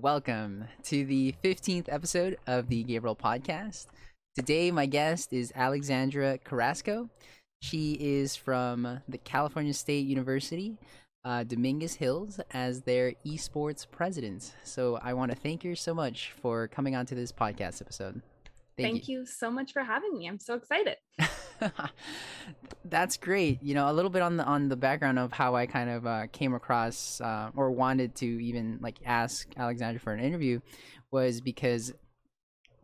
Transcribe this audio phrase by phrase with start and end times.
[0.00, 3.86] welcome to the 15th episode of the Gabriel Podcast.
[4.36, 7.10] Today, my guest is Alexandra Carrasco.
[7.62, 10.76] She is from the California State University,
[11.24, 14.54] uh, Dominguez Hills, as their esports president.
[14.62, 18.22] So I want to thank you so much for coming on to this podcast episode.
[18.76, 19.20] Thank, thank you.
[19.20, 20.28] you so much for having me.
[20.28, 20.96] I'm so excited.
[22.84, 23.62] That's great.
[23.62, 26.06] You know, a little bit on the on the background of how I kind of
[26.06, 30.60] uh, came across uh, or wanted to even like ask Alexandra for an interview
[31.10, 31.92] was because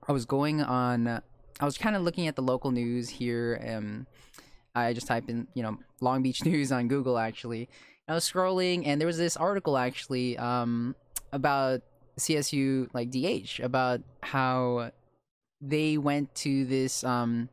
[0.07, 1.09] I was going on.
[1.09, 3.55] I was kind of looking at the local news here.
[3.55, 4.07] and
[4.75, 7.69] I just typed in, you know, Long Beach news on Google actually.
[8.07, 10.95] And I was scrolling and there was this article actually um,
[11.33, 11.83] about
[12.19, 14.91] CSU like DH about how
[15.61, 17.49] they went to this um,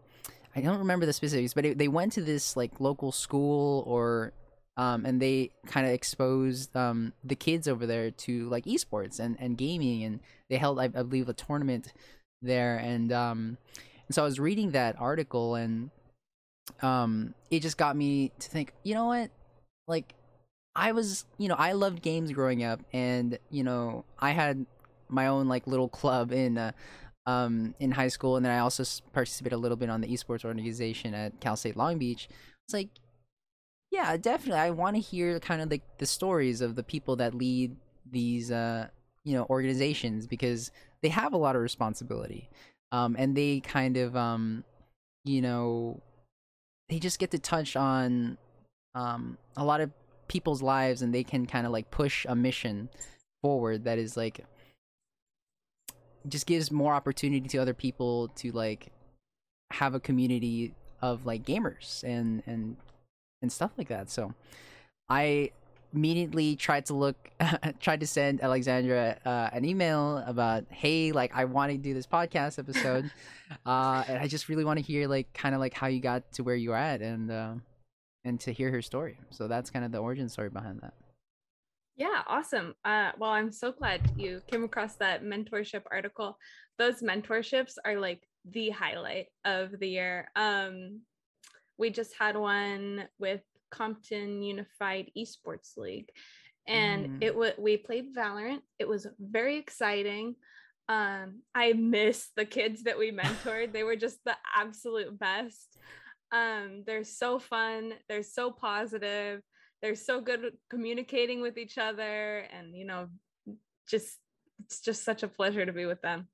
[0.55, 4.33] I don't remember the specifics, but it, they went to this like local school or
[4.77, 9.35] um, and they kind of exposed um, the kids over there to like esports and,
[9.39, 10.19] and gaming, and
[10.49, 11.93] they held, I, I believe, a tournament
[12.41, 13.57] there, and um,
[14.07, 15.91] and so I was reading that article, and
[16.81, 19.29] um, it just got me to think, you know what,
[19.87, 20.15] like
[20.73, 24.65] I was, you know, I loved games growing up, and you know, I had
[25.09, 26.71] my own like little club in uh,
[27.25, 28.83] um, in high school, and then I also
[29.13, 32.27] participated a little bit on the esports organization at Cal State Long Beach.
[32.65, 32.89] It's like,
[33.91, 37.17] yeah, definitely, I want to hear kind of like the, the stories of the people
[37.17, 37.75] that lead
[38.09, 38.87] these, uh,
[39.23, 40.71] you know, organizations because
[41.03, 42.49] they have a lot of responsibility,
[42.91, 44.63] um, and they kind of, um,
[45.23, 46.01] you know,
[46.89, 48.37] they just get to touch on
[48.95, 49.91] um, a lot of
[50.27, 52.89] people's lives, and they can kind of like push a mission
[53.41, 54.45] forward that is like
[56.27, 58.91] just gives more opportunity to other people to like
[59.71, 62.77] have a community of like gamers and and
[63.41, 64.09] and stuff like that.
[64.09, 64.33] So
[65.09, 65.51] I
[65.93, 67.31] immediately tried to look
[67.79, 72.07] tried to send Alexandra uh, an email about hey like I want to do this
[72.07, 73.11] podcast episode
[73.65, 76.31] uh, and I just really want to hear like kind of like how you got
[76.33, 77.53] to where you are at and uh,
[78.23, 79.17] and to hear her story.
[79.31, 80.93] So that's kind of the origin story behind that.
[81.95, 82.73] Yeah, awesome.
[82.85, 86.37] Uh, well, I'm so glad you came across that mentorship article.
[86.77, 90.29] Those mentorships are like the highlight of the year.
[90.35, 91.01] Um,
[91.77, 93.41] we just had one with
[93.71, 96.09] Compton Unified Esports League,
[96.67, 97.17] and mm.
[97.21, 98.61] it was we played Valorant.
[98.79, 100.35] It was very exciting.
[100.89, 103.73] Um, I miss the kids that we mentored.
[103.73, 105.77] they were just the absolute best.
[106.31, 107.93] Um, they're so fun.
[108.07, 109.41] They're so positive
[109.81, 113.07] they're so good at communicating with each other and you know
[113.87, 114.17] just
[114.63, 116.27] it's just such a pleasure to be with them.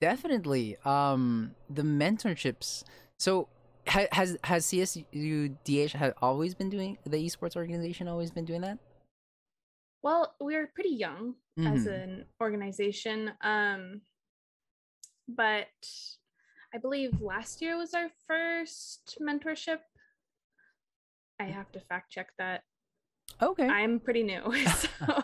[0.00, 0.76] Definitely.
[0.84, 2.84] Um the mentorships.
[3.18, 3.48] So
[3.86, 8.78] has has csu dh had always been doing the esports organization always been doing that?
[10.02, 11.66] Well we're pretty young mm-hmm.
[11.66, 14.02] as an organization um
[15.28, 15.66] but
[16.74, 19.80] i believe last year was our first mentorship
[21.40, 22.62] I have to fact check that.
[23.40, 23.66] Okay.
[23.66, 24.42] I'm pretty new.
[24.66, 24.88] so,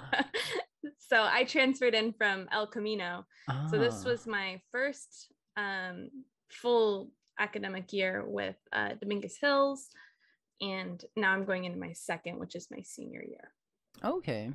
[0.99, 3.27] so I transferred in from El Camino.
[3.49, 3.67] Ah.
[3.71, 4.11] So this ah.
[4.11, 6.11] was my first um,
[6.51, 9.89] full academic year with uh, Dominguez Hills.
[10.61, 13.53] And now I'm going into my second, which is my senior year.
[14.05, 14.51] Okay.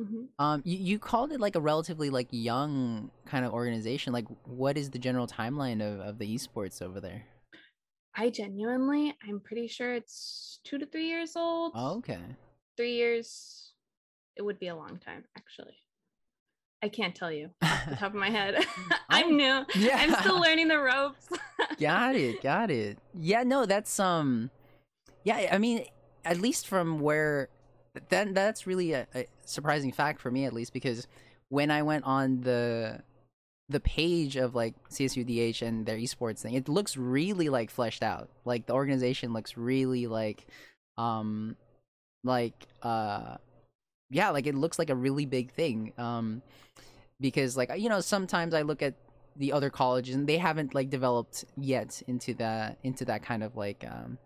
[0.00, 0.24] Mm-hmm.
[0.44, 4.12] Um, you, you called it like a relatively like young kind of organization.
[4.12, 7.24] Like, what is the general timeline of, of the esports over there?
[8.16, 11.72] I genuinely, I'm pretty sure it's two to three years old.
[11.74, 12.20] Oh, okay.
[12.76, 13.72] Three years.
[14.36, 15.76] It would be a long time, actually.
[16.82, 18.62] I can't tell you off the top of my head.
[19.08, 19.64] I'm new.
[19.74, 19.96] Yeah.
[19.96, 21.28] I'm still learning the ropes.
[21.80, 22.42] got it.
[22.42, 22.98] Got it.
[23.18, 24.50] Yeah, no, that's um
[25.24, 25.86] yeah, I mean,
[26.24, 27.48] at least from where
[28.10, 31.06] that that's really a, a surprising fact for me at least because
[31.48, 33.00] when I went on the
[33.68, 38.28] the page of like CSUDH and their esports thing, it looks really like fleshed out.
[38.44, 40.46] Like the organization looks really like,
[40.98, 41.56] um,
[42.22, 43.36] like uh,
[44.10, 45.92] yeah, like it looks like a really big thing.
[45.96, 46.42] Um,
[47.20, 48.94] because like you know sometimes I look at
[49.36, 53.56] the other colleges and they haven't like developed yet into that into that kind of
[53.56, 54.18] like um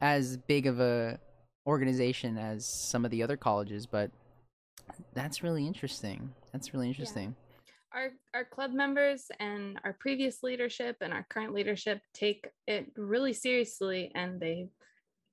[0.00, 1.18] as big of a
[1.66, 4.10] organization as some of the other colleges, but
[5.14, 6.32] that's really interesting.
[6.52, 7.36] That's really interesting
[7.94, 13.32] our our club members and our previous leadership and our current leadership take it really
[13.32, 14.68] seriously and they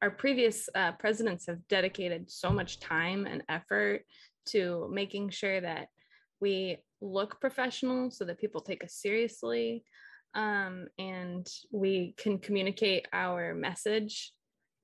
[0.02, 4.04] our previous uh, presidents have dedicated so much time and effort
[4.46, 5.88] to making sure that
[6.40, 9.84] we look professional so that people take us seriously
[10.34, 14.32] um, and we can communicate our message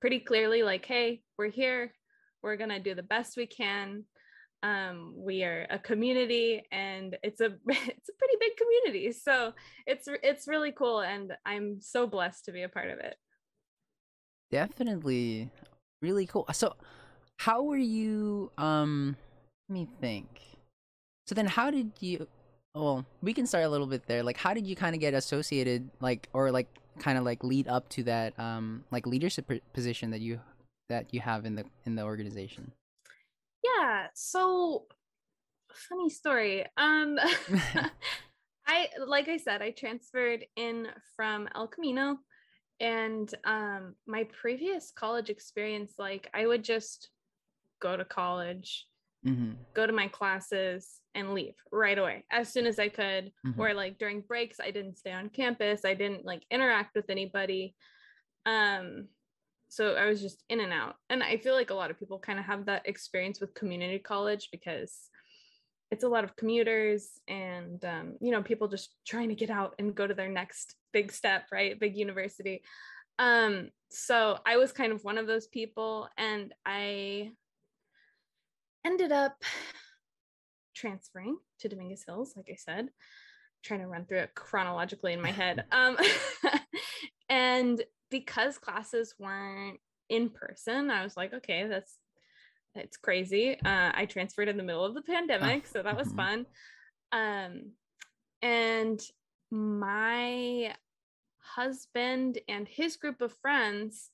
[0.01, 1.93] pretty clearly like hey we're here.
[2.41, 4.03] We're going to do the best we can
[4.63, 9.11] um, we are a community and it's a it's a pretty big community.
[9.11, 9.53] So
[9.85, 13.15] it's it's really cool and i'm so blessed to be a part of it.
[14.51, 15.49] Definitely.
[16.01, 16.45] Really cool.
[16.53, 16.75] So
[17.37, 19.15] how were you um
[19.69, 20.41] let me think.
[21.27, 22.27] So then how did you
[22.73, 24.23] well we can start a little bit there.
[24.23, 26.67] Like how did you kind of get associated like or like
[26.99, 30.39] kind of like lead up to that um like leadership position that you
[30.89, 32.71] that you have in the in the organization
[33.75, 34.85] yeah so
[35.71, 37.17] funny story um
[38.67, 42.17] i like i said i transferred in from el camino
[42.79, 47.09] and um my previous college experience like i would just
[47.79, 48.87] go to college
[49.25, 49.51] mm-hmm.
[49.73, 53.59] go to my classes and leave right away as soon as i could mm-hmm.
[53.59, 57.75] or like during breaks i didn't stay on campus i didn't like interact with anybody
[58.45, 59.07] um
[59.69, 60.95] so I was just in and out.
[61.09, 63.99] And I feel like a lot of people kind of have that experience with community
[63.99, 65.09] college because
[65.91, 69.75] it's a lot of commuters and um, you know people just trying to get out
[69.79, 71.79] and go to their next big step right?
[71.79, 72.61] Big university.
[73.19, 77.31] Um, so i was kind of one of those people and i
[78.85, 79.41] ended up
[80.75, 82.89] transferring to dominguez hills like i said
[83.63, 85.65] trying to run through it chronologically in my head.
[85.71, 85.97] Um,
[87.29, 91.97] and because classes weren't in person, I was like, okay, that's
[92.75, 93.59] it's crazy.
[93.59, 96.17] Uh, I transferred in the middle of the pandemic, so that was mm-hmm.
[96.17, 96.45] fun.
[97.11, 97.71] Um,
[98.41, 99.01] and
[99.51, 100.73] my
[101.39, 104.09] husband and his group of friends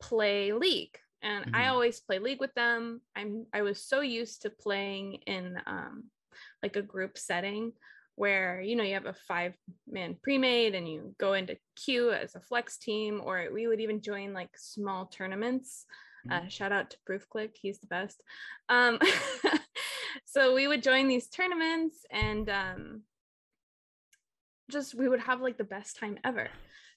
[0.00, 1.54] play league and mm-hmm.
[1.54, 6.04] i always play league with them i'm i was so used to playing in um
[6.62, 7.72] like a group setting
[8.18, 9.54] where you know you have a five
[9.88, 14.02] man pre-made and you go into queue as a flex team or we would even
[14.02, 15.86] join like small tournaments.
[16.28, 16.46] Uh, mm-hmm.
[16.46, 18.22] uh, shout out to proof click he's the best.
[18.68, 18.98] Um,
[20.24, 23.02] so we would join these tournaments and um,
[24.68, 26.48] just we would have like the best time ever.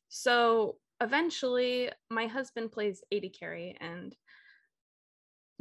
[0.10, 4.16] So eventually my husband plays AD carry and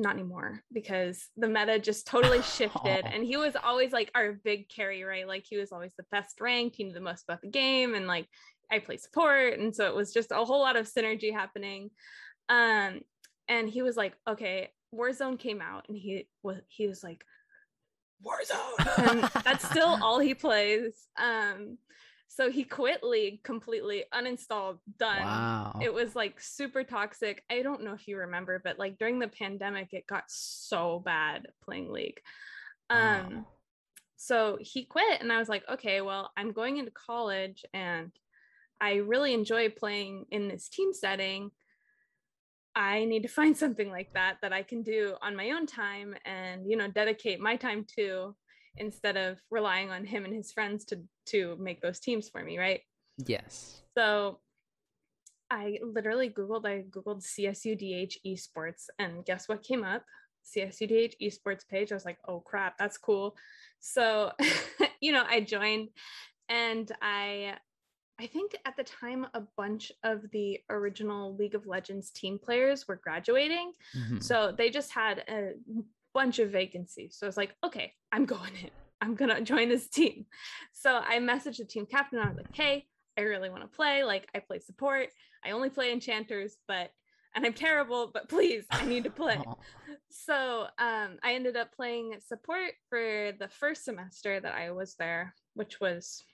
[0.00, 3.04] not anymore because the meta just totally shifted.
[3.10, 5.26] And he was always like our big carry right?
[5.26, 6.76] Like he was always the best ranked.
[6.76, 8.26] He knew the most about the game and like
[8.72, 9.58] i play support.
[9.58, 11.90] And so it was just a whole lot of synergy happening.
[12.48, 13.00] Um
[13.48, 15.86] and he was like okay warzone came out.
[15.88, 17.24] And he was he was like
[18.24, 19.10] warzone!
[19.10, 21.06] And that's still all he plays.
[21.18, 21.78] Um
[22.32, 25.20] so he quit League completely, uninstalled, done.
[25.20, 25.80] Wow.
[25.82, 27.42] It was like super toxic.
[27.50, 31.48] I don't know if you remember, but like during the pandemic, it got so bad
[31.64, 32.20] playing League.
[32.88, 33.46] Um, wow.
[34.16, 38.12] so he quit, and I was like, okay, well, I'm going into college, and
[38.80, 41.50] I really enjoy playing in this team setting.
[42.76, 46.14] I need to find something like that that I can do on my own time
[46.24, 48.36] and you know dedicate my time to
[48.76, 52.58] instead of relying on him and his friends to to make those teams for me,
[52.58, 52.80] right?
[53.26, 53.82] Yes.
[53.96, 54.38] So
[55.50, 60.04] I literally Googled, I Googled CSUDH esports, and guess what came up?
[60.44, 61.92] CSUDH esports page.
[61.92, 63.36] I was like, oh crap, that's cool.
[63.80, 64.32] So,
[65.00, 65.88] you know, I joined
[66.48, 67.56] and I
[68.20, 72.86] I think at the time a bunch of the original League of Legends team players
[72.86, 73.72] were graduating.
[73.96, 74.18] Mm-hmm.
[74.18, 75.52] So they just had a
[76.14, 77.16] bunch of vacancies.
[77.18, 78.70] So I was like, okay, I'm going in.
[79.00, 80.26] I'm gonna join this team.
[80.72, 82.18] So I messaged the team captain.
[82.18, 82.86] I was like, hey,
[83.18, 84.04] I really want to play.
[84.04, 85.08] Like I play support.
[85.44, 86.90] I only play enchanters, but
[87.34, 89.40] and I'm terrible, but please, I need to play.
[90.10, 95.34] so um, I ended up playing support for the first semester that I was there,
[95.54, 96.24] which was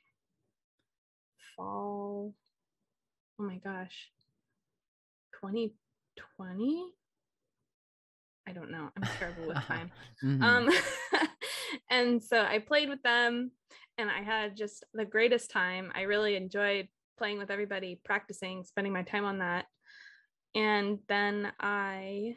[1.54, 2.32] fall.
[3.38, 4.10] Oh my gosh,
[5.42, 6.92] 2020.
[8.46, 8.90] I don't know.
[8.96, 9.90] I'm terrible with time.
[10.24, 10.42] mm-hmm.
[10.42, 10.70] Um,
[11.90, 13.50] and so I played with them
[13.98, 15.90] and I had just the greatest time.
[15.94, 16.88] I really enjoyed
[17.18, 19.66] playing with everybody, practicing, spending my time on that.
[20.54, 22.36] And then I,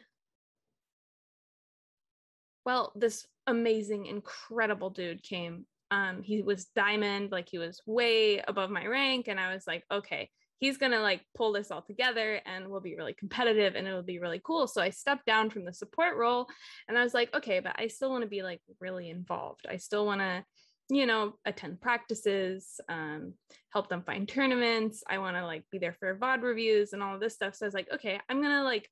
[2.66, 5.66] well, this amazing, incredible dude came.
[5.92, 9.28] Um, he was diamond, like he was way above my rank.
[9.28, 12.82] And I was like, okay, he's going to like pull this all together and we'll
[12.82, 14.68] be really competitive and it'll be really cool.
[14.68, 16.48] So I stepped down from the support role
[16.88, 19.66] and I was like, okay, but I still want to be like really involved.
[19.70, 20.44] I still want to,
[20.90, 23.34] you know, attend practices, um,
[23.72, 25.02] help them find tournaments.
[25.08, 27.56] I want to like be there for VOD reviews and all of this stuff.
[27.56, 28.90] So I was like, okay, I'm going to like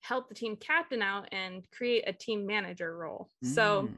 [0.00, 3.28] help the team captain out and create a team manager role.
[3.44, 3.48] Mm.
[3.48, 3.88] So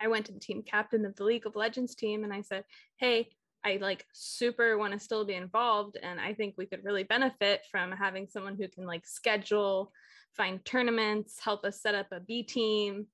[0.00, 2.62] I went to the team captain of the League of Legends team and I said,
[2.98, 3.30] hey,
[3.64, 5.96] I like super want to still be involved.
[6.02, 9.92] And I think we could really benefit from having someone who can like schedule,
[10.36, 13.06] find tournaments, help us set up a B team.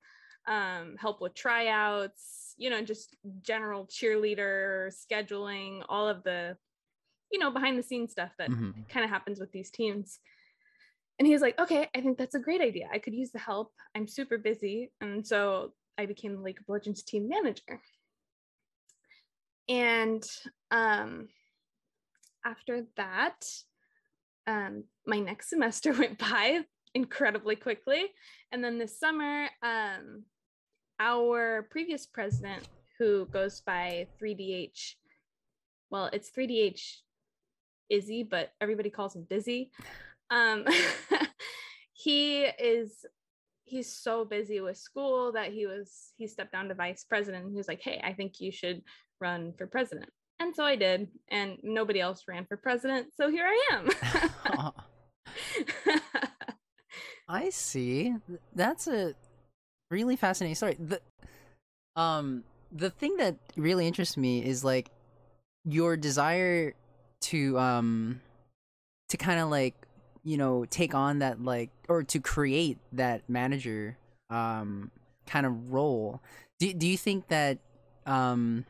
[0.47, 6.57] um, help with tryouts, you know, just general cheerleader scheduling, all of the,
[7.33, 10.21] you know, behind the scenes stuff that hmm kind of happens with these teams.
[11.19, 12.89] And he was like, okay, I think that's a great idea.
[12.93, 13.73] I could use the help.
[13.95, 14.93] I'm super busy.
[15.01, 17.81] And so I became the League of Legends team manager.
[19.69, 20.25] And
[20.71, 21.29] um,
[22.45, 23.45] after that,
[24.47, 26.61] um, my next semester went by
[26.95, 28.07] incredibly quickly.
[28.53, 30.25] And then this summer, um,
[31.01, 32.69] our previous president,
[32.99, 34.95] who goes by 3DH,
[35.91, 36.99] well, it's 3DH
[37.91, 39.71] Izzy, but everybody calls him Dizzy.
[40.31, 40.65] Um,
[41.93, 43.05] he is
[43.65, 47.51] he's so busy with school that he was he stepped down to vice president.
[47.51, 48.83] He was like, "Hey, I think you should
[49.21, 53.47] run for president." And so I did, and nobody else ran for president, so here
[53.47, 54.73] I am.
[57.29, 58.15] I see.
[58.55, 59.15] That's a
[59.91, 60.77] really fascinating story.
[60.79, 61.01] The
[61.97, 64.91] um the thing that really interests me is like
[65.65, 66.75] your desire
[67.23, 68.21] to um
[69.09, 69.75] to kind of like
[70.25, 73.97] you know take on that like or to create that manager
[74.31, 74.91] um
[75.27, 76.21] kind of role.
[76.59, 77.59] Do do you think that
[78.07, 78.67] um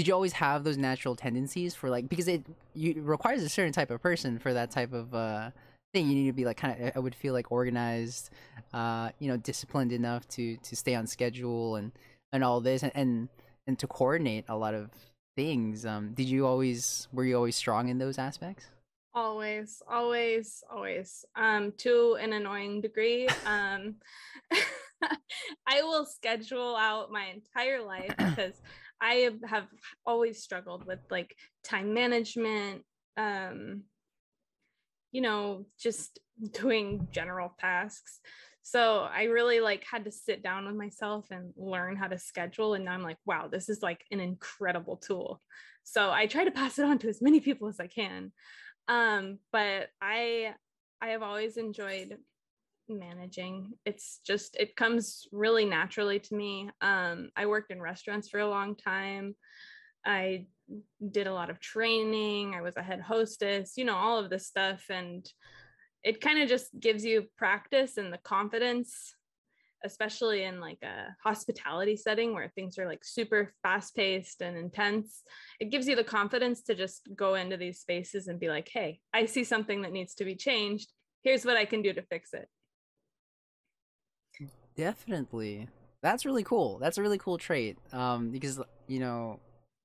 [0.00, 2.42] did you always have those natural tendencies for like because it
[2.72, 5.50] you, it requires a certain type of person for that type of uh
[5.92, 6.08] thing.
[6.08, 8.30] You need to be like kind of i would feel like organized
[8.72, 11.92] uh you know disciplined enough to to stay on schedule and
[12.32, 13.28] and all this and and,
[13.66, 14.88] and to coordinate a lot of
[15.36, 15.84] things.
[15.84, 18.68] Um did you always were you always strong in those aspects?
[19.12, 21.26] Always always always.
[21.36, 23.28] Um to an annoying degree.
[23.44, 23.96] Um
[25.66, 28.54] i will schedule out my entire life because
[29.00, 29.68] i have-
[30.06, 32.82] always struggled with like time management
[33.16, 33.82] um
[35.12, 36.18] you know just
[36.52, 38.20] doing general tasks.
[38.62, 42.74] So i really like had to sit down with myself and learn how to schedule
[42.74, 45.40] and now i'm like wow this is like an incredible tool.
[45.82, 48.32] So i try to pass it on to as many people as i can.
[48.88, 50.54] Um but i
[51.00, 52.18] i have always enjoyed
[52.98, 53.72] managing.
[53.84, 56.70] It's just it comes really naturally to me.
[56.80, 59.34] Um i worked in restaurants for a long time.
[60.04, 60.46] I
[61.10, 62.54] did a lot of training.
[62.54, 64.84] I was a head hostess you know all of this stuff.
[64.90, 65.26] And
[66.02, 69.14] it kind of just gives you practice and the confidence
[69.84, 75.22] especially in like a hospitality setting where things are like super fast paced and intense.
[75.58, 79.00] It gives you the confidence to just go into these spaces and be like hey
[79.12, 80.92] i see something that needs to be changed.
[81.22, 82.48] Here's what i can do to fix it
[84.80, 85.68] definitely.
[86.02, 86.78] That's really cool.
[86.78, 89.38] That's a really cool trait um because you know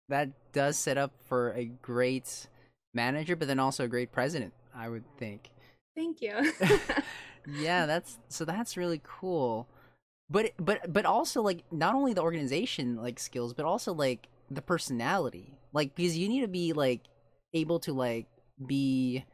[0.09, 2.47] that does set up for a great
[2.93, 5.51] manager but then also a great president i would think.
[5.95, 6.35] Thank you.
[7.47, 9.67] Yeah that's so that's really cool.
[10.29, 14.61] But but but also like not only the organization like skills but also like the
[14.61, 15.59] personality.
[15.73, 17.01] Like because you need to be like
[17.53, 18.27] able to like
[18.65, 19.25] be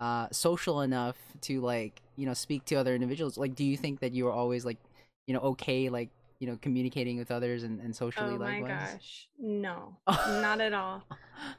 [0.00, 3.38] uh social enough to like you know speak to other individuals.
[3.38, 4.78] Like do you think that you were always like
[5.26, 8.92] you know okay like you know communicating with others and, and socially oh my likewise?
[8.92, 9.28] gosh.
[9.38, 11.02] No not at all.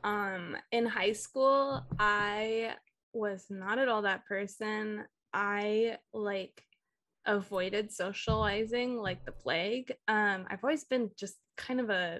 [0.03, 2.73] Um in high school i
[3.13, 5.03] was not at all that person.
[5.33, 6.63] I like
[7.25, 9.93] avoided socializing like the plague.
[10.07, 12.19] Um i've always been just kind of a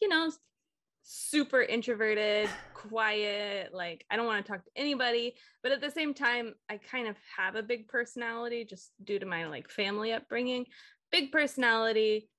[0.00, 0.30] you know
[1.02, 6.14] super introverted quiet like i don't want to talk to anybody but at the same
[6.14, 10.64] time i kind of have a big personality just due to my like family upbringing.
[11.10, 12.30] Big personality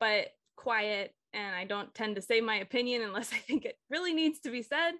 [0.00, 4.14] but quiet and i don't tend to say my opinion unless i think it really
[4.14, 4.92] needs to be said.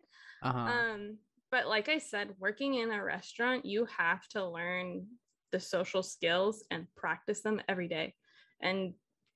[0.42, 0.58] Uh-huh.
[0.58, 1.18] Um
[1.50, 5.06] but like i said working in a restaurant you have to learn
[5.50, 8.14] the social skills and practice them every day.
[8.60, 8.92] And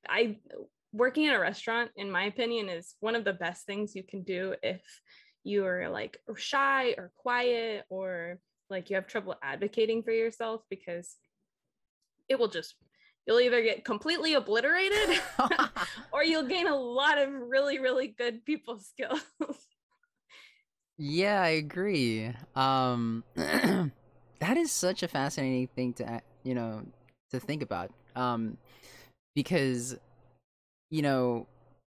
[0.08, 0.36] i
[0.92, 4.22] working in a restaurant in my opinion is one of the best things you can
[4.22, 4.82] do if
[5.44, 8.38] you are like shy or quiet or
[8.70, 11.16] like you have trouble advocating for yourself because
[12.28, 12.74] it will just
[13.26, 15.20] you'll either get completely obliterated
[16.12, 19.20] or you'll gain a lot of really really good people skills
[20.98, 22.30] Yeah, I agree.
[22.54, 26.82] Um, that is such a fascinating thing to you know
[27.30, 27.90] to think about.
[28.14, 28.56] Um,
[29.34, 29.96] because
[30.92, 31.48] you know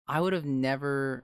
[0.09, 1.23] I would have never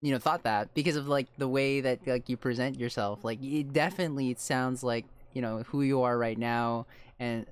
[0.00, 3.24] you know thought that because of like the way that like you present yourself.
[3.24, 5.04] Like it definitely it sounds like
[5.34, 6.86] you know who you are right now,
[7.18, 7.46] and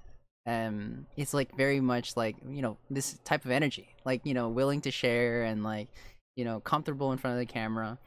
[0.46, 4.48] um, it's like very much like you know this type of energy, like you know
[4.48, 5.88] willing to share and like
[6.36, 7.98] you know comfortable in front of the camera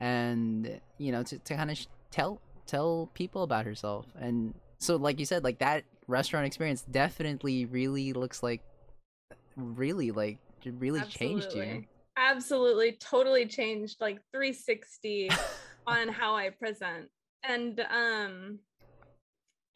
[0.00, 4.94] and you know to, to kind of sh- tell tell people about herself and so
[4.94, 8.60] like you said like that restaurant experience definitely really looks like
[9.58, 11.62] really like really changed you.
[11.62, 11.88] Absolutely.
[12.16, 15.30] Absolutely, totally changed like 360
[15.86, 17.08] on how I present.
[17.44, 18.58] And um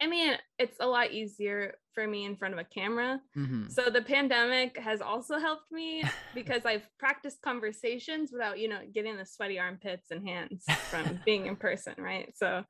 [0.01, 3.21] I mean, it's a lot easier for me in front of a camera.
[3.33, 6.03] hmm So the pandemic has also helped me
[6.35, 11.45] because I've practiced conversations without, you know, getting the sweaty armpits and hands from being
[11.45, 12.33] in person, right?
[12.35, 12.63] So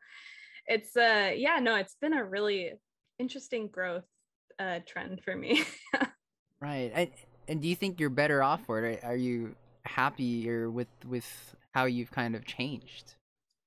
[0.67, 2.73] it's uh yeah, no, it's been a really
[3.19, 4.05] interesting growth
[4.59, 5.63] uh trend for me.
[6.63, 6.91] Right.
[6.95, 7.09] And,
[7.49, 9.03] and do you think you're better off for it?
[9.03, 13.15] Are you happier with with how you've kind of changed?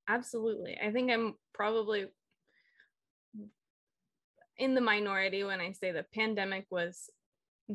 [0.08, 0.78] Absolutely.
[0.82, 2.06] I think I'm probably
[4.56, 7.10] in the minority when I say the pandemic was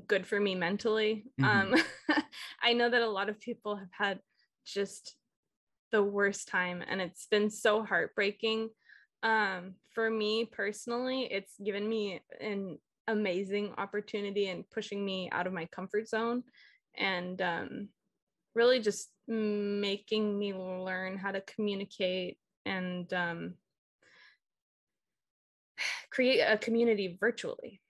[0.07, 1.25] good for me mentally.
[1.39, 1.45] Mhm.
[1.45, 1.83] Um,
[2.63, 4.19] I know that a lot of people have had
[4.65, 5.17] just
[5.91, 8.69] the worst time and it's been so heartbreaking.
[9.21, 12.79] Um, for me personally, it's given me an
[13.11, 16.43] amazing opportunity and pushing me out of my comfort zone
[16.97, 17.89] and um,
[18.55, 23.53] really just making me learn how to communicate and um,
[26.09, 27.81] create a community virtually.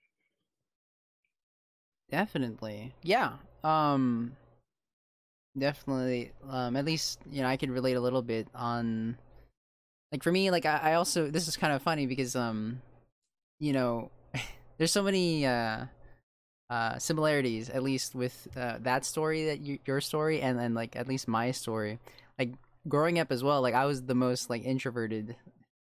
[2.10, 2.94] Definitely.
[3.02, 3.32] Yeah.
[3.64, 4.36] Um
[5.58, 9.16] definitely um at least, you know, I could relate a little bit on
[10.10, 12.82] like for me like I, I also this is kind of funny because um
[13.58, 14.10] you know,
[14.82, 15.84] there's so many uh
[16.68, 20.96] uh similarities at least with uh, that story that you, your story and then like
[20.96, 22.00] at least my story.
[22.36, 22.54] Like
[22.88, 25.36] growing up as well, like I was the most like introverted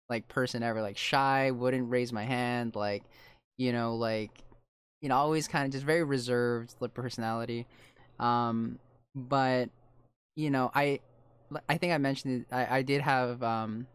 [0.09, 3.03] like person ever, like shy, wouldn't raise my hand, like
[3.57, 4.31] you know, like
[5.01, 7.67] you know, always kind of just very reserved like personality.
[8.17, 8.79] Um,
[9.13, 9.71] but
[10.37, 11.01] you know, I
[11.67, 12.55] I think I mentioned it.
[12.55, 13.87] I, I did have um,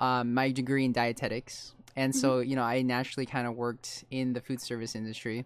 [0.00, 4.32] um my degree in dietetics, and so you know, I naturally kind of worked in
[4.32, 5.44] the food service industry.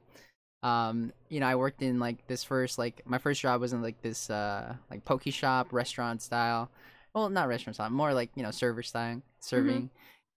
[0.63, 3.83] Um, you know, I worked in like this first like my first job was in
[3.83, 6.71] like this uh like poke shop restaurant style.
[7.15, 9.91] Well, not restaurant style, more like you know server style serving,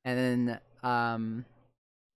[0.05, 1.45] and then um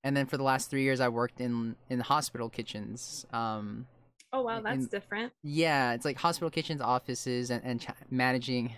[0.04, 3.86] and then for the last three years i worked in in hospital kitchens um
[4.32, 5.32] Oh wow, In- that's different.
[5.44, 8.74] yeah it's like hospital kitchens offices and, and ch- managing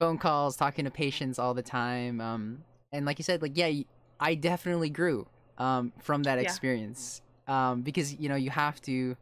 [0.00, 3.66] phone calls talking to patients all the time um and like you said like yeah
[3.68, 3.84] y-
[4.20, 5.26] i definitely grew
[5.58, 6.42] um from that Yeah.
[6.48, 9.16] experience um because you know you have to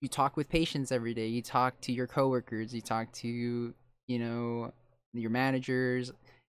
[0.00, 4.18] you talk with patients every day you talk to your coworkers you talk to you
[4.18, 4.72] know
[5.12, 6.12] your managers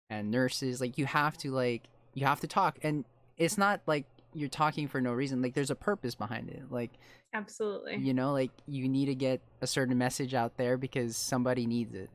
[0.09, 3.05] and nurses like you have to like you have to talk and
[3.37, 6.91] it's not like you're talking for no reason like there's a purpose behind it like
[7.33, 7.99] Absolutely.
[7.99, 11.93] you know like you need to get a certain message out there because somebody needs
[11.93, 12.09] it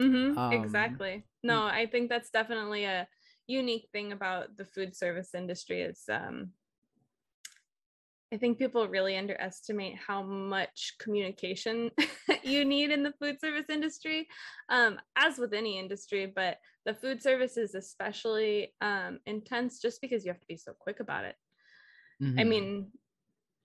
[0.00, 1.24] hmm Um, exactly.
[1.42, 3.08] No, I think that's definitely a
[3.46, 6.52] unique thing about the food service industry is um
[8.32, 11.90] I think people really underestimate how much communication
[12.42, 14.26] you need in the food service industry,
[14.68, 20.24] um, as with any industry, but the food service is especially um, intense just because
[20.24, 21.36] you have to be so quick about it.
[22.36, 22.44] I Mhm.
[22.44, 22.90] mean,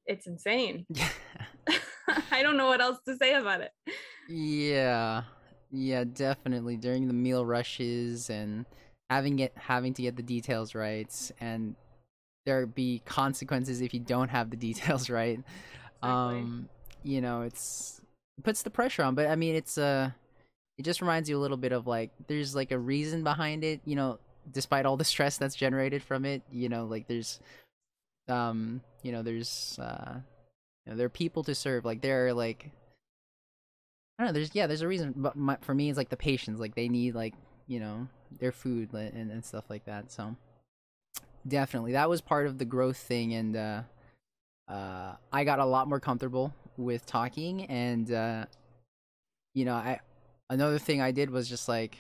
[0.06, 0.86] it's insane.
[2.32, 3.72] I don't know what else to say about it.
[4.28, 5.24] yeah
[5.72, 8.66] yeah definitely during the meal rushes and
[9.12, 11.76] having it having to get the details right and
[12.46, 15.44] there be consequences if you don't have the details right.
[16.02, 16.70] Um
[17.04, 18.00] you know it's
[18.38, 20.10] it puts the pressure on but i mean it's uh
[20.78, 23.82] it just reminds you a little bit of like there's like a reason behind it
[23.84, 24.18] you know
[24.50, 27.40] despite all the stress that's generated from it you know like there's
[28.30, 30.14] um you know there's uh
[30.86, 32.72] you know, there are people to serve like there are like
[34.18, 36.18] i don't know there's yeah there's a reason but my, for me it's like the
[36.18, 37.34] patients like they need like
[37.68, 38.08] you know
[38.40, 40.36] their food and, and stuff like that so.
[41.48, 43.82] Definitely that was part of the growth thing and uh
[44.68, 48.46] uh i got a lot more comfortable with talking and uh
[49.56, 50.00] you know i
[50.52, 51.98] another thing i did was just like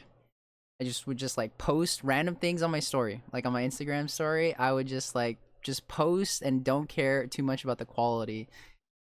[0.80, 4.10] i just would just like post random things on my story like on my instagram
[4.10, 8.48] story i would just like just post and don't care too much about the quality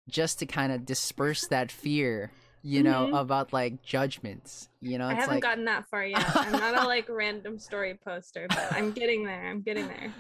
[0.10, 2.32] just to kind of disperse that fear
[2.66, 3.20] you know Mhm.
[3.20, 6.24] about like judgments you know I haven't like gotten that far yet.
[6.36, 9.48] I'm not a like random story poster, but I'm getting there.
[9.50, 10.14] I'm getting there.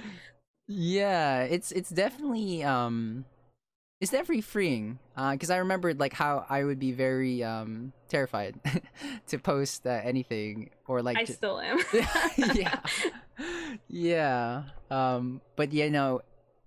[0.67, 3.25] yeah it's it's definitely um
[4.01, 4.99] it's definitely freeing
[5.31, 8.59] because i remembered like how i would be very um terrified
[9.27, 11.79] to post uh, anything or like I ju- still am.
[12.55, 12.79] yeah
[13.89, 16.21] yeah um but you know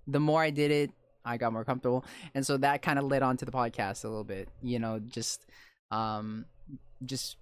[0.07, 0.91] the more i did it
[1.25, 4.09] i got more comfortable and so that kind of led on to the podcast a
[4.09, 5.47] little bit you know just
[5.90, 6.44] um
[7.05, 7.37] just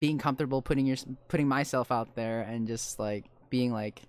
[0.00, 0.96] being comfortable putting your
[1.28, 4.02] putting myself out there and just like being like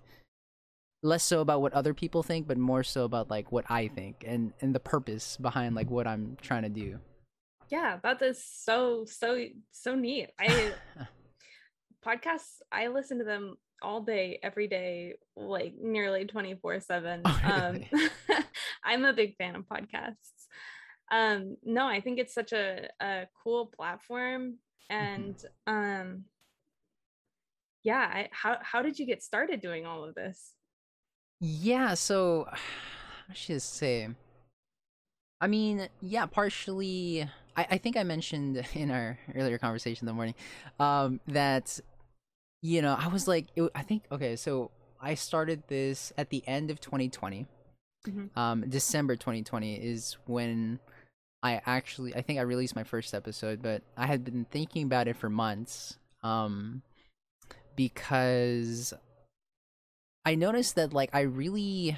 [1.02, 4.24] less so about what other people think, but more so about like what I think
[4.26, 6.98] and and the purpose behind like what I'm trying to do.
[7.70, 10.30] Yeah, that is so so so neat.
[10.38, 10.72] I
[12.06, 17.80] podcasts I listen to them all day every day like nearly 24 7 Oh, um
[18.84, 20.39] i'm a big fan of podcasts
[21.10, 24.56] um no i think it's such a, a cool platform
[24.88, 26.24] and um
[27.82, 30.54] yeah I, how how did you get started doing all of this
[31.40, 32.46] Yeah, so
[33.30, 34.08] I should say.
[35.40, 37.28] I mean, yeah, partially.
[37.56, 40.34] I, I think I mentioned in our earlier conversation in the morning
[40.78, 41.80] um, that
[42.62, 44.70] you know I was like, it, I think okay, so
[45.00, 47.46] I started this at the end of 2020.
[48.06, 48.30] Mhm.
[48.34, 50.78] Um, December 2020 is when
[51.42, 55.08] I actually I think I released my first episode, but I had been thinking about
[55.08, 55.96] it for months.
[56.22, 56.82] Um,
[57.76, 58.92] because
[60.24, 61.96] I noticed that like I really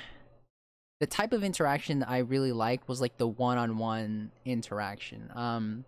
[1.00, 5.30] the type of interaction that I really liked was like the one-on-one interaction.
[5.34, 5.84] Um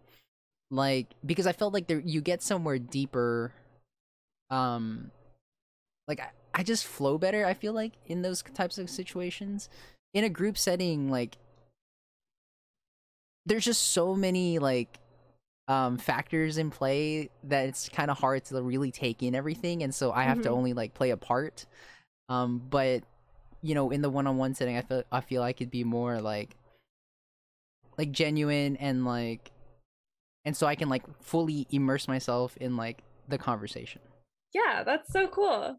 [0.70, 3.52] like because I felt like there you get somewhere deeper
[4.50, 5.12] um
[6.08, 9.68] like I, I just flow better I feel like in those types of situations.
[10.12, 11.36] In a group setting like
[13.46, 14.98] there's just so many like
[15.68, 19.94] um factors in play that it's kind of hard to really take in everything and
[19.94, 20.52] so I have to Mhm.
[20.57, 21.66] only like play a part.
[22.28, 23.02] Um but
[23.62, 26.54] you know, in the one-on-one setting I feel I feel I could be more like
[27.96, 29.50] like genuine and like
[30.44, 34.02] and so I can like fully immerse myself in like the conversation.
[34.52, 35.76] yeah that's so cool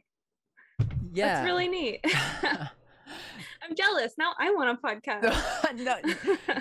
[1.13, 1.27] Yeah.
[1.27, 2.03] that's really neat
[3.63, 5.95] i'm jealous now i want a podcast no,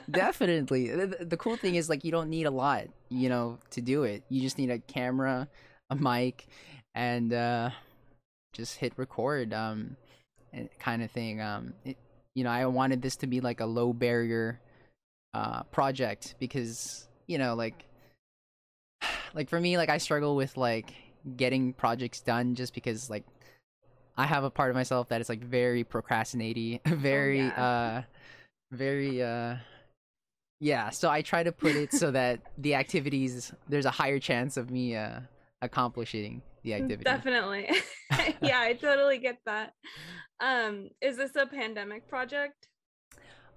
[0.11, 0.88] definitely.
[0.88, 4.04] The, the- cool thing is like you don't need a lot, you know, to do
[4.04, 4.22] it.
[4.28, 5.48] You just need a camera,
[5.90, 6.46] a mic,
[6.94, 7.70] and uh
[8.52, 9.96] just hit record um
[10.52, 11.40] and kind of thing.
[11.40, 11.96] Um it,
[12.35, 14.61] you know, I wanted this to be like a low barrier
[15.35, 17.85] uh project because, you know, like
[19.35, 20.94] like for me like I struggle with like
[21.37, 23.24] getting projects done just because like
[24.16, 27.64] I have a part of myself that is like very procrastinating, very yeah.
[27.64, 28.03] uh
[28.72, 29.57] very uh
[30.61, 34.57] yeah, so I try to put it so that the activities there's a higher chance
[34.57, 35.20] of me uh
[35.62, 37.05] accomplishing the activity.
[37.05, 37.68] definitely
[38.42, 39.72] yeah i totally get that
[40.40, 42.68] um is this a pandemic project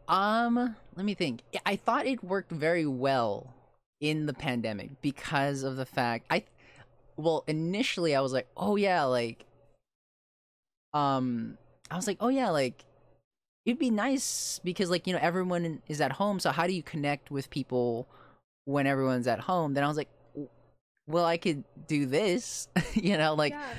[0.08, 1.42] Um, let me think.
[1.66, 3.54] I thought it worked very well
[4.00, 6.44] in the pandemic because of the fact I
[7.18, 9.44] well, initially I was like, "Oh yeah, like
[10.98, 11.58] um
[11.92, 12.84] I was like, "Oh yeah, like
[13.66, 16.84] it'd be nice because like, you know, everyone is at home, so how do you
[16.84, 18.08] connect with people
[18.66, 20.10] when everyone's at home?" Then I was like,
[21.08, 23.74] "Well, I could do this." you know, like yeah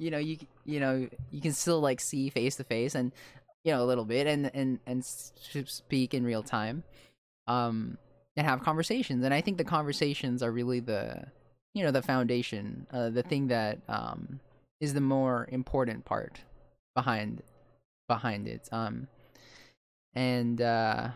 [0.00, 3.12] you know you you know you can still like see face to face and
[3.62, 6.82] you know a little bit and and and speak in real time
[7.46, 7.98] um
[8.36, 11.22] and have conversations and i think the conversations are really the
[11.74, 14.40] you know the foundation uh, the thing that um
[14.80, 16.40] is the more important part
[17.00, 17.42] behind
[18.08, 19.06] behind it um
[20.14, 21.08] and uh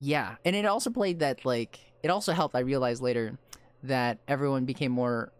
[0.00, 3.36] yeah and it also played that like it also helped i realized later
[3.82, 5.30] that everyone became more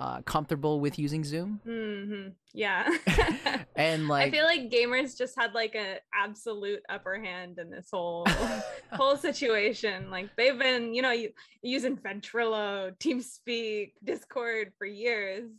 [0.00, 2.88] uh, comfortable with using Zoom, hmm Yeah.
[3.76, 7.88] and like I feel like gamers just had like an absolute upper hand in this
[7.92, 8.26] whole
[8.94, 10.10] whole situation.
[10.10, 11.14] Like they've been, you know,
[11.62, 15.50] using Ventrilo, TeamSpeak, Discord for years.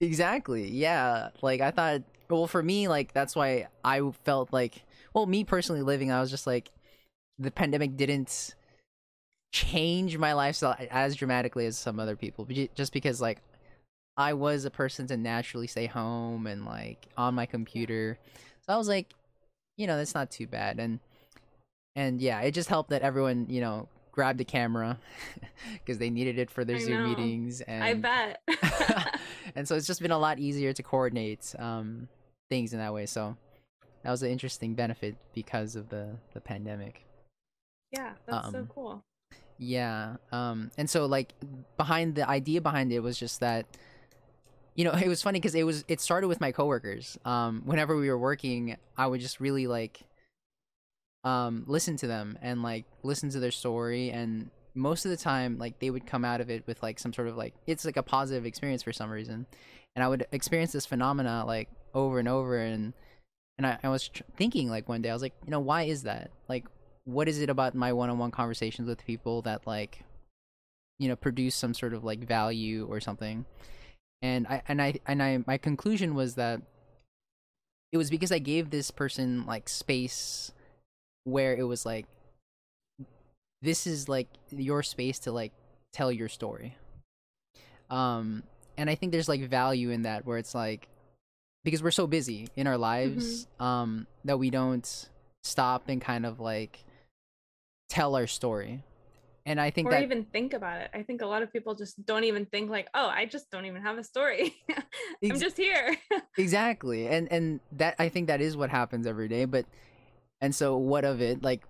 [0.00, 0.70] Exactly.
[0.70, 1.30] Yeah.
[1.42, 4.82] Like I thought well for me like that's why I felt like
[5.14, 6.70] well me personally living I was just like
[7.38, 8.54] the pandemic didn't
[9.52, 13.40] change my lifestyle as dramatically as some other people just because like
[14.16, 18.18] I was a person to naturally stay home and like on my computer.
[18.66, 19.14] So I was like
[19.76, 21.00] you know that's not too bad and
[21.96, 24.98] and yeah it just helped that everyone you know grabbed a camera
[25.74, 27.08] because they needed it for their I Zoom know.
[27.10, 28.40] meetings and I bet.
[29.54, 32.08] and so it's just been a lot easier to coordinate um,
[32.50, 33.06] things in that way.
[33.06, 33.36] So
[34.02, 37.04] that was an interesting benefit because of the the pandemic.
[37.92, 39.04] yeah, that's so Um, cool.
[39.58, 40.16] Yeah.
[40.32, 41.34] Um, and so like
[41.76, 43.66] behind the idea behind it was just that
[44.74, 47.18] you know it was funny because it was it started with my coworkers.
[47.26, 50.02] Um, whenever we were working, I would just really like
[51.26, 55.58] um listen to them and like listen to their story and most of the time
[55.58, 57.96] like they would come out of it with like some sort of like it's like
[57.96, 59.46] a positive experience for some reason.
[59.96, 62.92] And i would experience this phenomena like over and over and
[63.58, 65.82] and i, I was tr- thinking like one day i was like you know why
[65.82, 66.30] is that?
[66.48, 66.66] Like
[67.04, 70.04] what is it about my one-on-one conversations with people that like
[70.98, 73.46] you know produce some sort of like value or something?
[74.22, 76.60] And i and i and i my conclusion was that
[77.92, 80.52] it was because I gave this person like space
[81.26, 82.06] where it was like
[83.62, 85.52] this is like your space to like
[85.92, 86.76] tell your story.
[87.90, 88.44] Um
[88.78, 90.88] and I think there's like value in that where it's like
[91.64, 93.62] because we're so busy in our lives mm-hmm.
[93.62, 95.08] um that we don't
[95.42, 96.84] stop and kind of like
[97.88, 98.84] tell our story.
[99.44, 100.90] And i think or that even think about it.
[100.92, 103.64] I think a lot of people just don't even think like oh i just don't
[103.64, 104.54] even have a story.
[105.24, 105.96] I'm just here.
[106.38, 107.08] Exactly.
[107.08, 109.66] And and that i think that is what happens every day but
[110.40, 111.64] and so what of it like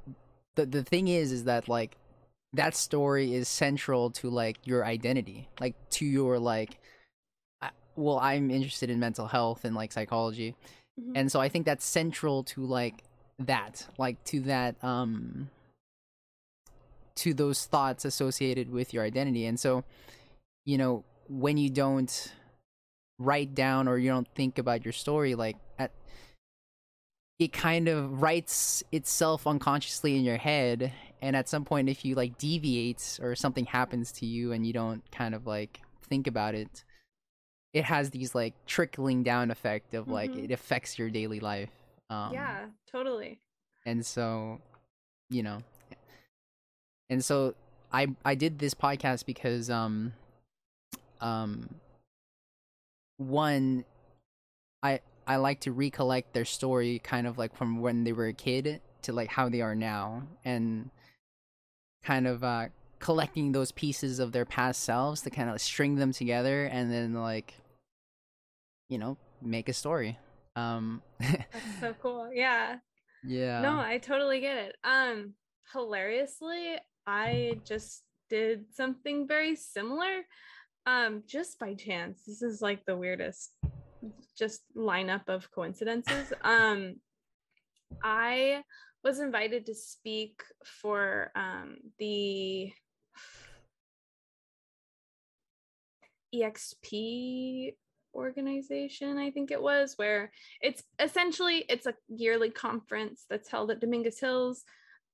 [0.55, 1.97] the the thing is is that like
[2.53, 6.79] that story is central to like your identity like to your like
[7.97, 10.55] well i'm interested in mental health and like psychology
[11.01, 11.13] mm-hmm.
[11.17, 13.03] and so i think that's central to like
[13.39, 15.51] that like to that um
[17.15, 19.85] to those thoughts associated with your identity and so
[20.65, 22.33] you know when you don't
[23.19, 25.91] write down or you don't think about your story like at
[27.39, 32.15] it kind of writes itself unconsciously in your head and at some point if you
[32.15, 36.55] like deviate or something happens to you and you don't kind of like think about
[36.55, 36.85] it
[37.73, 40.45] it has these like trickling down effect of like mm-hmm.
[40.45, 41.71] it affects your daily life
[42.11, 43.39] um, yeah totally
[43.85, 44.61] and so
[45.29, 45.63] you know
[47.11, 47.55] and so
[47.93, 50.13] I I did this podcast because um
[51.21, 51.75] um
[53.17, 53.85] one
[54.83, 58.33] I I like to recollect their story kind of like from when they were a
[58.33, 60.91] kid to like how they are now and
[62.05, 62.67] kind of uh
[62.99, 67.15] collecting those pieces of their past selves to kind of string them together and then
[67.15, 67.55] like
[68.89, 70.19] you know make a story.
[70.55, 72.31] Um that's so cool.
[72.33, 72.77] Yeah.
[73.25, 73.61] Yeah.
[73.63, 74.77] No i totally get it.
[74.85, 75.35] Um
[75.73, 80.23] hilariously I just did something very similar
[80.87, 82.23] um just by chance.
[82.27, 83.53] This is like the weirdest
[84.37, 86.33] just lineup of coincidences.
[86.43, 86.97] Um
[88.03, 88.63] I
[89.05, 92.73] was invited to speak for um the
[96.35, 97.75] EXP
[98.15, 103.79] organization i think it was where it's essentially it's a yearly conference that's held at
[103.79, 104.65] dominguez hills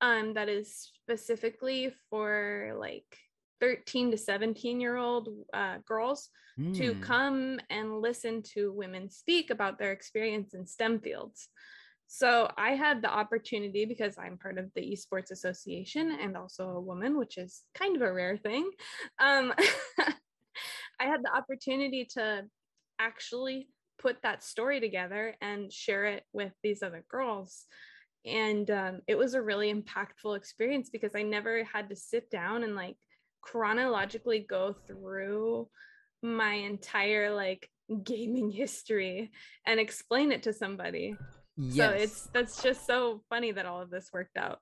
[0.02, 3.18] um, that is specifically for like
[3.62, 6.76] 13 to 17 year old uh, girls mm.
[6.76, 7.00] to hmm.
[7.00, 11.48] come and listen to women speak about their experience in STEM fields.
[12.08, 16.80] So I had the opportunity because I'm part of the Esports Association and also a
[16.80, 18.68] woman, which is kind of a rare thing.
[19.18, 19.54] Um,
[21.00, 22.42] I had the opportunity to
[22.98, 27.64] actually put that story together and share it with these other girls
[28.24, 32.62] and um, it was a really impactful experience because i never had to sit down
[32.62, 32.96] and like
[33.42, 35.68] chronologically go through
[36.22, 37.68] my entire like
[38.04, 39.30] gaming history
[39.66, 41.16] and explain it to somebody.
[41.56, 41.76] Yes.
[41.76, 44.60] so it's that's just so funny that all of this worked out.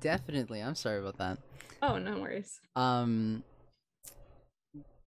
[0.00, 0.60] Definitely.
[0.60, 1.38] I'm sorry about that.
[1.80, 2.60] Oh no worries.
[2.76, 3.44] Um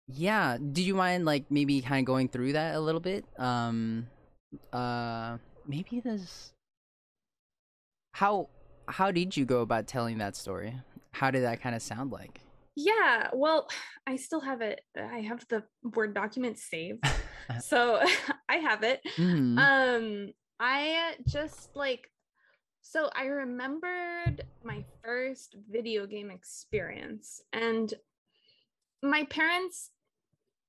[0.07, 0.57] yeah.
[0.57, 3.25] Do you mind like maybe kind of going through that a little bit?
[3.37, 4.07] Um
[4.71, 6.53] uh maybe this
[8.13, 8.49] how
[8.87, 10.75] how did you go about telling that story?
[11.13, 12.41] How did that kind of sound like?
[12.75, 13.69] Yeah, well,
[14.07, 14.81] I still have it.
[14.97, 15.63] I have the
[15.95, 17.05] Word document saved.
[17.61, 18.01] so
[18.49, 19.01] I have it.
[19.15, 19.57] Mm-hmm.
[19.57, 22.09] Um I just like
[22.81, 27.93] so I remembered my first video game experience and
[29.01, 29.91] my parents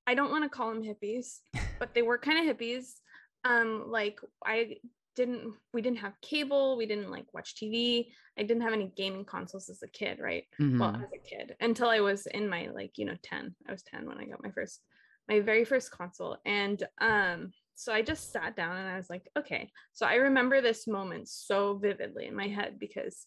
[0.07, 1.41] I don't want to call them hippies,
[1.79, 3.01] but they were kind of hippies.
[3.45, 4.77] Um like I
[5.15, 8.07] didn't we didn't have cable we didn't like watch tv
[8.39, 10.45] i didn't have any gaming consoles as a kid right?
[10.61, 10.79] Mm-hmm.
[10.79, 13.83] well as a kid until i was in my like you know 10 i was
[13.83, 14.81] 10 when i got my first
[15.29, 16.37] my very first console.
[16.45, 19.71] And um so i just sat down and i was like okay.
[19.93, 23.27] So i remember this moment so vividly in my head because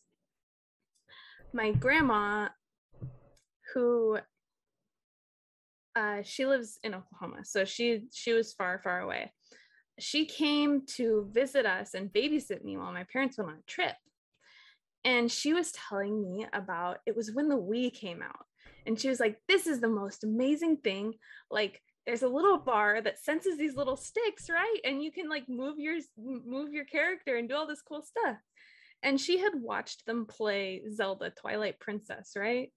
[1.53, 2.49] my grandma
[3.73, 4.19] who
[5.95, 7.43] uh, she lives in oklahoma.
[7.43, 9.31] So she she was far far away
[9.99, 13.95] she came to visit us and babysit me while my parents went on a trip.
[15.03, 18.45] And she was telling me about it was when the Wii came out.
[18.85, 21.13] And she was like, This is the most amazing thing.
[21.49, 24.79] Like, there's a little bar that senses these little sticks, right?
[24.85, 28.37] And you can like move your move your character and do all this cool stuff.
[29.03, 32.71] And she had watched them play Zelda Twilight Princess, right?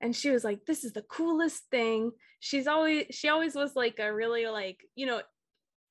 [0.00, 3.98] and she was like this is the coolest thing she's always she always was like
[3.98, 5.20] a really like you know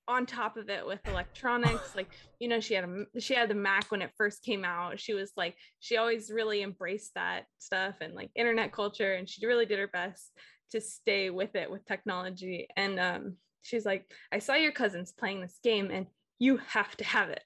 [0.07, 3.55] on top of it with electronics like you know she had a she had the
[3.55, 7.95] mac when it first came out she was like she always really embraced that stuff
[8.01, 10.31] and like internet culture and she really did her best
[10.71, 15.41] to stay with it with technology and um she's like i saw your cousins playing
[15.41, 16.05] this game and
[16.37, 17.43] you have to have it.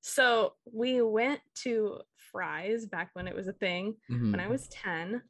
[0.00, 4.32] So we went to Fry's back when it was a thing Mhm.
[4.32, 5.22] when I was 10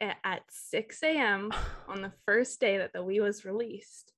[0.00, 1.50] at 6 a.m.
[1.88, 4.12] on the first day that the Wii was released.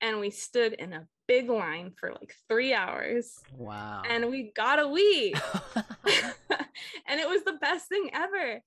[0.00, 4.02] And we stood in a big line for like three hours wow.
[4.08, 5.40] and we got a Wii.
[7.08, 8.60] and it was the best thing ever.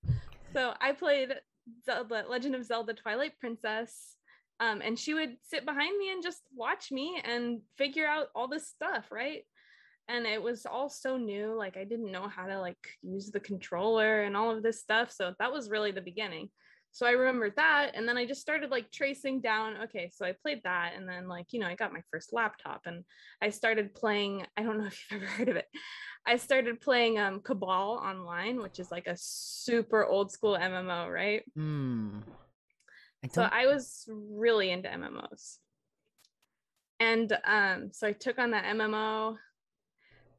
[0.53, 1.33] So I played
[1.85, 4.15] Zelda, Legend of Zelda Twilight Princess.
[4.59, 8.47] Um, and she would sit behind me and just watch me and figure out all
[8.47, 9.43] this stuff, right?
[10.07, 11.53] And it was all so new.
[11.53, 15.11] Like I didn't know how to like use the controller and all of this stuff.
[15.11, 16.49] So that was really the beginning.
[16.97, 17.91] So I remembered that.
[17.93, 20.93] And then I just started like tracing down, okay, so I played that.
[20.95, 23.03] And then like, you know, I got my first laptop and
[23.39, 25.67] I started playing, I don't know if you've ever heard of it.
[26.25, 31.43] I started playing um Cabal online, which is like a super old school MMO, right?
[31.53, 32.21] Hmm.
[33.23, 35.59] I So I was really into MMOs.
[36.99, 39.37] And um, so I took on that MMO.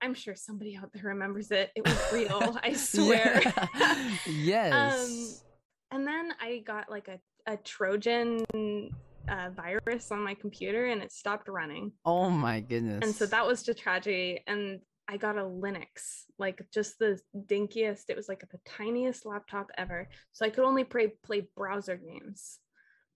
[0.03, 1.71] I'm sure somebody out there remembers it.
[1.77, 3.43] It was real, I swear.
[3.77, 4.09] Yeah.
[4.27, 5.45] yes.
[5.91, 7.19] And then I got like a,
[7.51, 8.45] a Trojan
[9.29, 11.93] uh, virus on my computer and it stopped running.
[12.05, 13.01] oh my goodness.
[13.03, 14.43] And so that was just tragedy.
[14.47, 18.05] And I got a Linux, like just the dinkiest.
[18.09, 20.09] It was like the tiniest laptop ever.
[20.33, 22.59] So I could only play play browser games.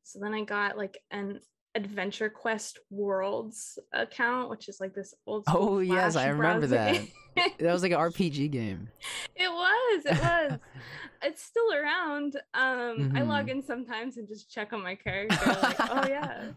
[0.02, 1.40] So then I got like an
[1.74, 5.44] Adventure Quest Worlds account, which is like this old.
[5.46, 7.02] school Oh, yes, I remember browser
[7.36, 7.58] that.
[7.58, 8.88] that was like an RPG game.
[9.36, 10.02] it was.
[10.04, 10.58] It was.
[11.22, 12.36] it's still around.
[12.54, 15.36] Um, I log in sometimes and just check on my character.
[15.46, 16.44] Like, oh yeah.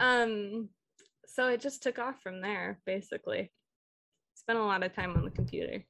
[0.00, 0.70] Um,
[1.26, 3.52] so it just took off from there, basically.
[4.34, 5.84] Spent a lot of time on the computer.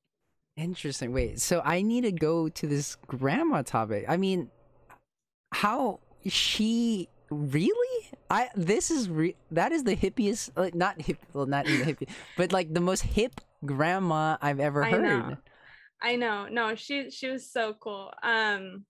[0.57, 1.13] Interesting.
[1.13, 4.05] Wait, so I need to go to this grandma topic.
[4.07, 4.51] I mean,
[5.55, 7.92] how she really?
[8.33, 12.09] I this is re- that is the hippiest, like not hip, well, not even hippie,
[12.37, 14.91] but like the most hip grandma I've ever heard.
[14.91, 15.39] I know.
[16.03, 16.49] I know.
[16.49, 18.13] No, she she was so cool.
[18.23, 18.87] Um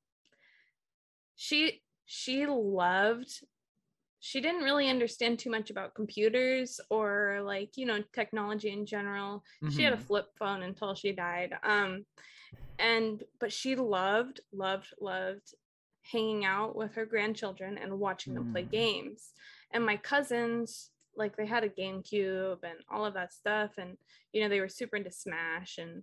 [1.36, 3.40] she she loved
[4.20, 9.44] she didn't really understand too much about computers or like, you know, technology in general.
[9.68, 10.06] She had a Mhm.
[10.06, 11.54] flip phone until she died.
[11.64, 12.06] Um
[12.78, 15.54] and but she loved loved loved
[16.12, 18.70] hanging out with her grandchildren and watching them play Mm.
[18.70, 19.32] games.
[19.72, 23.98] And my cousins like they had a GameCube and all of that stuff and
[24.32, 26.02] you know they were super into Smash and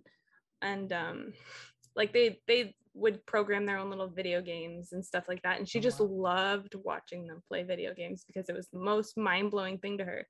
[0.62, 1.32] and um
[1.96, 5.68] like they they would program their own little video games and stuff like that and
[5.68, 6.06] she Oh, just wow.
[6.08, 10.28] loved watching them play video games because it was the most mind-blowing thing to her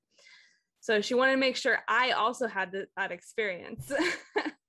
[0.79, 3.91] so she wanted to make sure i also had th- that experience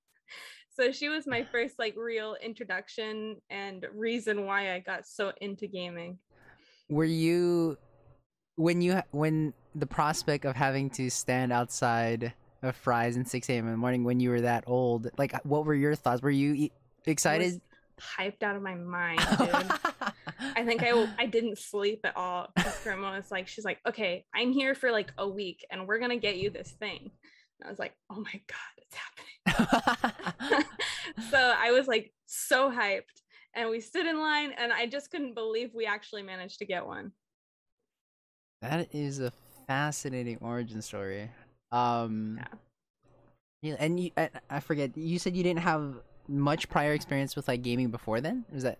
[0.75, 5.67] so she was my first like real introduction and reason why i got so into
[5.67, 6.17] gaming
[6.89, 7.77] Were you
[8.55, 13.65] when you when the prospect of having to stand outside of Fry's in 6 a.m.
[13.65, 15.09] in the morning when you were that old?
[15.17, 16.21] Like, what were your thoughts?
[16.21, 16.71] Were you e-
[17.05, 17.61] excited?
[17.99, 19.71] hyped out of my mind dude
[20.55, 22.47] I think i i didn't sleep at all.
[22.83, 26.17] Grandma was like, she's like, okay, I'm here for like a week, and we're gonna
[26.17, 27.11] get you this thing.
[27.59, 30.65] And I was like, oh my god, it's happening.
[31.31, 33.21] so I was like so hyped,
[33.55, 36.85] and we stood in line, and I just couldn't believe we actually managed to get
[36.85, 37.11] one.
[38.61, 39.31] that is a
[39.67, 41.29] fascinating origin story.
[41.71, 42.47] Um, Yeah.
[43.61, 44.95] yeah, and you, I, I forget.
[44.97, 45.95] You said you didn't have
[46.27, 48.45] much prior experience with like gaming before then.
[48.51, 48.79] Was that?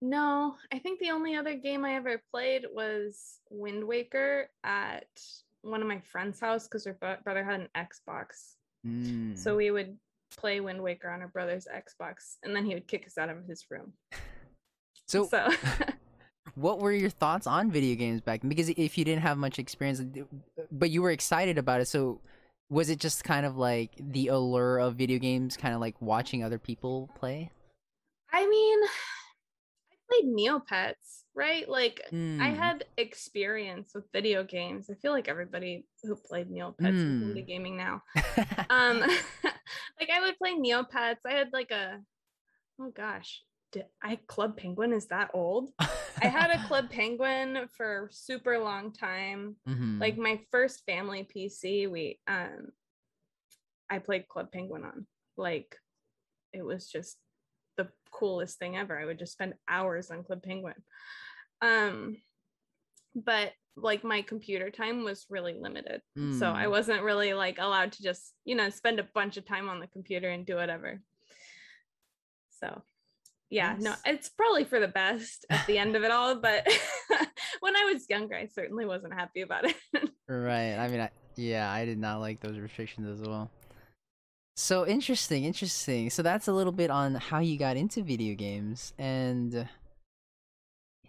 [0.00, 5.06] No, I think the only other game I ever played was Wind Waker at
[5.62, 8.56] one of my friend's house because her brother had an Xbox.
[8.86, 9.38] Mm.
[9.38, 9.96] So we would
[10.36, 13.44] play Wind Waker on her brother's Xbox, and then he would kick us out of
[13.46, 13.92] his room.
[15.06, 15.48] so, so
[16.54, 18.40] what were your thoughts on video games back?
[18.46, 20.02] Because if you didn't have much experience,
[20.70, 22.20] but you were excited about it, so
[22.70, 26.42] was it just kind of like the allure of video games, kind of like watching
[26.42, 27.50] other people play?
[28.32, 28.78] I mean,
[30.12, 31.68] played Neopets, right?
[31.68, 32.12] Like I
[32.50, 32.56] Mm.
[32.56, 34.90] had experience with video games.
[34.90, 37.22] I feel like everybody who played Neopets is Mm.
[37.30, 38.02] into gaming now.
[38.70, 39.00] Um,
[40.00, 41.18] like I would play Neopets.
[41.26, 42.00] I had like a,
[42.80, 45.70] oh gosh, did I Club Penguin is that old?
[45.78, 49.56] I had a Club Penguin for a super long time.
[49.68, 50.00] Mhm.
[50.00, 52.72] Like my first family PC, we um,
[53.90, 55.06] I played Club Penguin on.
[55.36, 55.76] Like,
[56.52, 57.16] it was just
[58.12, 58.98] coolest thing ever.
[58.98, 60.74] I would just spend hours on Club Penguin.
[61.60, 62.18] Um,
[63.14, 66.02] but like my computer time was really limited,
[66.38, 66.70] so I Mm.
[66.70, 69.86] wasn't really like allowed to just you know spend a bunch of time on the
[69.86, 71.00] computer and do whatever.
[72.60, 72.82] So.
[73.50, 76.66] Yeah, no, it's probably for the best at the end of it all, but
[77.60, 79.76] when I was younger, I certainly wasn't happy about it.
[80.26, 80.72] Right.
[80.78, 83.50] I mean, I, Yeah, I did not like those restrictions as well.
[84.54, 86.10] So interesting, interesting.
[86.10, 89.68] So that's a little bit on how you got into video games and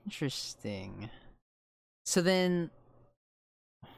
[0.06, 1.10] interesting.
[2.06, 2.70] So then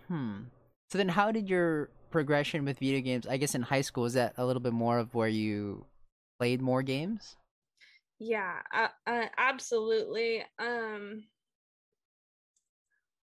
[0.08, 0.44] hmm.
[0.90, 4.14] So then how did your progression with video games, I guess in high school, is
[4.14, 5.86] that a little bit more of where you
[6.40, 7.36] played more games?
[8.20, 10.44] Yeah, uh, uh, absolutely.
[10.58, 11.26] Um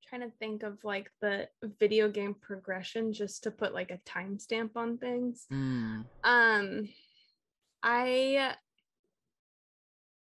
[0.10, 1.48] trying to think of like the
[1.80, 5.46] video game progression just to put like a timestamp on things.
[5.52, 6.06] Mm.
[6.24, 6.90] Um
[7.84, 8.56] I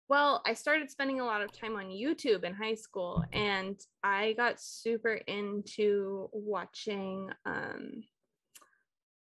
[0.08, 4.34] well, I started spending a lot of time on YouTube in high school and I
[4.34, 8.04] got super into watching um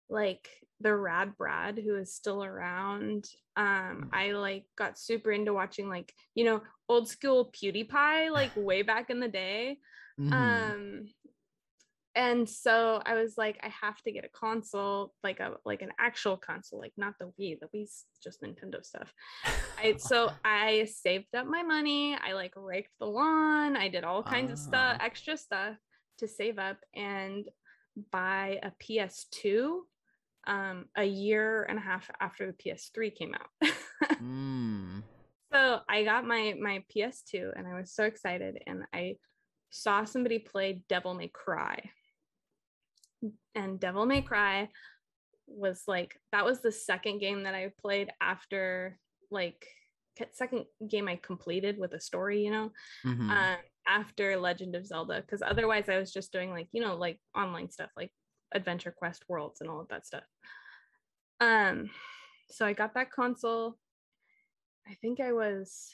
[0.09, 0.47] like
[0.81, 3.25] the Rad Brad who is still around.
[3.55, 8.81] Um I like got super into watching like, you know, old school PewDiePie like way
[8.83, 9.79] back in the day.
[10.19, 10.31] Mhm.
[10.33, 11.05] Um
[12.15, 15.91] and so I was like, I have to get a console, like a like an
[15.99, 17.59] actual console, like not the Wii.
[17.59, 19.13] The Wii's just Nintendo stuff.
[19.79, 22.15] I so I saved up my money.
[22.15, 23.75] I like raked the lawn.
[23.77, 25.05] I did all kinds of stuff, Ah.
[25.05, 25.75] extra stuff
[26.17, 27.47] to save up and
[28.11, 29.81] buy a PS2
[30.47, 33.71] um a year and a half after the PS3 came out.
[34.21, 35.01] Mm.
[35.51, 39.15] so I got my my PS2 and I was so excited and I
[39.71, 41.89] saw somebody play Devil May Cry.
[43.55, 44.69] And Devil May Cry
[45.47, 48.99] was like that was the second game that I played after
[49.31, 49.65] like
[50.33, 52.71] second game I completed with a story, you know,
[53.05, 53.29] Mhm.
[53.31, 57.19] uh, after Legend of Zelda because otherwise I was just doing like, you know, like
[57.35, 58.11] online stuff like
[58.53, 60.23] Adventure Quest Worlds and all of that stuff.
[61.39, 61.89] Um
[62.49, 63.77] so I got that console
[64.87, 65.91] I think I was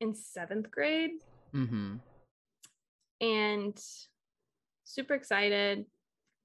[0.00, 1.12] in 7th grade
[1.54, 2.00] Mhm.
[3.20, 3.80] and
[4.84, 5.86] super excited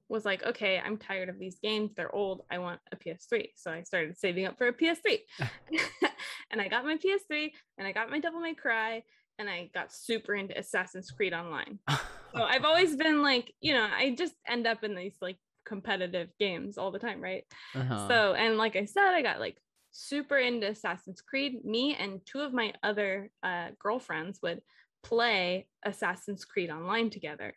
[0.09, 3.71] was like okay i'm tired of these games they're old i want a ps3 so
[3.71, 5.19] i started saving up for a ps3
[6.51, 9.03] and i got my ps3 and i got my devil may cry
[9.39, 11.79] and i got super into assassin's creed online
[12.37, 16.29] so i've always been like you know i just end up in these like competitive
[16.39, 17.43] games all the time right
[17.75, 18.07] Uh-huh.
[18.07, 19.57] so, and like I said, I got like
[19.91, 21.65] super into Assassin's Creed.
[21.65, 24.61] Me and two of my other uh, girlfriends would
[25.03, 27.53] play Assassin's Creed online together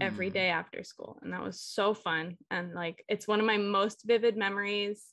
[0.00, 0.34] every Mm.
[0.34, 1.18] day after school.
[1.22, 2.36] And that was so fun.
[2.50, 5.12] And like, it's one of my most vivid memories.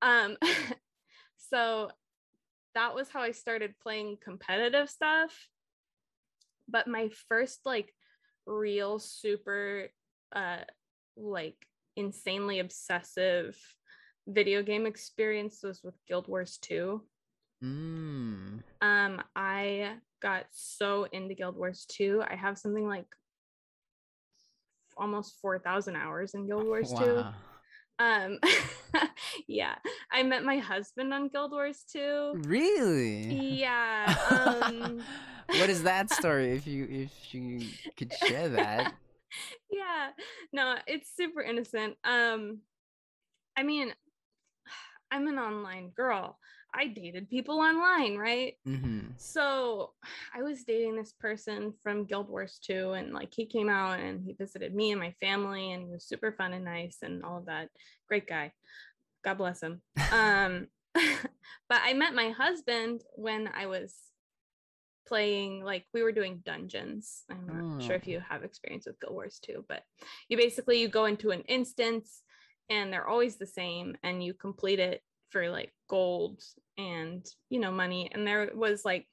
[0.00, 0.36] Um,
[1.50, 1.90] so
[2.74, 5.48] that was how I started playing competitive stuff.
[6.68, 7.92] But my first like
[8.48, 9.88] real super
[10.34, 10.58] uh
[11.16, 11.56] like
[11.96, 13.56] insanely obsessive
[14.26, 17.02] video game experience was with Guild Wars 2.
[17.62, 18.62] Mm.
[18.80, 22.22] Um I got so into Guild Wars 2.
[22.28, 23.06] I have something like
[24.96, 26.96] almost 4,000 hours in Guild Wars 2.
[27.04, 27.34] Wow.
[27.98, 28.38] Um
[29.48, 29.74] yeah,
[30.12, 32.42] I met my husband on Guild Wars 2.
[32.44, 33.34] Really?
[33.34, 34.14] Yeah.
[34.70, 35.02] Um
[35.48, 36.52] what is that story?
[36.52, 38.92] If you if you could share that.
[39.70, 40.08] yeah
[40.54, 42.60] no it's super innocent um
[43.58, 43.92] i mean
[45.10, 46.38] i'm an online girl
[46.74, 49.08] i dated people online right Mm-hmm.
[49.18, 49.92] so
[50.34, 54.22] i was dating this person from guild wars 2 and like he came out and
[54.24, 57.36] he visited me and my family and he was super fun and nice and all
[57.38, 57.68] of that
[58.08, 58.50] great guy
[59.24, 59.82] god bless him
[60.12, 63.94] um but i met my husband when i was
[65.08, 68.10] playing like we were doing dungeons i'm not sure if Oh.
[68.10, 69.82] you have experience with guild wars 2 but
[70.28, 72.22] you basically you go into an instance
[72.68, 75.00] and they're always the same and you complete it
[75.30, 76.42] for like gold
[76.76, 79.06] and you know money and there was like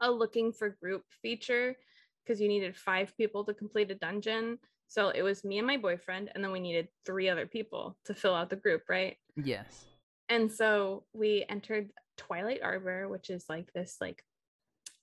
[0.00, 1.74] a looking for group feature
[2.22, 4.58] because you needed five people to complete a dungeon
[4.88, 8.12] so it was me and my boyfriend and then we needed three other people to
[8.14, 9.86] fill out the group right Yes.
[10.28, 14.22] and so we entered twilight arbor which is like this like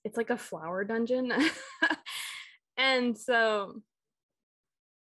[0.04, 1.32] it's like a flower dungeon.
[2.78, 3.82] And so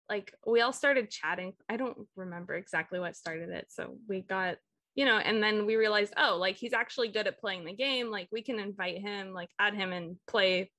[0.09, 1.55] like we all started chatting.
[1.69, 3.67] I don't remember exactly what started it.
[3.71, 4.57] So we got
[4.95, 8.11] you know and then we realized oh like he's actually good at playing the game.
[8.11, 10.71] Like we can invite him like add him and play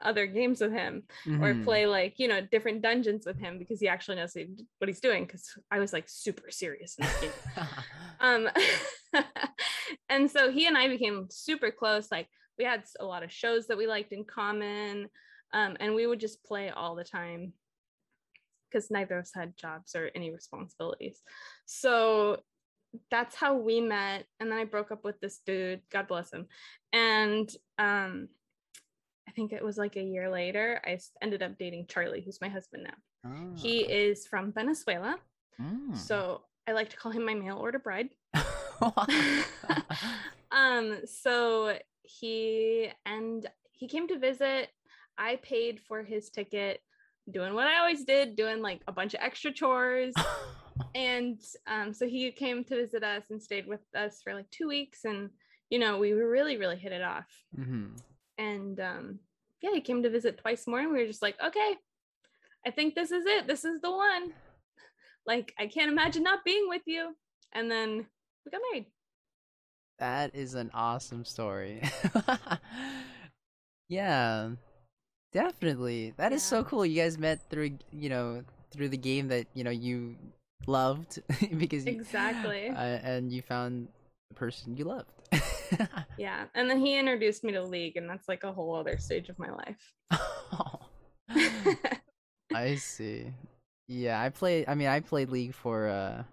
[0.00, 1.04] other games with him
[1.40, 1.64] or Mhm.
[1.64, 4.34] play like you know different dungeons with him because he actually knows
[4.78, 7.30] what he's doing because i was like super serious in this game.
[8.20, 8.48] Um
[10.08, 12.26] and so he and i became super close like
[12.62, 15.08] we had a lot of shows that we liked in common
[15.52, 17.52] um and we would just play all the time
[18.70, 21.22] because neither of us had jobs or any responsibilities
[21.66, 22.38] so
[23.10, 26.46] that's how we met and then i broke up with this dude god bless him
[26.92, 28.28] and um
[29.28, 32.48] i think it was like a year later i ended up dating charlie who's my
[32.48, 32.94] husband now
[33.56, 35.16] He is from Venezuela.
[35.60, 35.96] Mm.
[35.96, 38.08] So I like to call him my mail order bride.
[40.50, 41.76] um, so
[42.20, 44.68] he and he came to visit.
[45.18, 46.80] I paid for his ticket,
[47.30, 50.14] doing what I always did, doing like a bunch of extra chores.
[50.94, 54.68] and um, so he came to visit us and stayed with us for like two
[54.68, 55.04] weeks.
[55.04, 55.30] And,
[55.70, 57.26] you know, we were really, really hit it off.
[57.54, 57.88] hmm
[58.38, 59.18] And um,
[59.60, 60.80] yeah, he came to visit twice more.
[60.80, 61.74] And we were just like, okay,
[62.66, 63.46] I think this is it.
[63.46, 64.32] This is the one.
[65.26, 67.14] Like, I can't imagine not being with you.
[67.52, 68.06] And then
[68.44, 68.86] we got married.
[70.02, 71.80] That is an awesome story.
[73.88, 74.50] yeah,
[75.32, 76.12] definitely.
[76.16, 76.84] That is so cool.
[76.84, 78.42] You guys met through, you know,
[78.72, 80.16] through the game that you know you
[80.66, 81.22] loved
[81.56, 82.70] because you, Exactly.
[82.70, 83.86] uh, and you found
[84.30, 85.06] the person you loved.
[86.18, 86.46] Yeah.
[86.56, 89.38] And then he introduced me to League, and that's like a whole other stage of
[89.38, 89.94] my life.
[92.52, 93.32] I see.
[93.86, 94.64] Yeah, I played.
[94.66, 96.24] I mean, I played League for uh,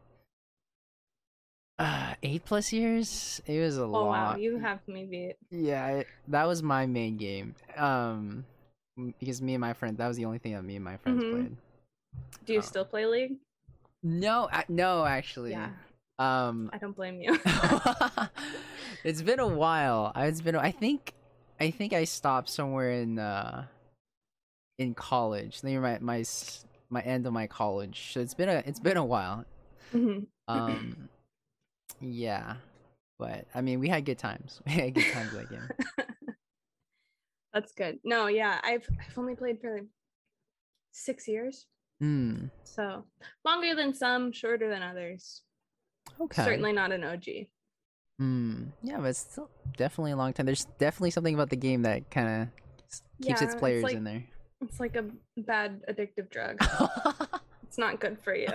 [1.79, 3.41] uh eight plus years.
[3.45, 4.07] It was a oh, lot.
[4.07, 4.35] wow.
[4.35, 5.35] You have me beat.
[5.49, 7.55] Yeah, I, that was my main game.
[7.77, 8.45] Um,
[9.19, 11.23] because me and my friend, that was the only thing that me and my friends
[11.23, 11.31] Mhm.
[11.31, 11.57] played.
[12.45, 12.61] Do you Oh.
[12.63, 13.37] still play League?
[14.03, 15.51] No, I, no, actually.
[15.51, 15.69] Yeah.
[16.19, 17.39] Um, I don't blame you.
[19.03, 20.11] it's been a while.
[20.15, 20.55] I- It's been.
[20.55, 21.13] I think.
[21.61, 23.65] I think I stopped somewhere in uh,
[24.77, 25.63] in college.
[25.63, 26.23] Near my my
[26.89, 28.11] my end of my college.
[28.13, 29.45] So it's been a it's been a while.
[29.93, 30.27] Mhm.
[30.47, 31.09] Um,
[32.01, 32.55] yeah,
[33.17, 34.61] but I mean, we had good times.
[34.65, 35.69] We had good times that game.
[37.53, 37.99] That's good.
[38.03, 38.59] No, yeah.
[38.63, 39.87] I've I've only played for like
[40.91, 41.65] six years.
[41.99, 42.45] Hmm.
[42.63, 43.03] So
[43.43, 45.41] longer than some, shorter than others.
[46.21, 46.43] Okay.
[46.43, 47.25] Certainly not an OG.
[48.19, 48.63] Hmm.
[48.83, 50.45] Yeah, but it's still definitely a long time.
[50.45, 52.47] There's definitely something about the game that kind of
[52.87, 54.23] keeps Yeah, its it's players like- in there.
[54.61, 55.05] It's like a
[55.37, 56.57] bad addictive drug.
[57.63, 58.49] it's not good for you.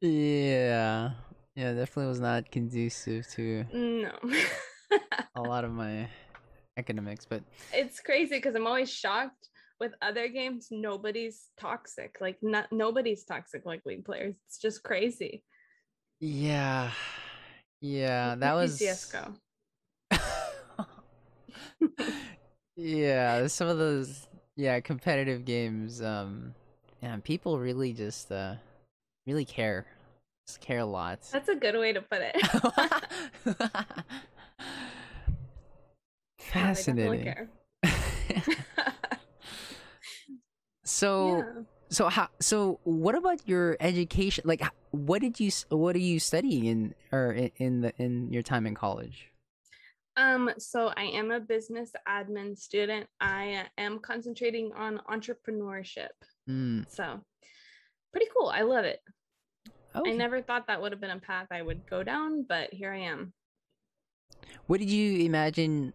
[0.00, 1.10] Yeah.
[1.54, 4.12] Yeah, definitely was not conducive to no.
[5.34, 6.08] a lot of my
[6.76, 7.42] academics, but
[7.72, 9.48] it's crazy because I'm always shocked
[9.80, 10.68] with other games.
[10.70, 12.16] Nobody's toxic.
[12.20, 14.36] Like not nobody's toxic like League players.
[14.46, 15.42] It's just crazy.
[16.20, 16.92] yeah.
[17.80, 19.34] Yeah, that was CS:GO.
[22.76, 24.26] yeah, some of those
[24.56, 26.54] yeah, competitive games um
[27.02, 28.54] yeah, people really just uh
[29.28, 29.86] really care.
[30.46, 31.20] Just care a lot.
[31.30, 32.34] That's a good way to put it.
[36.38, 37.48] Fascinating.
[40.84, 41.62] so yeah.
[41.90, 46.64] so how so what about your education like what did you what are you studying
[46.64, 49.30] in or in, in the in your time in college
[50.16, 53.06] Um, so I am a business admin student.
[53.20, 56.10] I am concentrating on entrepreneurship.
[56.50, 56.84] mm.
[56.90, 57.20] So
[58.10, 58.48] pretty cool.
[58.48, 59.00] I love it.
[59.94, 60.10] Oh, okay.
[60.12, 62.92] I never thought that would have been a path I would go down, but here
[62.92, 63.32] I am.
[64.66, 65.92] what did you imagine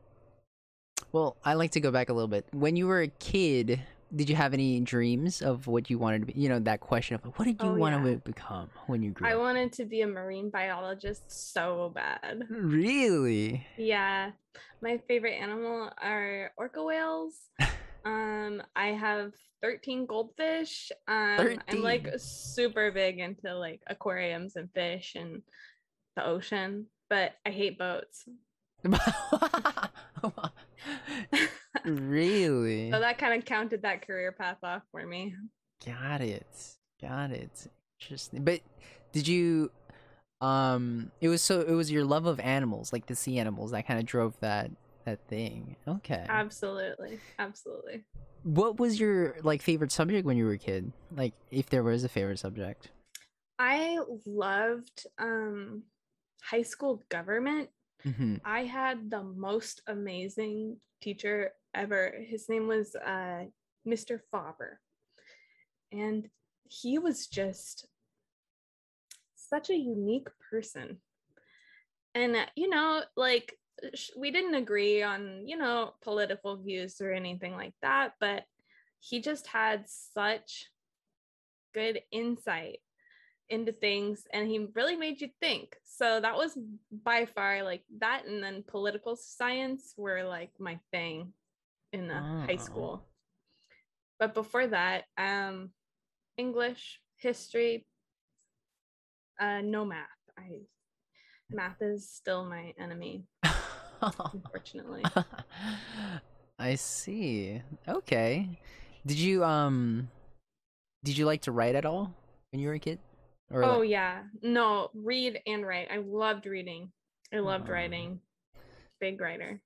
[1.11, 3.79] well i like to go back a little bit when you were a kid
[4.15, 7.15] did you have any dreams of what you wanted to be you know that question
[7.15, 8.11] of what did you Oh, want yeah.
[8.13, 11.23] to become when you grew I up I wanted to be a marine biologist
[11.53, 12.43] so bad.
[12.49, 14.31] really Yeah.
[14.81, 17.33] My favorite animal are orca whales.
[18.05, 20.91] Um, I have 13 goldfish.
[21.07, 25.41] Um, I'm like super big into like aquariums and fish and
[26.15, 28.25] the ocean, but I hate boats.
[31.85, 35.33] really So that kind of counted that career path off for me.
[35.85, 36.75] Got it.
[37.01, 37.67] Got it.
[38.01, 38.43] Interesting.
[38.43, 38.59] But
[39.11, 39.71] did you
[40.41, 43.87] um it was so it was your love of animals, like the sea animals that
[43.87, 44.71] kind of drove that
[45.05, 45.75] that thing.
[45.87, 46.25] Okay.
[46.27, 47.19] Absolutely.
[47.39, 48.03] Absolutely.
[48.43, 50.91] what was your like favorite subject when you were a kid?
[51.15, 52.89] Like if there was a favorite subject.
[53.59, 55.83] I loved um
[56.41, 57.69] high school government.
[58.05, 58.41] Mhm.
[58.43, 62.13] I had the most amazing teacher ever.
[62.27, 63.45] His name was uh
[63.85, 64.19] Mr.
[64.31, 64.79] Faber.
[65.91, 66.29] And
[66.67, 67.87] he was just
[69.35, 70.97] such a unique person.
[72.15, 73.57] And uh, you know, like
[74.15, 78.43] we didn't agree on, you know, political views or anything like that, but
[78.99, 80.69] he just had such
[81.73, 82.79] good insight
[83.49, 85.75] into things and he really made you think.
[85.83, 86.57] So that was
[87.03, 91.33] by far like that and then political science were like my thing
[91.91, 92.15] in the
[92.47, 92.57] high Oh.
[92.57, 93.03] school.
[94.19, 95.71] But before that, um
[96.37, 97.85] English, history,
[99.39, 100.07] uh no math.
[100.37, 100.61] I
[101.51, 103.25] math is still my enemy,
[104.33, 105.03] unfortunately.
[106.59, 107.61] I see.
[107.87, 108.59] Okay.
[109.05, 110.09] Did you um
[111.03, 112.13] did you like to write at all
[112.51, 112.99] when you were a kid?
[113.51, 113.89] Or oh like...
[113.89, 114.23] yeah.
[114.41, 115.89] No, read and write.
[115.91, 116.91] I loved reading.
[117.33, 118.19] I loved writing.
[118.99, 119.59] Big writer.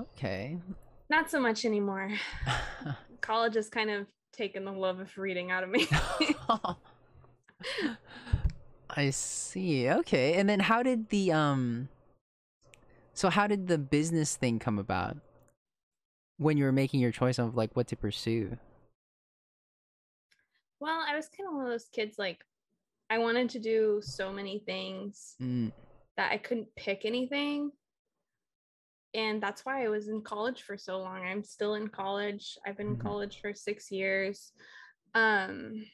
[0.00, 0.56] Okay.
[1.10, 2.12] Not so much anymore.
[3.20, 5.86] College has kind of taken the love of reading out of me.
[8.90, 9.90] I see.
[9.90, 10.34] Okay.
[10.34, 11.88] And then how did the um
[13.18, 15.16] so how did the business thing come about
[16.36, 18.56] when you were making your choice of like what to pursue?
[20.78, 22.44] Well, I was kind of one of those kids like
[23.10, 25.72] I wanted to do so many things mm.
[26.16, 27.72] that I couldn't pick anything.
[29.14, 31.20] And that's why I was in college for so long.
[31.26, 32.56] I'm still in college.
[32.64, 33.00] I've been mm-hmm.
[33.00, 34.52] in college for 6 years.
[35.16, 35.84] Um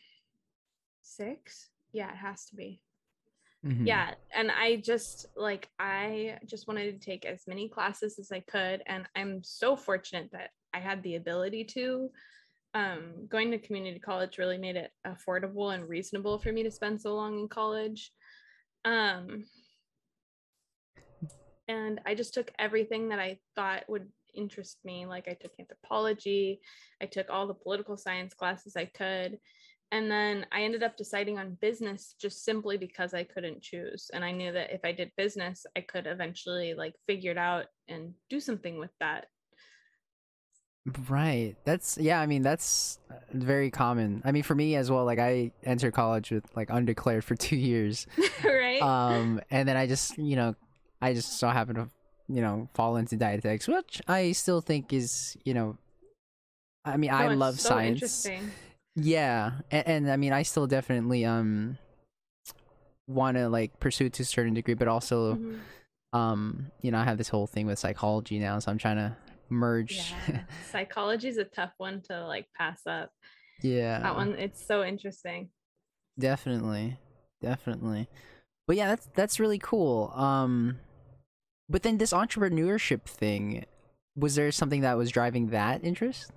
[1.00, 1.70] 6?
[1.94, 2.82] Yeah, it has to be.
[3.64, 3.86] Mm-hmm.
[3.86, 4.10] Yeah.
[4.34, 8.82] And I just like, I just wanted to take as many classes as I could.
[8.86, 12.10] And I'm so fortunate that I had the ability to.
[12.74, 17.00] Um, going to community college really made it affordable and reasonable for me to spend
[17.00, 18.10] so long in college.
[18.84, 19.44] Um,
[21.68, 25.06] and I just took everything that I thought would interest me.
[25.06, 26.60] Like I took anthropology,
[27.00, 29.38] I took all the political science classes I could,
[29.92, 34.10] and then I ended up deciding on business just simply because I couldn't choose.
[34.12, 37.66] And I knew that if I did business, I could eventually like figure it out
[37.88, 39.26] and do something with that.
[41.08, 41.56] Right.
[41.64, 42.98] That's yeah, I mean that's
[43.32, 44.20] very common.
[44.24, 47.56] I mean for me as well, like I entered college with like undeclared for 2
[47.56, 48.06] years.
[48.44, 48.82] right?
[48.82, 50.54] Um and then I just, you know,
[51.00, 51.88] I just so happened to,
[52.28, 55.78] you know, fall into dietetics, which I still think is, you know,
[56.84, 58.26] I mean, no, I love so science.
[58.96, 61.78] Yeah, and, and I mean, I still definitely um
[63.06, 66.18] want to like pursue to a certain degree, but also, mm-hmm.
[66.18, 69.16] um, you know, I have this whole thing with psychology now, so I'm trying to
[69.50, 70.14] merge.
[70.28, 70.40] Yeah.
[70.70, 73.10] psychology is a tough one to like pass up.
[73.62, 75.48] Yeah, that one it's so interesting.
[76.18, 76.98] Definitely,
[77.42, 78.08] definitely,
[78.66, 80.12] but yeah, that's that's really cool.
[80.14, 80.78] Um,
[81.68, 83.64] but then this entrepreneurship thing,
[84.16, 86.30] was there something that was driving that interest?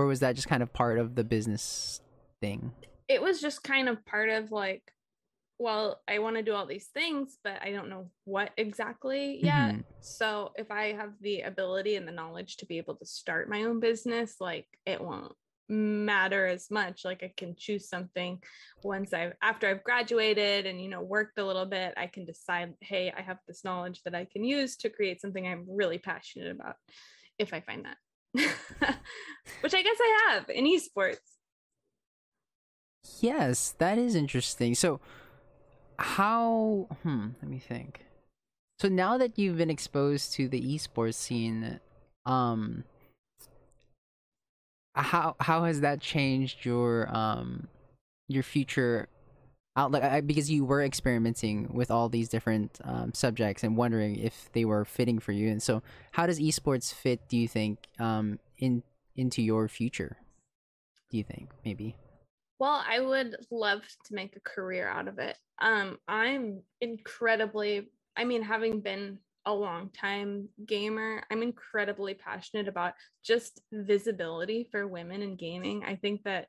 [0.00, 2.00] Or was that just kind of part of the business
[2.40, 2.72] thing?
[3.06, 4.82] It was just kind of part of like
[5.58, 9.72] well i want to do all these things but i don't know what exactly yet.
[9.72, 9.80] Mm-hmm.
[10.00, 13.64] so if i have the ability and the knowledge to be able to start my
[13.64, 15.34] own business like it won't
[15.68, 17.04] matter as much.
[17.04, 18.42] Like i can choose something
[18.82, 22.74] once i've after i've graduated and you know worked a little bit i can decide
[22.80, 26.50] hey i have this knowledge that i can use to create something i'm really passionate
[26.50, 26.76] about
[27.38, 27.98] if i find that
[28.34, 31.18] which I guess I have in esports.
[33.20, 34.74] Yes, that is interesting.
[34.74, 35.00] So,
[35.98, 36.88] how?
[37.02, 37.28] Hmm.
[37.42, 38.06] Let me think.
[38.78, 41.80] So now that you've been exposed to the esports scene,
[42.24, 42.84] um,
[44.94, 47.68] how how has that changed your um
[48.28, 49.08] your future
[49.76, 50.02] outlook?
[50.02, 54.64] I, because you were experimenting with all these different um, subjects and wondering if they
[54.64, 55.50] were fitting for you.
[55.50, 57.28] And so, how does esports fit?
[57.28, 58.82] Do you think um in
[59.16, 60.16] into your future?
[61.10, 61.96] Do you think maybe?
[62.58, 65.36] Well, I would love to make a career out of it.
[65.62, 72.92] Um, I'm incredibly, I mean, having been a long time gamer, I'm incredibly passionate about
[73.24, 75.84] just visibility for women in gaming.
[75.84, 76.48] I think that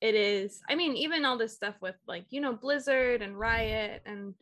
[0.00, 4.02] it is, I mean, even all this stuff with like, you know, Blizzard and Riot
[4.06, 4.34] and,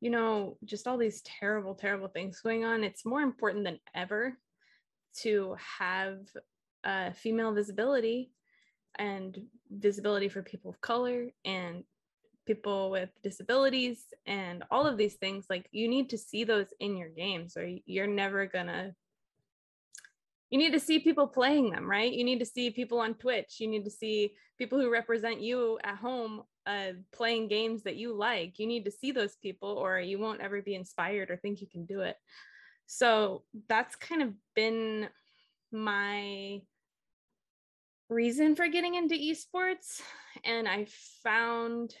[0.00, 2.82] you know, just all these terrible, terrible things going on.
[2.82, 4.36] It's more important than ever
[5.22, 6.18] to have
[6.84, 8.30] uh, female visibility
[8.98, 9.38] and
[9.70, 11.84] visibility for people of color and
[12.46, 16.96] people with disabilities and all of these things like you need to see those in
[16.96, 18.94] your games or you're never gonna
[20.50, 22.12] you need to see people playing them right?
[22.12, 23.56] You need to see people on twitch.
[23.58, 28.14] You need to see people who represent you at home uh, playing games that you
[28.14, 28.58] like.
[28.58, 31.68] You need to see those people or you won't ever be inspired or think you
[31.68, 32.16] can do it.
[32.86, 35.08] So that's kind of been
[35.72, 36.60] my
[38.08, 40.00] reason for getting into esports.
[40.44, 40.86] And I
[41.22, 41.94] found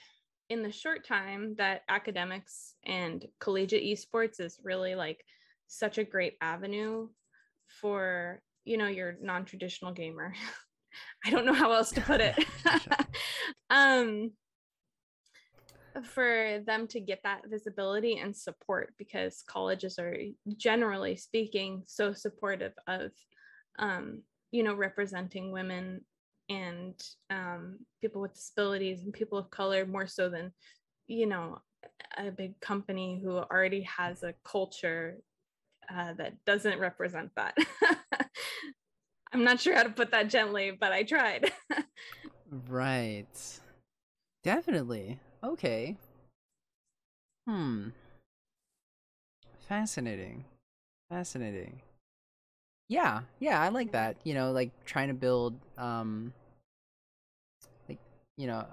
[0.48, 5.24] in the short time that academics and collegiate esports is really like
[5.66, 7.08] such a great avenue
[7.80, 10.34] for, you know, your non-traditional gamer.
[11.24, 12.36] I don't know how else to put it.
[13.70, 14.32] um
[16.04, 20.14] for them to get that visibility and support because colleges are
[20.58, 23.12] generally speaking so supportive of
[23.78, 26.00] um, you know, representing women
[26.48, 26.94] and
[27.30, 30.52] um, people with disabilities and people of color more so than,
[31.08, 31.58] you know,
[32.16, 35.18] a big company who already has a culture
[35.92, 37.56] uh, that doesn't represent that.
[39.32, 41.52] I'm not sure how to put that gently, but I tried.
[42.68, 43.60] right.
[44.42, 45.18] Definitely.
[45.42, 45.96] Okay.
[47.46, 47.88] Hmm.
[49.68, 50.44] Fascinating.
[51.10, 51.82] Fascinating.
[52.88, 54.16] Yeah, yeah, I like that.
[54.24, 56.32] You know, like trying to build um
[57.88, 57.98] like,
[58.36, 58.64] you know,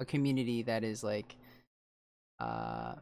[0.00, 1.36] a community that is like
[2.38, 2.94] uh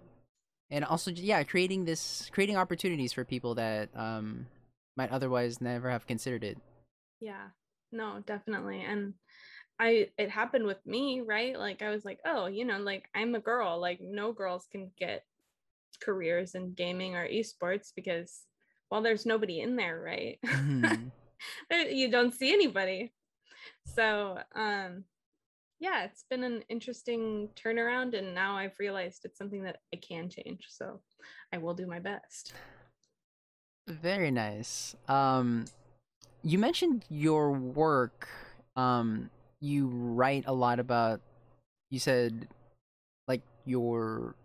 [0.72, 4.46] and also yeah, creating this creating opportunities for people that um
[4.96, 6.58] might otherwise never have considered it.
[7.20, 7.48] Yeah.
[7.92, 8.80] No, definitely.
[8.80, 9.14] And
[9.78, 11.56] I it happened with me, right?
[11.56, 14.90] Like I was like, oh, you know, like I'm a girl, like no girls can
[14.98, 15.24] get
[16.02, 18.42] careers in gaming or esports because
[18.90, 20.38] well, there's nobody in there, right?
[20.44, 21.08] Mm-hmm.
[21.90, 23.12] you don't see anybody.
[23.94, 25.04] So, um
[25.82, 30.30] yeah, it's been an interesting turnaround and now I've realized it's something that I can
[30.30, 30.66] change.
[30.68, 31.00] So,
[31.52, 32.52] I will do my best.
[33.88, 34.94] Very nice.
[35.08, 35.64] Um
[36.44, 38.28] you mentioned your work
[38.76, 39.28] um
[39.60, 41.20] you write a lot about
[41.90, 42.48] you said
[43.26, 44.36] like your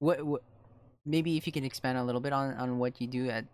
[0.00, 0.42] what, what
[1.04, 3.44] maybe if you can expand a little bit on on what you do at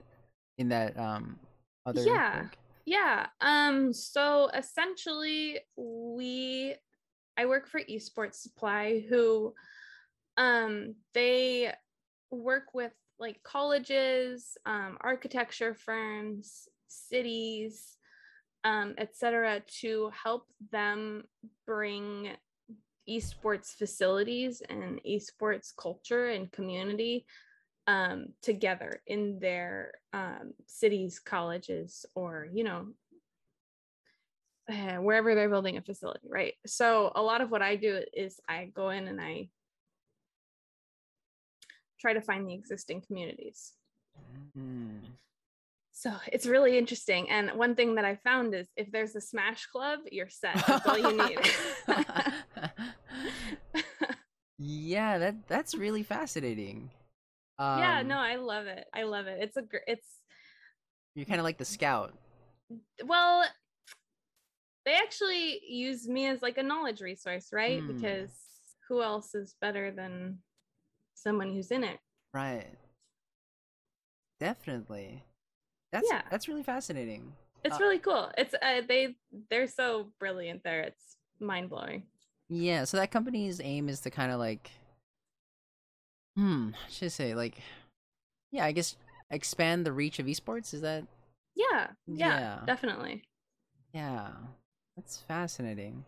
[0.57, 1.39] in that um
[1.87, 2.57] other yeah work.
[2.87, 6.75] yeah um so essentially we
[7.37, 9.53] i work for esports supply who
[10.37, 11.73] um they
[12.31, 17.97] work with like colleges um architecture firms cities
[18.65, 21.25] um, etc., to help them
[21.67, 22.31] bring
[23.09, 27.27] esports facilities and esports culture and community
[27.89, 32.87] um, together in their um, cities, colleges, or you know
[34.73, 36.55] wherever they're building a facility, right?
[36.67, 39.49] So a lot of what I do is I go in and I
[42.01, 43.73] try to find the existing communities.
[44.59, 45.01] Mm.
[45.93, 47.31] So it's really interesting.
[47.31, 50.55] And one thing that I found is if there's a Smash Club, you're set.
[50.67, 51.39] That's all you need.
[54.59, 56.91] yeah, that that's really fascinating.
[57.59, 58.87] Um, yeah, no, I love it.
[58.93, 59.39] I love it.
[59.43, 60.07] It's a great, it's.
[61.15, 62.15] You're kind of like the scout.
[63.05, 63.45] Well,
[64.85, 67.81] they actually use me as like a knowledge resource, right?
[67.81, 67.93] Hmm.
[67.93, 68.31] Because
[68.89, 70.39] who else is better than
[71.15, 71.99] someone who's in it?
[72.35, 72.67] Right.
[74.41, 75.23] Definitely.
[75.93, 76.23] That's yeah.
[76.31, 77.33] that's really fascinating.
[77.65, 78.31] It's uh, really cool.
[78.37, 79.15] It's uh, they
[79.51, 80.81] they're so brilliant there.
[80.81, 82.05] It's mind blowing.
[82.49, 84.71] Yeah, so that company's aim is to kind of like
[86.37, 87.59] hmm, I should say like
[88.51, 88.97] yeah, I guess
[89.31, 91.05] expand the reach of esports, is that
[91.55, 91.89] Yeah.
[92.07, 92.59] Yeah, yeah.
[92.67, 93.23] definitely.
[93.93, 94.29] Yeah.
[95.03, 96.05] That's fascinating.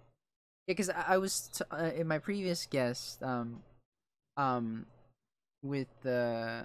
[0.67, 3.63] Yeah, cuz I, I, was t- uh, in my previous guest um
[4.37, 4.87] um
[5.63, 6.65] with the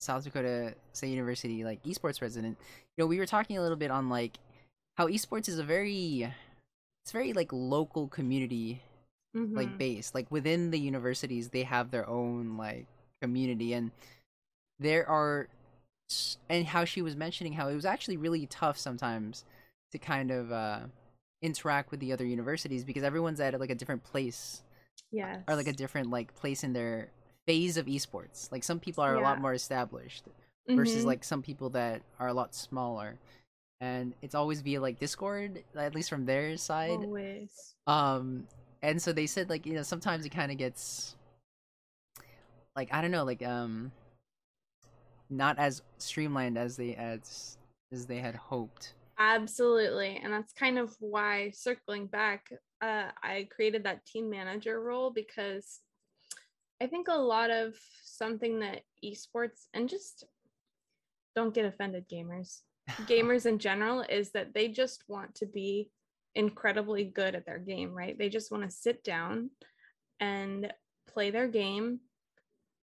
[0.00, 2.58] South Dakota State University like esports president,
[2.96, 4.38] you know, we were talking a little bit on like
[4.96, 6.32] how esports is a very
[7.02, 8.82] it's very like local community
[9.34, 9.56] mm-hmm.
[9.56, 10.12] like base.
[10.14, 12.86] Like within the universities they have their own like
[13.22, 13.90] community and
[14.78, 15.48] there are
[16.48, 19.44] and how she was mentioning how it was actually really tough sometimes
[19.92, 20.80] to kind of uh
[21.42, 24.62] interact with the other universities because everyone's at like a different place
[25.10, 27.10] yeah or like a different like place in their
[27.50, 28.50] phase of esports.
[28.52, 29.20] Like some people are yeah.
[29.20, 30.24] a lot more established
[30.68, 31.08] versus mm-hmm.
[31.08, 33.18] like some people that are a lot smaller.
[33.80, 36.90] And it's always via like Discord, at least from their side.
[36.90, 37.74] Always.
[37.86, 38.46] Um
[38.82, 41.16] and so they said like, you know, sometimes it kind of gets
[42.76, 43.90] like I don't know, like um
[45.28, 47.56] not as streamlined as they as
[47.92, 48.94] as they had hoped.
[49.20, 50.18] Absolutely.
[50.24, 52.50] And that's kind of why circling back,
[52.80, 55.80] uh, I created that team manager role because
[56.82, 60.24] I think a lot of something that esports and just
[61.36, 62.60] don't get offended gamers
[63.02, 65.90] gamers in general is that they just want to be
[66.34, 69.50] incredibly good at their game right they just want to sit down
[70.20, 70.72] and
[71.08, 72.00] play their game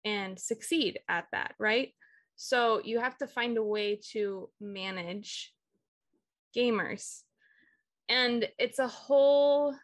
[0.04, 1.90] and succeed at that right
[2.36, 5.52] so you have to find a way to manage
[6.56, 7.22] gamers
[8.08, 9.74] and it's a whole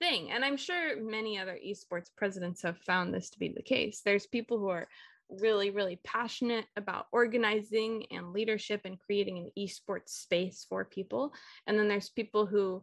[0.00, 0.30] thing.
[0.30, 4.00] And I'm sure many other esports presidents have found this to be the case.
[4.04, 4.88] There's people who are
[5.28, 11.32] really, really passionate about organizing and leadership and creating an esports space for people.
[11.66, 12.82] And then there's people who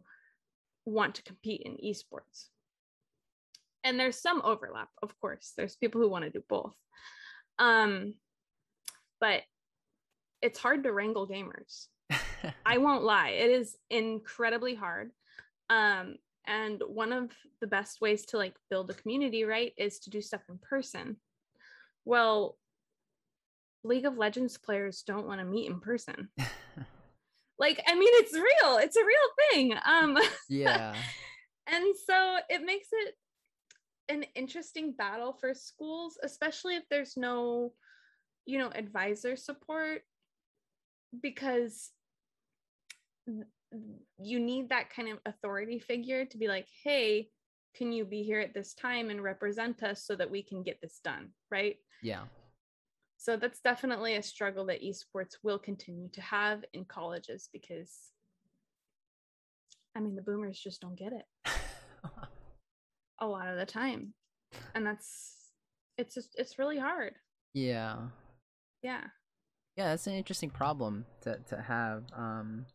[0.84, 2.48] want to compete in esports.
[3.84, 5.52] And there's some overlap, of course.
[5.56, 6.76] There's people who want to do both.
[7.58, 8.14] Um,
[9.20, 9.42] but
[10.40, 11.86] it's hard to wrangle gamers.
[12.66, 15.10] I won't lie, it is incredibly hard.
[15.70, 16.16] Um,
[16.46, 17.30] and one of
[17.60, 21.16] the best ways to like build a community right is to do stuff in person
[22.04, 22.56] well
[23.84, 26.28] league of legends players don't want to meet in person
[27.58, 30.18] like i mean it's real it's a real thing um
[30.48, 30.94] Yeah.
[31.66, 33.14] and so it makes it
[34.08, 37.72] an interesting battle for schools especially if there's no
[38.46, 40.02] you know advisor support
[41.20, 41.90] because
[44.18, 47.28] you need that kind of authority figure to be like hey
[47.74, 50.78] can you be here at this time and represent us so that we can get
[50.82, 52.24] this done right Yeah.
[53.16, 57.90] so that's definitely a struggle that esports will continue to have in colleges because
[59.96, 61.24] i mean the boomers just don't get it
[63.20, 64.12] a lot of the time
[64.74, 65.36] and that's
[65.96, 67.14] it's just it's really hard
[67.54, 67.96] yeah.
[68.82, 69.04] yeah
[69.76, 72.04] Yeah, that's an interesting problem to to have.
[72.16, 72.66] Um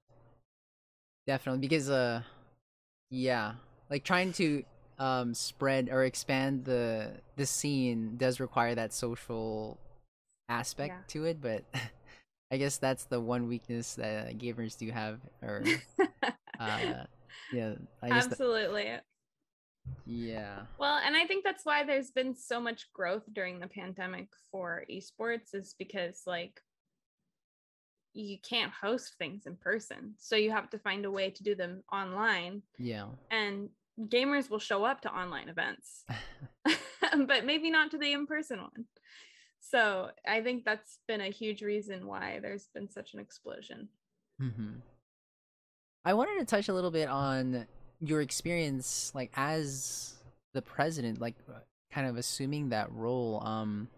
[1.27, 2.21] definitely because uh
[3.09, 3.53] yeah,
[3.89, 4.63] like trying to
[4.99, 9.77] um spread or expand the the scene does require that social
[10.49, 11.03] aspect Yeah.
[11.09, 11.63] to it, but
[12.51, 15.63] I guess that's the one weakness that gamers do have or
[16.59, 17.05] uh
[17.51, 18.99] yeah, I guess that, absolutely
[20.05, 20.61] yeah.
[20.79, 24.85] well and i think that's why there's been so much growth during the pandemic for
[24.91, 26.61] esports is because like
[28.21, 30.15] you can't host things in person.
[30.17, 32.61] So you have to find a way to do them online.
[32.77, 33.07] Yeah.
[33.31, 36.05] and gamers will show up to online events
[37.25, 38.85] but maybe not to the in-person one.
[39.59, 43.89] So i think that's been a huge reason why there's been such an explosion.
[44.39, 44.75] Hmm
[46.07, 47.67] I wanted to touch a little bit on
[47.99, 50.15] your experience, like as
[50.53, 51.35] the president, like
[51.91, 53.43] kind of assuming that role.
[53.43, 53.89] Um,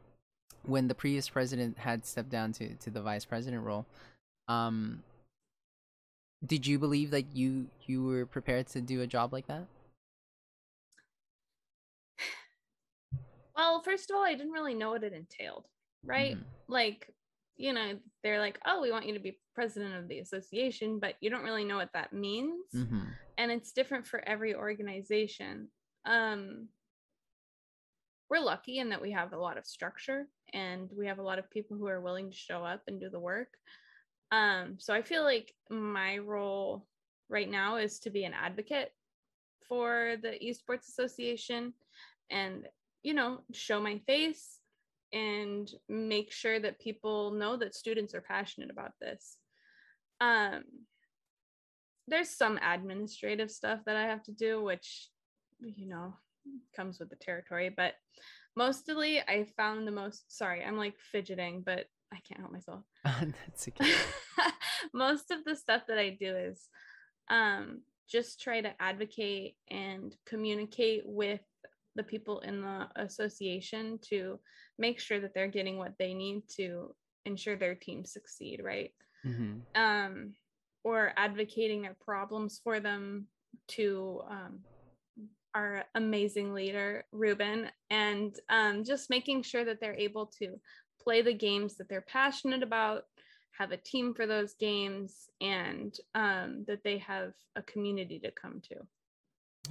[0.63, 3.85] when the previous president had stepped down to to the vice president role,
[4.47, 5.03] um,
[6.45, 9.65] did you believe that you you were prepared to do a job like that?
[13.55, 15.65] well first of all i didn't really know what it entailed
[16.03, 16.43] right Mhm.
[16.67, 17.13] like
[17.57, 21.15] you know they're like oh we want you to be president of the association but
[21.19, 23.07] you don't really know what that means Mhm.
[23.37, 25.69] and it's different for every organization
[26.05, 26.69] um
[28.29, 31.39] we're lucky in that we have a lot of structure and we have a lot
[31.39, 33.49] of people who are willing to show up and do the work.
[34.31, 36.85] Um so i feel like my role
[37.29, 38.91] right now is to be an advocate
[39.67, 41.73] for the esports association
[42.29, 42.67] and
[43.03, 44.59] you know show my face
[45.13, 49.37] and make sure that people know that students are passionate about this.
[50.21, 50.63] Um
[52.07, 55.09] there's some administrative stuff that i have to do which
[55.59, 56.13] you know
[56.75, 57.93] comes with the territory but
[58.55, 63.67] mostly i found the most sorry i'm like fidgeting but i can't help myself That's
[63.67, 63.91] okay.
[64.93, 66.67] most of the stuff that I do is
[67.29, 71.41] um, just try to advocate and communicate with
[71.95, 74.39] the people in the association to
[74.77, 78.91] make sure that they're getting what they need to ensure their teams succeed, right?
[79.23, 80.33] hmm Um,
[80.83, 83.27] or advocating their problems for them
[83.69, 84.59] to um,
[85.55, 90.59] our amazing leader, Ruben, and um, just making sure that they're able to
[91.01, 93.03] play the games that they're passionate about,
[93.57, 98.61] have a team for those games, and um, that they have a community to come
[98.69, 98.75] to.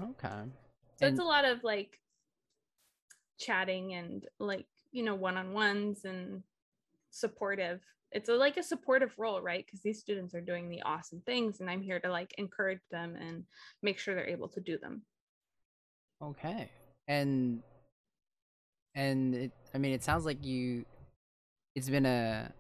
[0.03, 0.43] Okay.
[0.97, 2.01] So And- it's a lot of like
[3.39, 6.43] chatting and like, you know, one on ones and
[7.11, 7.81] supportive.
[8.11, 9.65] It's a, like a supportive role, right?
[9.65, 13.15] Because these students are doing the awesome things, and I'm here to like encourage them
[13.17, 13.45] and
[13.83, 15.03] make sure they're able to do them.
[16.23, 16.71] Okay.
[17.07, 17.63] And
[18.95, 20.85] and it I mean it sounds like you
[21.75, 22.53] it's been a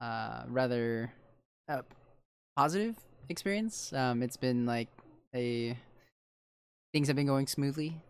[0.00, 1.12] uh rather
[1.68, 1.82] uh,
[2.56, 2.96] positive
[3.28, 3.92] experience.
[3.92, 4.88] Um it's been like
[5.34, 5.76] a
[6.92, 8.00] things have been going smoothly.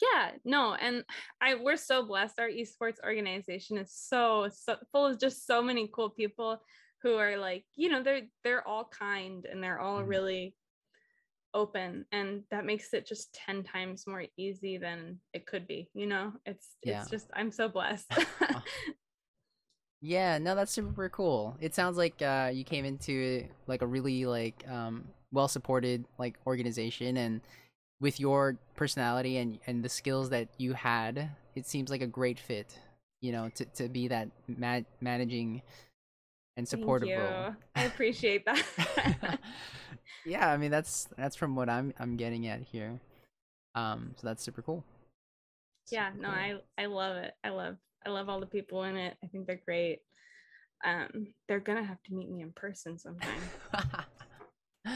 [0.00, 1.04] yeah no and
[1.40, 5.90] i we're so blessed our esports organization is so, so full of just so many
[5.92, 6.58] cool people
[7.02, 10.08] who are like you know they're they're all kind and they're all Mhm.
[10.08, 10.54] really
[11.54, 16.06] open and that makes it just 10 times more easy than it could be you
[16.06, 17.00] know it's Yeah.
[17.00, 18.12] it's just i'm so blessed
[20.02, 21.56] Yeah, no, that's super cool.
[21.60, 26.38] It sounds like uh, you came into like a really like um, well supported like
[26.46, 27.42] organization, and
[28.00, 32.38] with your personality and and the skills that you had, it seems like a great
[32.40, 32.78] fit.
[33.20, 35.60] You know, to to be that ma- managing
[36.60, 37.16] and Thank supportive you.
[37.18, 37.54] role.
[37.74, 38.62] i appreciate that
[40.26, 43.00] yeah, I mean that's that's from what I'm I'm getting at here.
[43.74, 44.84] Um, so that's super cool.
[45.90, 46.36] yeah no cool.
[46.36, 49.46] i i love it i love i love all the people in it i think
[49.46, 50.00] they're great
[50.84, 53.40] um they're gonna have to meet me in person sometime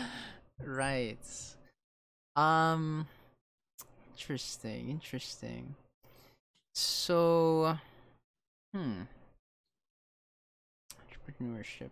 [0.64, 1.18] right.
[2.36, 3.06] Um
[4.12, 5.74] interesting, interesting.
[6.74, 7.78] So
[8.74, 9.02] hmm.
[11.24, 11.90] Entrepreneurship.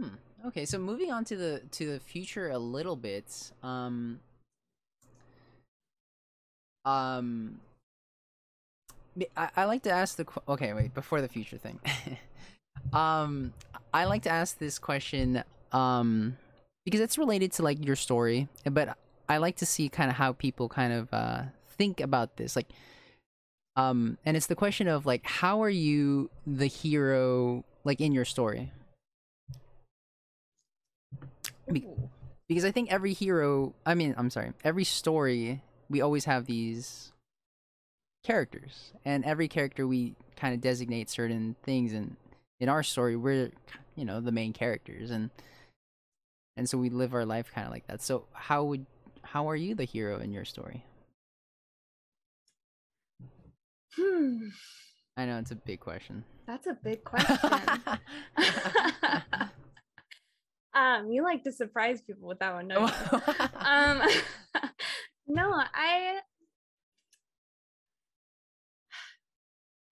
[0.00, 0.08] Hmm.
[0.46, 3.52] Okay, so moving on to the to the future a little bit.
[3.62, 4.20] Um.
[6.84, 7.60] Um.
[9.36, 11.78] I, I like to ask the okay wait before the future thing.
[12.92, 13.52] um,
[13.92, 16.36] I like to ask this question um
[16.84, 18.96] because it's related to like your story, but
[19.28, 21.42] I like to see kind of how people kind of uh
[21.76, 22.68] think about this like
[23.76, 28.24] um and it's the question of like how are you the hero like in your
[28.24, 28.70] story
[31.70, 31.86] Be-
[32.48, 37.12] because I think every hero, I mean, I'm sorry, every story, we always have these
[38.22, 42.16] characters, and every character we kind of designate certain things, and
[42.60, 43.50] in our story, we're,
[43.96, 45.30] you know, the main characters, and
[46.56, 48.02] and so we live our life kind of like that.
[48.02, 48.86] So how would
[49.22, 50.84] how are you the hero in your story?
[53.96, 54.48] Hmm.
[55.16, 56.24] I know it's a big question.
[56.46, 57.38] That's a big question.
[60.74, 62.82] um, you like to surprise people with that one, don't
[63.54, 64.02] um
[65.26, 66.18] no i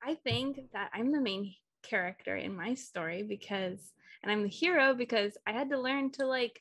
[0.03, 3.93] i think that i'm the main character in my story because
[4.23, 6.61] and i'm the hero because i had to learn to like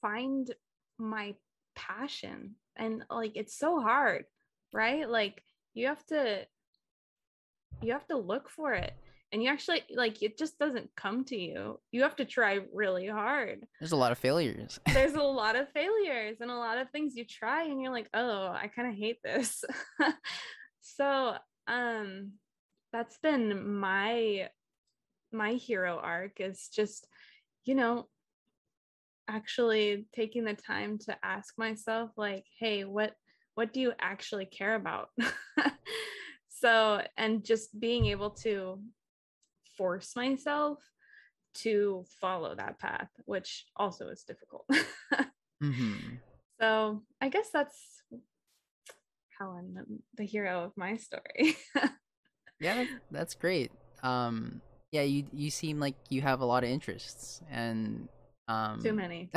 [0.00, 0.54] find
[0.98, 1.34] my
[1.74, 4.24] passion and like it's so hard
[4.72, 5.08] right?
[5.08, 5.42] Like
[5.74, 6.46] you have to
[7.82, 8.92] you have to look for it.
[9.32, 11.78] And you actually like it just doesn't come to you.
[11.92, 13.66] You have to try really hard.
[13.78, 14.80] There's a lot of failures.
[14.92, 18.08] there's a lot of failures and a lot of things you try and you're like
[18.12, 19.64] oh i kind of hate this.
[20.82, 21.34] So
[21.66, 22.32] um
[22.92, 24.48] that's been my
[25.32, 27.06] my hero arc is just
[27.64, 28.08] you know
[29.28, 33.14] actually taking the time to ask myself like hey what
[33.54, 35.08] what do you actually care about
[36.48, 38.80] so and just being able to
[39.76, 40.78] force myself
[41.52, 44.66] to follow that path, which also is difficult.
[45.60, 45.94] hmm
[46.60, 48.02] so I guess that's
[49.38, 49.84] how I'm the,
[50.16, 51.56] the hero of my story.
[52.60, 53.72] Yeah, that's great.
[54.02, 54.60] Um,
[54.92, 58.08] yeah, you you seem like you have a lot of interests, and
[58.48, 59.30] um, too many.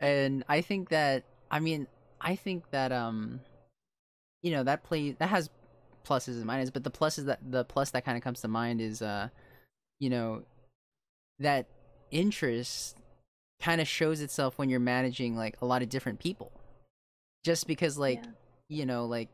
[0.00, 1.86] and I think that I mean
[2.20, 3.40] I think that um
[4.42, 5.50] you know that play that has
[6.04, 8.80] pluses and minuses, but the pluses that the plus that kind of comes to mind
[8.80, 9.28] is uh
[10.00, 10.42] you know
[11.38, 11.66] that
[12.10, 12.96] interest
[13.60, 16.52] kind of shows itself when you're managing like a lot of different people.
[17.44, 18.30] Just because like Yeah.
[18.68, 19.28] you know like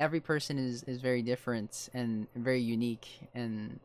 [0.00, 3.78] every person is is very different and very unique and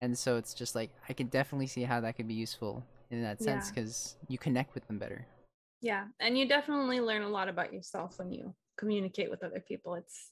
[0.00, 3.22] and so it's just like I can definitely see how that could be useful in
[3.22, 3.74] that sense Yeah.
[3.74, 5.26] because you connect with them better.
[5.82, 6.04] Yeah.
[6.20, 9.94] And you definitely learn a lot about yourself when you communicate with other people.
[9.96, 10.30] It's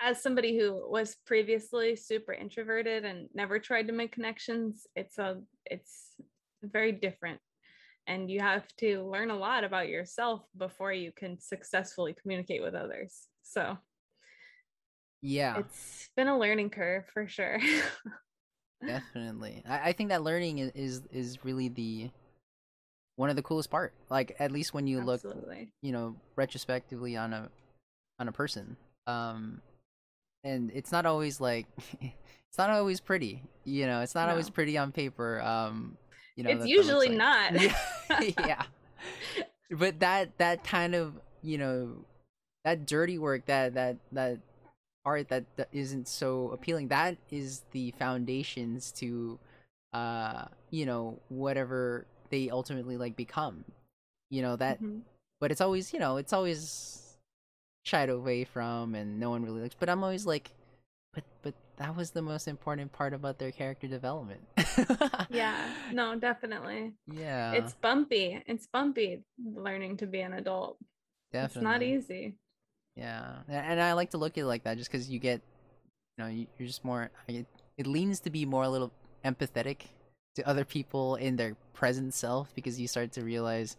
[0.00, 5.40] as somebody who was previously super introverted and never tried to make connections, it's a
[5.66, 6.14] it's
[6.62, 7.40] very different.
[8.06, 12.74] And you have to learn a lot about yourself before you can successfully communicate with
[12.74, 13.26] others.
[13.42, 13.76] So
[15.20, 17.58] Yeah, it's been a learning curve for sure.
[18.86, 19.62] definitely.
[19.68, 22.10] I, I think that learning is, is is really the
[23.16, 23.92] one of the coolest part.
[24.10, 25.22] Like at least when you look,
[25.82, 27.48] you know, retrospectively on a
[28.18, 28.76] on a person.
[29.06, 29.60] Um,
[30.44, 31.66] and it's not always like
[32.00, 33.42] it's not always pretty.
[33.64, 35.40] You know, it's not always pretty on paper.
[35.40, 35.96] Um,
[36.36, 37.60] you know, it's that- that looks usually like- not.
[37.62, 38.62] yeah, yeah.
[39.70, 42.04] But that that kind of you know
[42.64, 44.38] that dirty work that that that
[45.04, 49.38] art that, that isn't so appealing that is the foundations to
[49.92, 53.64] uh you know whatever they ultimately like become
[54.30, 55.02] you know that Mhm.
[55.40, 57.18] but it's always you know it's always
[57.84, 60.50] shied away from and no one really looks but i'm always like
[61.14, 64.40] but but that was the most important part about their character development
[65.30, 65.58] Yeah,
[65.92, 66.92] no, definitely.
[67.06, 68.42] yeah It's bumpy.
[68.46, 70.78] It's bumpy learning to be an adult.
[71.32, 72.34] definitely It's not easy.
[72.96, 75.42] Yeah, and I like to look at it like that, just because you get,
[76.16, 77.10] you know, you- you're just more.
[77.28, 77.44] It,
[77.76, 78.90] it leans to be more a little
[79.24, 79.88] empathetic
[80.36, 83.76] to other people in their present self, because you start to realize,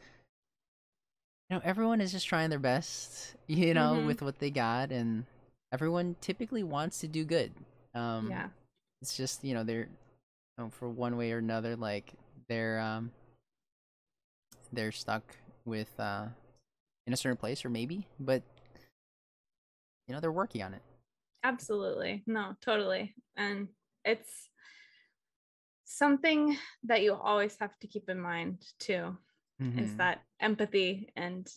[1.50, 4.06] you know, everyone is just trying their best, you know, Mhm.
[4.08, 5.26] with what they got, and
[5.72, 7.52] everyone typically wants to do good.
[7.96, 8.50] Um, yeah.
[9.02, 12.14] it's just you know they're, you know, for one way or another, like
[12.48, 13.12] they're um,
[14.74, 15.36] they're stuck
[15.66, 16.28] with uh,
[17.08, 18.44] in a certain place, or maybe, but
[20.08, 20.82] you know they're working on it.
[21.44, 22.24] Absolutely.
[22.28, 23.16] No, totally.
[23.38, 23.68] And
[24.04, 24.50] it's
[25.88, 29.18] something that you always have to keep in mind too
[29.78, 29.98] is Mhm.
[29.98, 31.48] that empathy and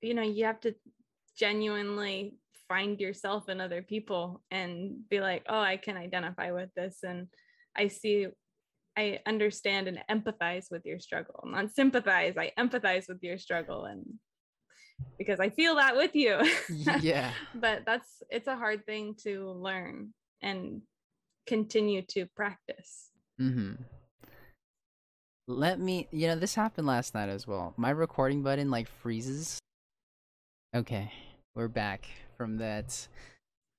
[0.00, 0.74] you know you have to
[1.36, 2.36] genuinely
[2.68, 7.28] find yourself in other people and be like oh i can identify with this and
[7.76, 8.28] I see
[8.96, 11.42] I understand and empathize with your struggle.
[11.44, 14.04] Not sympathize, I empathize with your struggle and
[15.18, 16.40] because I feel that with you.
[16.68, 17.32] yeah.
[17.54, 20.82] but that's it's a hard thing to learn and
[21.48, 23.10] continue to practice.
[23.40, 23.78] Mhm.
[25.46, 27.74] Let me, you know, this happened last night as well.
[27.76, 29.58] My recording button like freezes.
[30.74, 31.12] Okay,
[31.54, 32.06] we're back
[32.36, 33.06] from that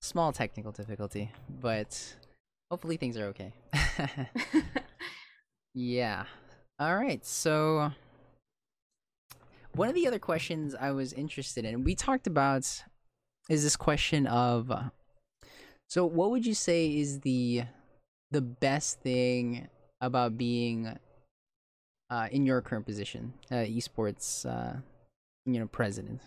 [0.02, 2.16] small technical difficulty, but
[2.70, 3.54] hopefully things are okay.
[5.74, 6.26] yeah.
[6.80, 7.26] All right.
[7.26, 7.92] So
[9.74, 12.84] one of the other questions I was interested in, we talked about
[13.50, 14.72] is this question of
[15.88, 17.64] so what would you say is the
[18.36, 19.66] the best thing
[20.02, 21.00] about being
[22.10, 24.76] uh, in your current position, uh, esports, uh,
[25.46, 26.20] you know, president?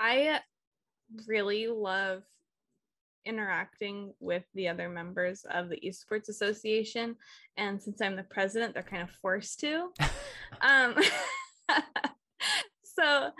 [0.00, 0.40] I
[1.26, 2.22] really love
[3.26, 7.14] interacting with the other members of the esports association
[7.58, 9.88] and since i'm the president they're kind of forced to
[10.62, 10.94] um
[12.98, 13.30] so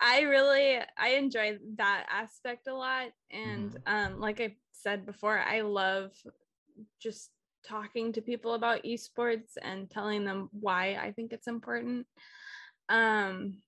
[0.00, 5.60] i really i enjoy that aspect a lot and um like i said before i
[5.60, 6.12] love
[7.00, 7.30] just
[7.66, 12.06] talking to people about esports and telling them why i think it's important
[12.88, 13.58] um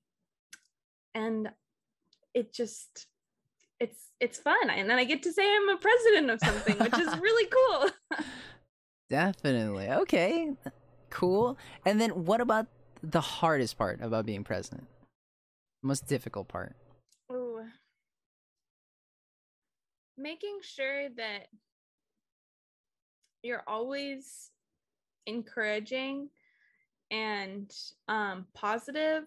[1.15, 1.51] and
[2.35, 3.07] it just
[3.81, 6.99] it's it's fun and then i get to say i'm a president of something which
[6.99, 7.91] is really cool
[9.11, 9.89] Definitely.
[9.91, 10.53] Okay.
[11.11, 11.59] Cool.
[11.85, 12.67] And then what about
[13.03, 14.87] the hardest part about being president?
[15.83, 16.77] Most difficult part.
[17.33, 17.63] Ooh.
[20.17, 21.47] making sure that
[23.43, 24.51] you're always
[25.27, 26.29] encouraging
[27.11, 27.73] and
[28.09, 29.25] um, positive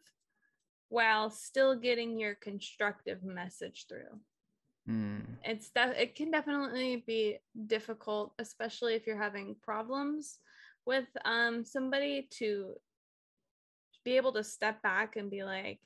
[0.89, 4.19] while still getting your constructive message through
[4.87, 5.23] Mm.
[5.45, 7.37] it's def- it can definitely be
[7.67, 10.39] difficult especially if you're having problems
[10.85, 12.73] with um somebody to
[14.03, 15.79] be able to step back and be like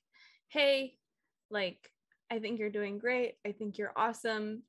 [0.49, 0.95] hey
[1.49, 1.89] like
[2.31, 3.35] i think you're doing great.
[3.45, 4.63] I think you're awesome.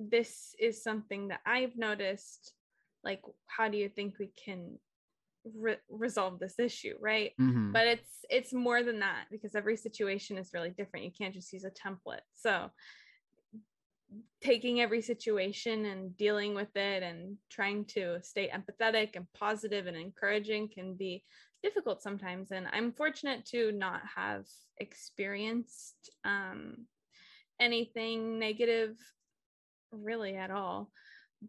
[0.00, 2.54] This is something that i've noticed.
[3.04, 4.78] Like how do you think we can
[5.54, 7.32] re- resolve this issue right?
[7.40, 7.72] Mhm.
[7.72, 11.04] but it's it's more than that because every situation is really different.
[11.06, 12.26] You can't just use a template.
[12.34, 12.70] So
[14.42, 19.96] taking every situation and dealing with it and trying to stay empathetic and positive and
[19.96, 21.24] encouraging can be
[21.62, 24.44] difficult sometimes and i'm fortunate to not have
[24.78, 26.86] experienced um,
[27.60, 28.96] anything negative
[29.92, 30.90] really at all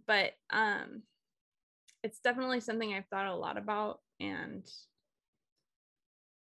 [0.08, 1.02] but um,
[2.04, 4.70] it's definitely something i've thought a lot about and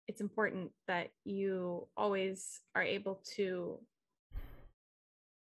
[0.09, 3.79] it's important that you always are able to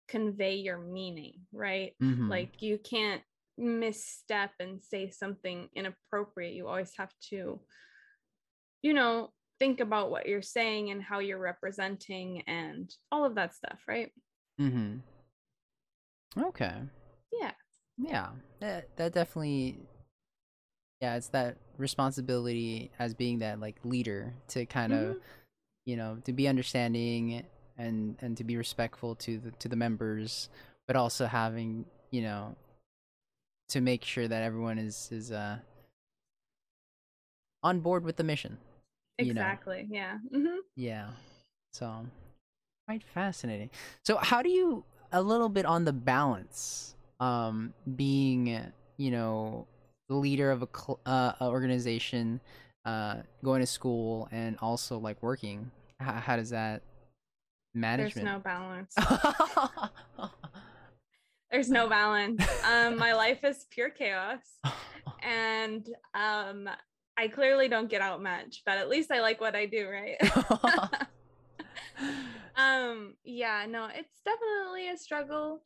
[0.09, 1.94] convey your meaning, right?
[2.00, 2.30] Mhm.
[2.30, 3.22] Like you can't
[3.59, 6.54] misstep and say something inappropriate.
[6.54, 7.61] You always have to,
[8.87, 13.53] you know, think about what you're saying and how you're representing and all of that
[13.53, 14.12] stuff, right?
[14.61, 15.03] Mhm.
[16.39, 16.74] Okay.
[17.32, 17.53] Yeah.
[17.99, 18.30] Yeah.
[18.61, 19.80] That that definitely
[21.01, 25.20] yeah, it's that responsibility as being that like leader to kind of Mhm.
[25.84, 27.45] you know, to be understanding
[27.76, 30.49] and and to be respectful to the to the members,
[30.87, 32.54] but also having, you know,
[33.71, 35.58] to make sure that everyone is is uh
[37.64, 38.58] on board with the mission.
[39.18, 39.41] You know.
[39.41, 39.87] Exactly.
[39.91, 40.18] Yeah.
[40.33, 41.09] hmm Yeah.
[41.72, 42.07] So
[42.87, 43.71] quite fascinating.
[44.05, 49.67] So how do you a little bit on the balance um being, you know,
[50.09, 52.41] the leader of a cl- uh organization
[52.84, 55.71] uh going to school and also like working?
[56.01, 56.83] How, how does that
[57.75, 58.95] management There's no balance.
[61.51, 62.43] There's no balance.
[62.64, 64.41] Um, my life is pure chaos.
[65.22, 66.68] And um
[67.18, 70.17] I clearly don't get out much, but at least I like what I do, right?
[72.57, 75.63] um yeah no it's definitely a struggle.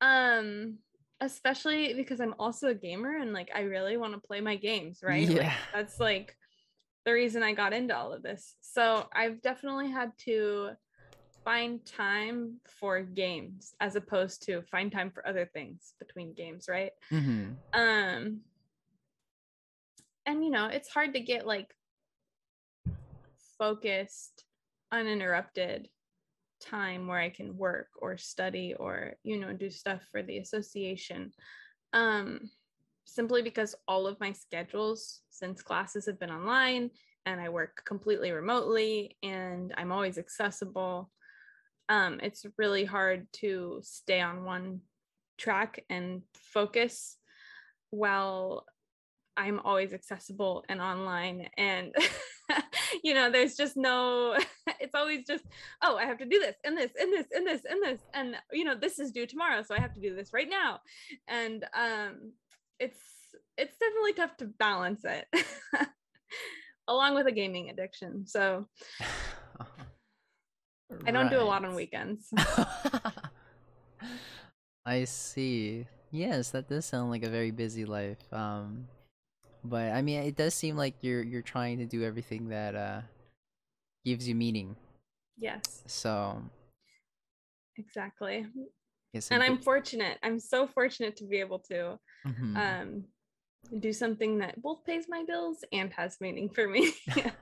[0.00, 0.78] Um
[1.22, 5.00] especially because i'm also a gamer and like i really want to play my games
[5.02, 5.26] right?
[5.26, 5.54] Like, Yeah.
[5.72, 6.36] that's like
[7.06, 8.56] the reason i got into all of this.
[8.60, 10.70] So i've definitely had to
[11.44, 16.92] find time for games as opposed to find time for other things between games right?
[17.08, 18.40] Hmm um
[20.26, 21.72] and you know it's hard to get like
[23.58, 24.44] focused
[24.92, 25.88] uninterrupted
[26.60, 31.32] time where i can work or study or you know do stuff for the association.
[31.92, 32.50] Um
[33.06, 36.90] simply because all of my schedules since classes have been online
[37.24, 41.10] and i work completely remotely and i'm always accessible
[41.88, 44.80] um it's really hard to stay on one
[45.38, 47.16] track and focus
[47.90, 48.66] while
[49.36, 51.94] I'm always accessible and online and
[53.04, 54.36] you know there's just no
[54.80, 55.44] it's always just
[55.82, 58.36] oh I have to do this and this and this and this and this and
[58.52, 60.80] you know this is due tomorrow so I have to do this right now.
[61.28, 62.32] And um
[62.78, 63.00] it's
[63.58, 65.26] it's definitely tough to balance it
[66.88, 68.66] along with a gaming addiction so
[71.04, 72.32] I don't do a lot on weekends.
[74.86, 75.86] I see.
[76.12, 78.86] Yes that does sound like a very busy life um
[79.66, 83.00] but I mean, it does seem like you're you're trying to do everything that uh
[84.04, 84.76] gives you meaning.
[85.36, 85.82] Yes.
[85.86, 86.42] So
[87.76, 88.46] exactly.
[89.12, 90.18] Yes, and I'm fortunate.
[90.22, 92.56] I'm so fortunate to be able to mm-hmm.
[92.56, 93.04] um
[93.80, 96.92] do something that both pays my bills and has meaning for me.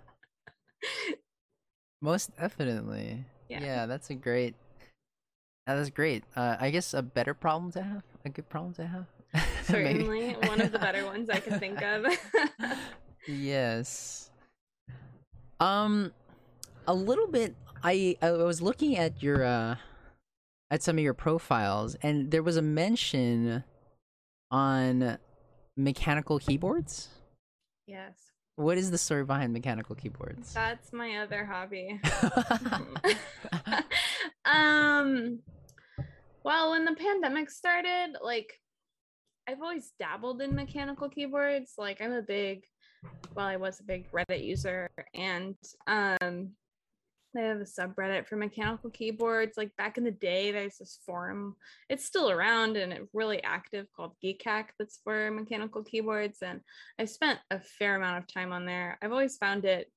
[2.01, 3.25] Most definitely.
[3.49, 3.63] Yeah.
[3.63, 4.55] yeah, that's a great
[5.67, 6.25] that's great.
[6.37, 9.07] Uh, I guess a better problem to have, a good problem to have.
[9.67, 12.07] Certainly, one of the better ones I can think of.
[13.27, 14.31] yes.
[15.61, 16.13] Um,
[16.87, 17.55] a little bit.
[17.83, 19.77] I I was looking at your uh,
[20.71, 23.65] at some of your profiles, and there was a mention
[24.51, 25.19] on
[25.77, 27.09] mechanical keyboards.
[27.87, 28.15] Yes.
[28.57, 30.53] What is the story behind mechanical keyboards?
[30.53, 32.01] That's my other hobby.
[34.45, 35.41] um
[36.45, 38.61] well, when the pandemic started, like
[39.49, 41.73] I've always dabbled in mechanical keyboards.
[41.79, 42.63] Like I'm a big,
[43.35, 45.55] well, I was a big Reddit user, and
[45.87, 46.51] um,
[47.35, 49.57] they have a subreddit for mechanical keyboards.
[49.57, 51.57] Like back in the day, there's this forum.
[51.89, 54.67] It's still around and it's really active called Geekhack.
[54.79, 56.61] That's for mechanical keyboards, and
[56.99, 58.99] I've spent a fair amount of time on there.
[59.03, 59.91] I've always found it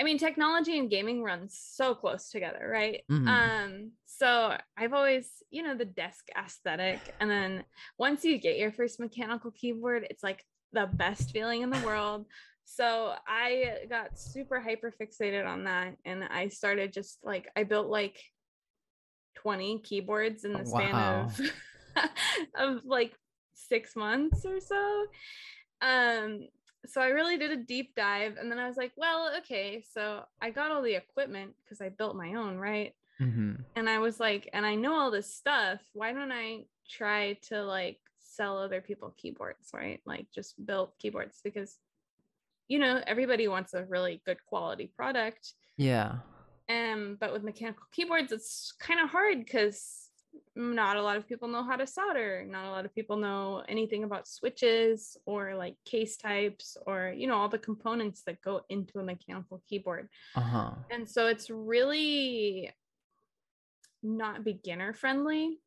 [0.00, 3.02] I mean, technology and gaming runs so close together, right?
[3.10, 3.28] Mm-hmm.
[3.28, 7.00] Um, so I've always, you know, the desk aesthetic.
[7.20, 7.64] And then
[7.98, 12.26] once you get your first mechanical keyboard, it's like the best feeling in the world.
[12.64, 15.96] So I got super hyper fixated on that.
[16.04, 18.20] And I started just like, I built like
[19.36, 21.26] 20 keyboards in the span wow.
[21.26, 21.40] of,
[22.54, 23.14] of like
[23.54, 25.06] six months or so.
[25.80, 26.48] Um,
[26.88, 30.24] so I really did a deep dive and then I was like, well, okay, so
[30.40, 32.94] I got all the equipment because I built my own, right?
[33.20, 33.62] Mm-hmm.
[33.76, 35.80] And I was like, and I know all this stuff.
[35.92, 40.00] Why don't I try to like sell other people keyboards, right?
[40.06, 41.76] Like just build keyboards because,
[42.68, 45.54] you know, everybody wants a really good quality product.
[45.76, 46.16] Yeah.
[46.68, 50.07] Um, but with mechanical keyboards, it's kind of hard because
[50.54, 53.62] not a lot of people know how to solder not a lot of people know
[53.68, 58.62] anything about switches or like case types or you know all the components that go
[58.68, 60.08] into a mechanical keyboard.
[60.34, 60.72] Uh-huh.
[60.90, 62.72] and so it's really
[64.02, 65.58] not beginner friendly.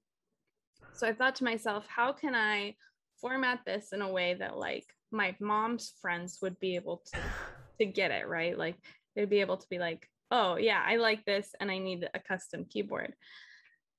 [0.93, 2.75] So i thought to myself how can i
[3.19, 7.19] format this in a way that like my mom's friends would be able to
[7.79, 8.57] to get it right?
[8.57, 8.75] Like
[9.15, 12.19] they'd be able to be like oh yeah i like this and i need a
[12.19, 13.13] custom keyboard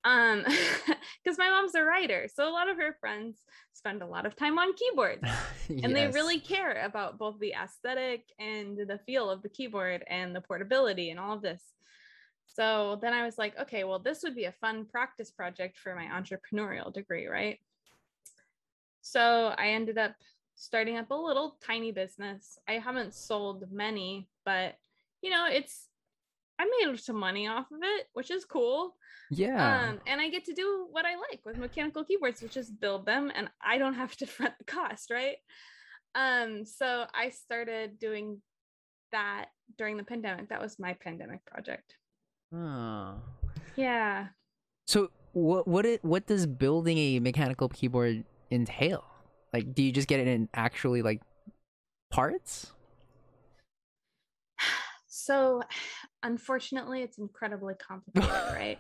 [0.04, 0.44] um
[1.24, 3.38] because my mom's a writer so a lot of her friends
[3.72, 5.80] spend a lot of time on keyboards yes.
[5.82, 10.34] and they really care about both the aesthetic and the feel of the keyboard and
[10.34, 11.62] the portability and all of this.
[12.46, 15.94] So then i was like okay well this would be a fun practice project for
[15.94, 17.58] my entrepreneurial degree right?
[19.00, 20.14] So i ended up
[20.54, 22.58] starting up a little tiny business.
[22.68, 24.76] I haven't sold many but
[25.22, 25.88] you know it's
[26.58, 28.94] I made some money off of it, which is cool.
[29.30, 29.88] Yeah.
[29.88, 33.06] Um, and I get to do what I like with mechanical keyboards, which is build
[33.06, 35.36] them, and I don't have to front the cost, right?
[36.14, 38.40] Um, so I started doing
[39.12, 39.46] that
[39.78, 40.48] during the pandemic.
[40.50, 41.96] That was my pandemic project.
[42.54, 43.14] Oh.
[43.76, 44.28] Yeah.
[44.86, 49.04] So what what it what does building a mechanical keyboard entail?
[49.52, 51.22] Like, do you just get it in actually like
[52.10, 52.72] parts?
[55.24, 55.62] So
[56.22, 58.78] unfortunately it's incredibly complicated right?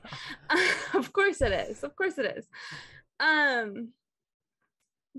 [0.94, 2.46] Of course it is of course it is.
[3.20, 3.90] Um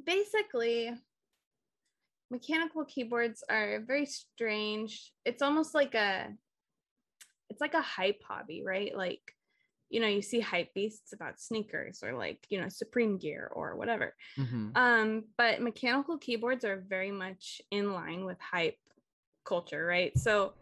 [0.06, 0.92] basically
[2.30, 5.14] mechanical keyboards are very strange.
[5.26, 6.28] It's almost like a
[7.50, 8.96] it's like a hype hobby right?
[8.96, 9.22] Like
[9.90, 13.76] you know you see hype beasts about sneakers or like you know supreme gear or
[13.76, 14.16] whatever.
[14.38, 14.70] Mm-hmm.
[14.76, 18.78] um but mechanical keyboards are very much in line with hype
[19.46, 20.18] culture right?
[20.18, 20.54] So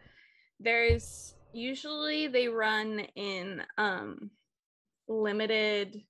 [0.62, 4.30] there's usually they run in um
[5.08, 6.02] limited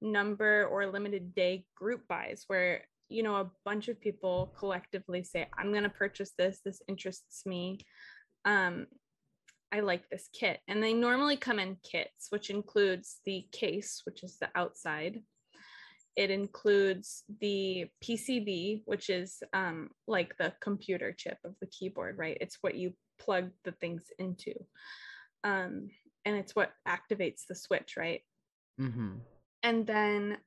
[0.00, 5.46] number or limited day group buys where you know a bunch of people collectively say
[5.56, 7.78] i'm going to purchase this this interests me
[8.44, 8.86] um
[9.72, 10.60] I like this kit.
[10.68, 15.20] And they normally come in kits, which includes the case, which is the outside.
[16.16, 22.38] It includes the PCB, which is um, like the computer chip of the keyboard, right?
[22.40, 24.54] It's what you plug the things into.
[25.44, 25.90] Um,
[26.24, 28.22] and it's what activates the switch, right?
[28.80, 29.16] Mm-hmm.
[29.62, 30.38] And then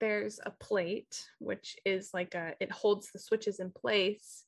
[0.00, 4.44] there's a plate, which is like a, it holds the switches in place.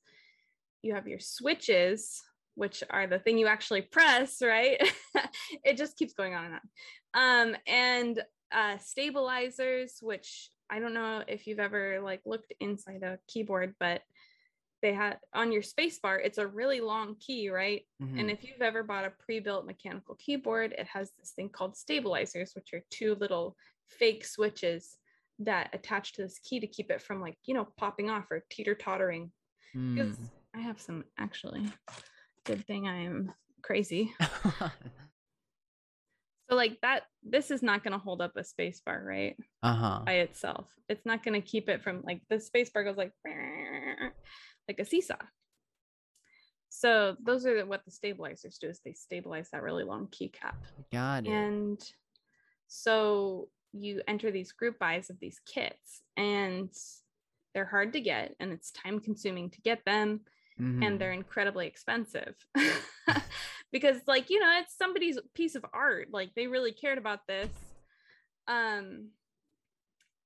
[0.82, 2.22] You have your switches,
[2.54, 4.80] which are the thing you actually press, right?
[5.64, 6.60] it just keeps going on and on.
[7.14, 8.22] Um, and
[8.52, 14.02] uh, stabilizers, which I don't know if you've ever like looked inside a keyboard, but
[14.82, 17.82] they had on your spacebar, it's a really long key, right?
[18.02, 18.18] Mm-hmm.
[18.18, 22.52] And if you've ever bought a pre-built mechanical keyboard, it has this thing called stabilizers,
[22.54, 23.56] which are two little
[23.88, 24.96] fake switches
[25.38, 28.44] that attach to this key to keep it from like, you know, popping off or
[28.50, 29.30] teeter-tottering.
[29.72, 30.30] Because Mm.
[30.54, 31.66] I have some actually.
[32.44, 33.32] Good thing I am
[33.62, 34.12] crazy.
[36.50, 39.36] So like that this is not going to hold up a spacebar, right?
[39.62, 40.02] uh-huh.
[40.04, 40.66] By itself.
[40.86, 43.12] It's not going to keep it from like the spacebar goes like
[44.68, 45.16] like a seesaw.
[46.68, 50.54] So those are what the stabilizers do is they stabilize that really long keycap.
[50.90, 51.30] Got it.
[51.30, 51.80] And
[52.66, 56.70] so you enter these group buys of these kits and
[57.54, 60.20] they're hard to get and it's time consuming to get them
[60.58, 60.84] Mhm.
[60.84, 62.34] and they're incredibly expensive
[63.72, 67.48] because like you know it's somebody's piece of art like they really cared about this
[68.46, 69.08] um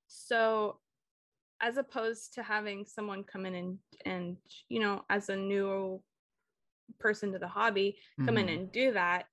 [0.07, 0.79] so
[1.61, 4.37] as opposed to having someone come in and and
[4.69, 6.01] you know as a new
[6.99, 8.53] person to the hobby come in Mhm.
[8.55, 9.25] and do that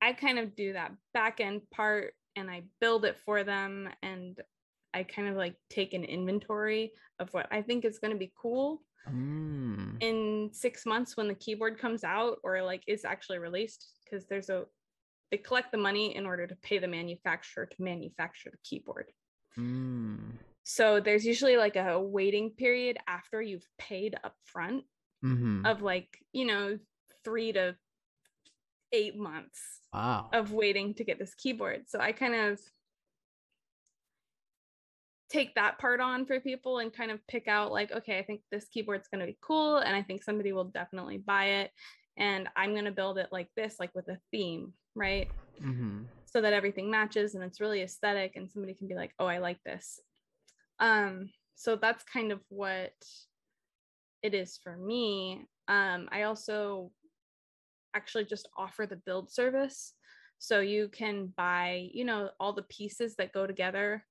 [0.00, 4.40] i kind of do that back end part and i build it for them and
[4.94, 8.32] i kind of like take an inventory of what i think is going to be
[8.36, 9.96] cool Mm.
[10.02, 14.50] in six months when the keyboard comes out or like is actually released because there's
[14.50, 14.66] a
[15.30, 19.10] they collect the money in order to pay the manufacturer to manufacture the keyboard
[19.56, 20.38] Mm.
[20.72, 24.84] So there's usually like a waiting period after you've paid up front
[25.24, 25.68] Mhm.
[25.68, 26.78] of like you know
[27.24, 27.76] three to
[28.92, 30.30] eight months Wow.
[30.32, 32.60] of waiting to get this keyboard so i kind of
[35.28, 38.40] take that part on for people and kind of pick out like okay i think
[38.50, 41.72] this keyboard's going to be cool and i think somebody will definitely buy it
[42.16, 45.28] and i'm going to build it like this like with a theme right
[45.60, 46.04] Mm-hmm.
[46.24, 49.38] so that everything matches and it's really aesthetic and somebody can be like oh i
[49.38, 50.00] like this
[50.80, 52.92] um so that's kind of what
[54.22, 55.46] it is for me.
[55.68, 56.90] Um i also
[57.94, 59.94] actually just offer the build service.
[60.38, 64.04] So you can buy you know all the pieces that go together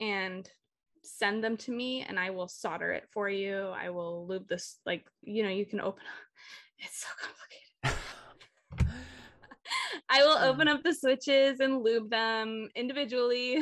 [0.00, 0.48] and
[1.04, 3.68] send them to me and i will solder it for you.
[3.68, 6.02] I will lube this like you know you can open
[6.78, 7.98] it's so complicated.
[10.08, 13.58] I will open up the switches and lube them individually,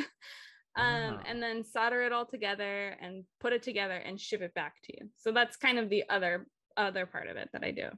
[0.75, 1.19] um, Wow.
[1.27, 4.93] and then solder it all together and put it together and ship it back to
[4.93, 5.09] you.
[5.17, 6.45] So that's kind of the other
[6.77, 7.89] other part of it that I do.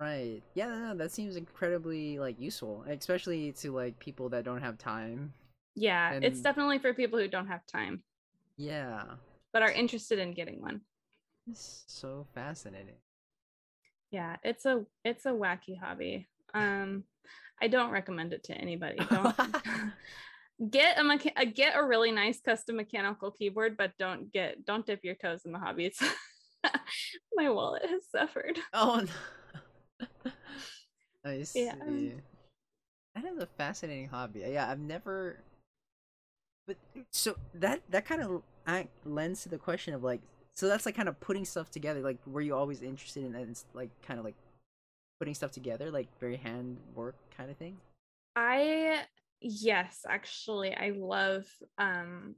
[0.00, 0.42] Right.
[0.54, 5.32] Yeah, no, that seems incredibly like useful, especially to like people that don't have time.
[5.76, 8.02] Yeah, it's definitely for people who don't have time
[8.56, 9.04] Yeah.
[9.52, 10.82] but are interested in getting one.
[11.50, 12.96] It's so fascinating.
[14.10, 16.28] Yeah, it's a it's a wacky hobby.
[16.52, 17.04] Um,
[17.60, 18.98] I don't recommend it to anybody.
[19.10, 19.34] Don't
[20.70, 24.86] get a, mecha- uh, get a really nice custom mechanical keyboard, but don't get don't
[24.86, 25.86] dip your toes in the hobby.
[25.86, 26.02] It's
[27.34, 28.58] my wallet has suffered.
[28.72, 29.04] oh
[30.00, 30.06] no.
[31.24, 31.64] I see.
[31.64, 31.74] Yeah.
[33.14, 34.44] That is a fascinating hobby.
[34.46, 35.38] Yeah, I've never
[36.66, 36.76] but
[37.10, 38.42] so that that kind of
[39.04, 40.20] lends to the question of like
[40.56, 43.90] so that's like kind of putting stuff together like were you always interested in like
[44.02, 44.36] kind of like
[45.18, 47.76] putting stuff together like very hand work kind of thing
[48.36, 49.04] I
[49.44, 51.44] yes, actually, I love
[51.78, 52.34] um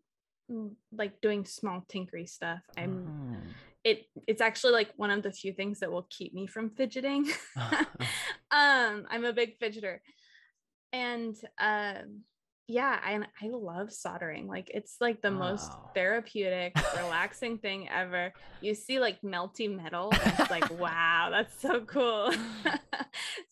[0.92, 2.60] like doing small tinkery stuff.
[2.76, 3.42] I'm Oh.
[3.84, 7.26] it it's actually like one of the few things that will keep me from fidgeting.
[8.50, 9.98] Um I'm a big fidgeter.
[10.92, 12.22] And um
[12.68, 14.48] yeah, I I love soldering.
[14.48, 18.32] Like it's like the most therapeutic, relaxing thing ever.
[18.60, 22.32] You see like melty metal, and it's like, wow, that's so cool.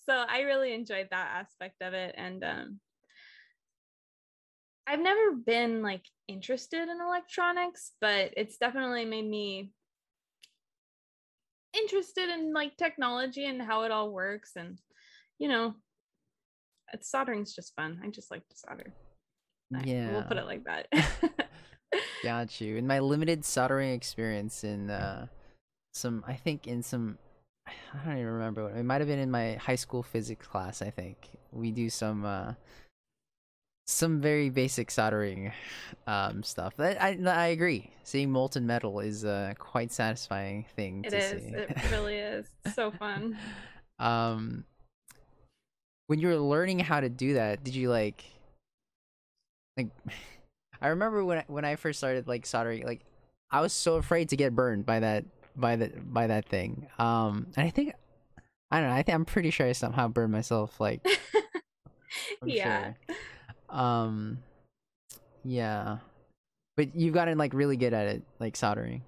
[0.07, 2.15] so I really enjoyed that aspect of it.
[2.17, 2.81] And um
[4.87, 9.71] I've never been like interested in electronics, but it's definitely made me
[11.77, 14.79] interested in like technology and how it all works and
[15.41, 15.75] you know
[16.93, 18.93] it's soldering's just fun i just like to solder
[19.85, 20.87] yeah we'll put it like that
[22.23, 22.77] Got you.
[22.77, 25.27] In my limited soldering experience in uh
[25.93, 27.19] some I think in some
[27.67, 28.65] I don't even remember.
[28.65, 30.83] What it might have been in my high school physics class.
[30.83, 32.55] I think we do some uh,
[33.87, 35.53] some very basic soldering
[36.07, 36.75] um, stuff.
[36.79, 37.91] I, I I agree.
[38.03, 41.43] Seeing molten metal is a quite satisfying thing It to is.
[41.43, 41.49] see.
[41.51, 42.47] It really is.
[42.75, 43.37] So fun.
[43.99, 44.65] um,
[46.07, 48.25] when you were learning how to do that, did you like
[49.77, 49.89] like?
[50.83, 53.01] I remember when I, when I first started like soldering, like
[53.51, 55.25] I was so afraid to get burned by that
[55.57, 56.89] by the by that thing.
[56.99, 57.95] Um, and I think
[58.71, 58.95] I don't know.
[58.97, 60.81] I think I'm pretty sure I somehow burned myself.
[60.81, 61.07] Like,
[62.45, 62.93] yeah.
[63.09, 63.17] sure.
[63.69, 64.39] Um,
[65.45, 65.99] yeah,
[66.77, 69.03] but you've gotten like really good at it, like soldering.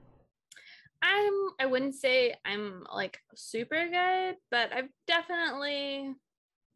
[1.03, 6.15] I'm I wouldn't say I'm like super good, but I'm definitely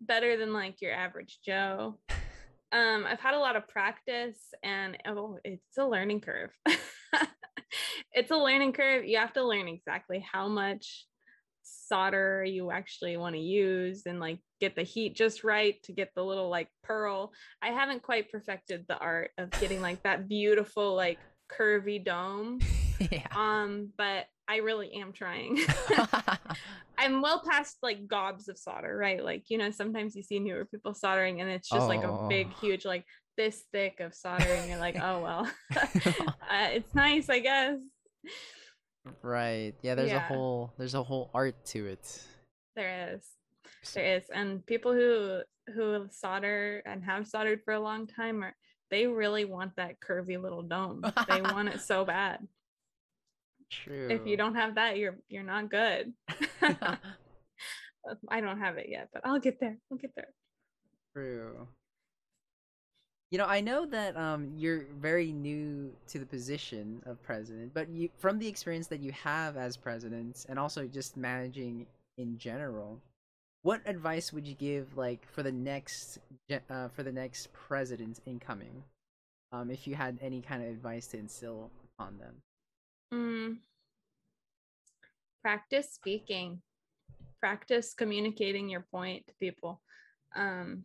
[0.01, 1.99] better than like your average Joe.
[2.73, 6.51] Um, I've had a lot of practice and oh, it's a learning curve.
[8.13, 9.05] it's a learning curve.
[9.05, 11.07] You have to learn exactly how much
[11.63, 16.11] solder you actually want to use and like get the heat just right to get
[16.15, 17.33] the little like pearl.
[17.63, 21.19] I haven't quite perfected the art of getting like that beautiful like
[21.51, 22.61] curvy dome
[23.11, 23.27] yeah.
[23.35, 25.59] um but i really am trying
[26.99, 30.65] i'm well past like gobs of solder right like you know sometimes you see newer
[30.65, 32.61] people soldering and it's just like a big Oh.
[32.61, 33.05] huge like
[33.37, 37.79] this thick of solder and you're like oh well uh, it's nice i guess
[39.23, 39.75] right.
[39.83, 39.95] Yeah.
[39.95, 42.23] There's a whole there's a whole art to it.
[42.77, 43.25] there is
[43.95, 45.41] there is and people who
[45.75, 48.55] who solder and have soldered for a long time are
[48.91, 52.47] they really want that curvy little dome they want it so bad
[53.71, 54.09] True.
[54.11, 56.13] if you don't have that you're you're not good
[58.29, 59.77] I don't have it yet, but I'll get there.
[59.91, 60.29] I'll get there.
[61.15, 61.67] True.
[63.31, 67.89] You know, I know that um you're very new to the position of president, but
[67.89, 71.87] you from the experience that you have as president and also just managing
[72.19, 73.01] in general,
[73.63, 76.19] what advice would you give like for the next
[76.71, 78.83] uh, for the next president incoming?
[79.53, 82.43] Um if you had any kind of advice to instill upon them.
[83.13, 83.59] Mm.
[85.43, 86.61] Practice speaking.
[87.41, 89.81] Practice communicating your point to people.
[90.37, 90.85] Um,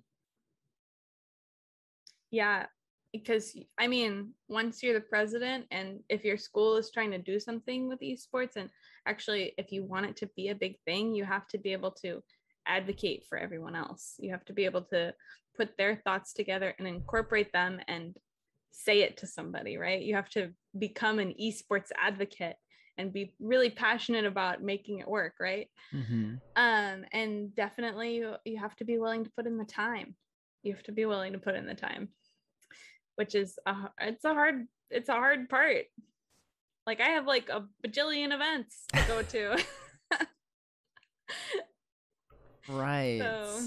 [2.32, 2.66] yeah,
[3.12, 7.40] because i mean, once you're the president, and if your school is trying to do
[7.40, 8.70] something with esports, and
[9.06, 11.92] actually, if you want it to be a big thing, you have to be able
[11.92, 12.22] to
[12.68, 14.16] advocate for everyone else.
[14.20, 15.14] You have to be able to
[15.58, 18.16] put their thoughts together and incorporate them and
[18.72, 20.02] say it to somebody, right?
[20.02, 22.56] You have to become an esports advocate
[22.98, 25.68] and be really passionate about making it work, right?
[25.94, 26.36] Mm-hmm.
[26.56, 30.16] Um, and definitely you, you have to be willing to put in the time.
[30.64, 32.10] You have to be willing to put in the time,
[33.16, 35.86] which is a, it's a hard it's a hard part.
[36.86, 39.64] Like I have like a bajillion events to go to.
[42.68, 43.22] Right.
[43.22, 43.62] so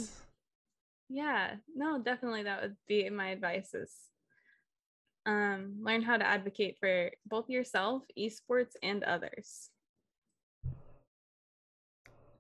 [1.09, 3.93] yeah, no, definitely that would be my advice is
[5.27, 9.71] um learn how to advocate for both yourself, esports and others.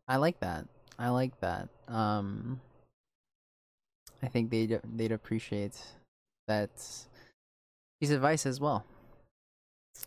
[0.06, 0.66] I like that.
[0.98, 1.68] I like that.
[1.86, 2.60] Um,
[4.22, 5.76] I think they'd they'd appreciate
[6.48, 6.70] that
[8.00, 8.84] piece of advice as well.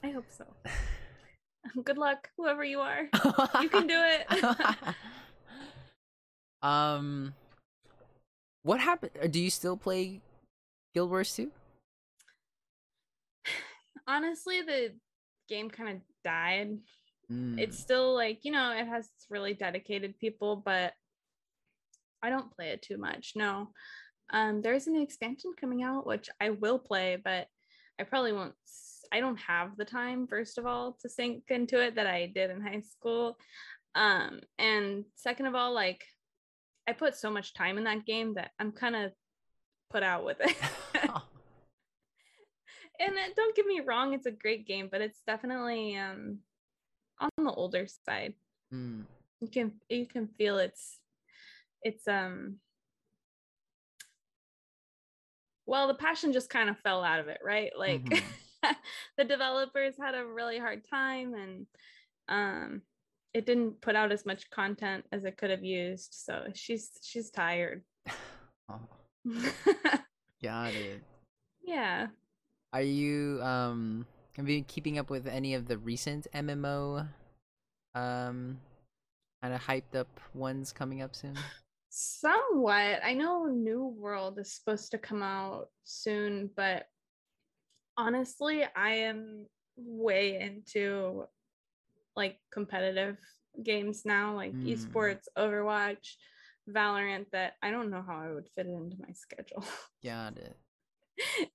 [0.03, 0.45] I hope so.
[1.83, 3.09] Good luck, whoever you are.
[3.61, 4.43] You can do it.
[6.61, 7.33] um,
[8.63, 9.11] what happened?
[9.21, 10.21] uh, Do you still play
[10.93, 11.51] Guild Wars 2?
[14.07, 14.93] Honestly, the
[15.47, 16.77] game kind of died.
[17.31, 17.59] Mm.
[17.59, 20.93] It's still like, you know, it has really dedicated people, but
[22.21, 23.33] I don't play it too much.
[23.35, 23.69] No.
[24.31, 27.47] Um, there's an expansion coming out, which I will play, but
[27.99, 28.53] I probably won't.
[29.11, 32.49] I don't have the time, first of all, to sink into it that I did
[32.49, 33.37] in high school.
[33.93, 36.05] Um, and second of all, like
[36.87, 39.11] I put so much time in that game that I'm kind of
[39.91, 40.55] put out with it.
[42.99, 46.39] and uh, don't get me wrong, it's a great game, but it's definitely um
[47.19, 48.33] on the older side.
[48.73, 49.05] Mm.
[49.41, 50.99] You can you can feel it's
[51.83, 52.57] it's um
[55.65, 57.71] well the passion just kind of fell out of it, right?
[57.77, 58.23] Like Mhm.
[59.17, 61.65] the developers had a really hard time and
[62.29, 62.81] um
[63.33, 66.13] it didn't put out as much content as it could have used.
[66.13, 67.83] So she's she's tired.
[68.69, 68.79] Oh,
[70.41, 71.01] got it.
[71.61, 72.07] yeah.
[72.71, 74.05] Are you um
[74.37, 77.05] have you been keeping up with any of the recent MMO
[77.95, 78.57] um
[79.41, 81.37] kind of hyped up ones coming up soon?
[81.89, 83.01] Somewhat.
[83.03, 86.85] I know New World is supposed to come out soon, but
[87.97, 89.45] honestly, I am
[89.75, 91.25] way into
[92.15, 93.17] like competitive
[93.63, 94.67] games now, like Mm.
[94.77, 96.15] esports, Overwatch,
[96.69, 99.63] Valorant, that I don't know how I would fit it into my schedule.
[100.03, 100.57] Got it.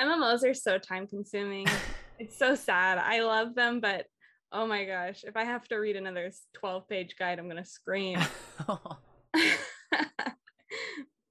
[0.00, 1.66] MMOs are so time consuming.
[2.18, 2.98] it's so sad.
[2.98, 4.06] I love them, but
[4.52, 7.68] oh my gosh, if I have to read another 12 page guide, I'm going to
[7.68, 8.18] scream.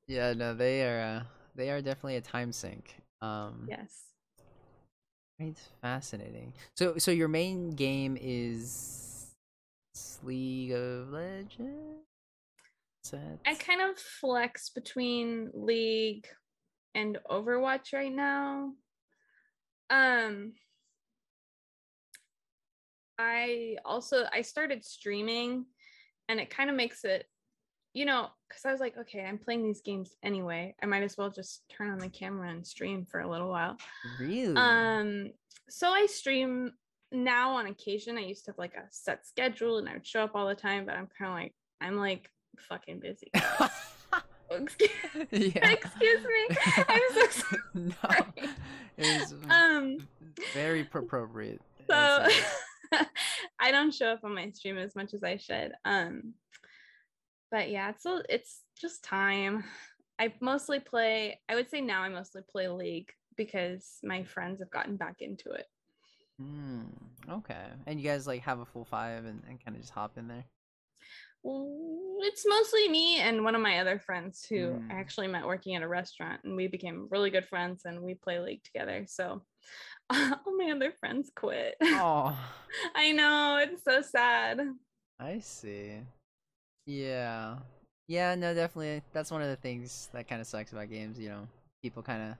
[0.07, 1.23] yeah, no, they are uh,
[1.55, 2.95] they are definitely a time sink.
[3.21, 4.06] Um yes.
[5.39, 6.53] It's fascinating.
[6.75, 9.27] So so your main game is
[10.23, 12.03] League of Legends?
[13.45, 16.27] I kind of flex between League
[16.95, 18.73] and Overwatch right now.
[19.89, 20.53] Um
[23.19, 25.65] I also I started streaming
[26.27, 27.25] and it kind of makes it
[27.93, 30.75] you know cuz I was like okay, I'm playing these games anyway.
[30.81, 33.77] I might as well just turn on the camera and stream for a little while.
[34.19, 34.55] really?
[34.55, 35.31] Um
[35.69, 36.73] so I stream
[37.11, 38.17] now on occasion.
[38.17, 40.55] I used to have like a set schedule and I would show up all the
[40.55, 43.31] time, but I'm kind of like I'm like fucking busy.
[44.49, 44.89] Excuse,
[45.31, 45.69] yeah.
[45.71, 46.57] excuse me.
[46.87, 47.27] I'm so
[48.01, 48.21] sorry.
[48.37, 48.49] no.
[48.95, 50.07] It was Um
[50.53, 51.61] very appropriate.
[51.89, 52.27] so
[53.59, 55.73] I don't show up on my stream as much as I should.
[55.83, 56.33] Um
[57.51, 59.63] but yeah, it's a, it's just time.
[60.19, 64.71] I mostly play I would say now I mostly play League because my friends have
[64.71, 65.65] gotten back into it.
[66.39, 66.81] Hmm,
[67.29, 67.65] okay.
[67.85, 70.27] And you guys like have a full five and, and kind of just hop in
[70.27, 70.45] there?
[72.19, 74.91] It's mostly me and one of my other friends who Mm.
[74.91, 78.15] I actually met working at a restaurant and we became really good friends and we
[78.15, 79.05] play league together.
[79.07, 79.43] So
[80.09, 81.75] all my other friends quit.
[81.83, 82.37] Oh,
[82.95, 84.59] I know, it's so sad.
[85.19, 86.01] I see.
[86.87, 87.57] Yeah.
[88.07, 89.03] Yeah, no, definitely.
[89.13, 91.47] That's one of the things that kind of sucks about games, you know.
[91.83, 92.37] People kind of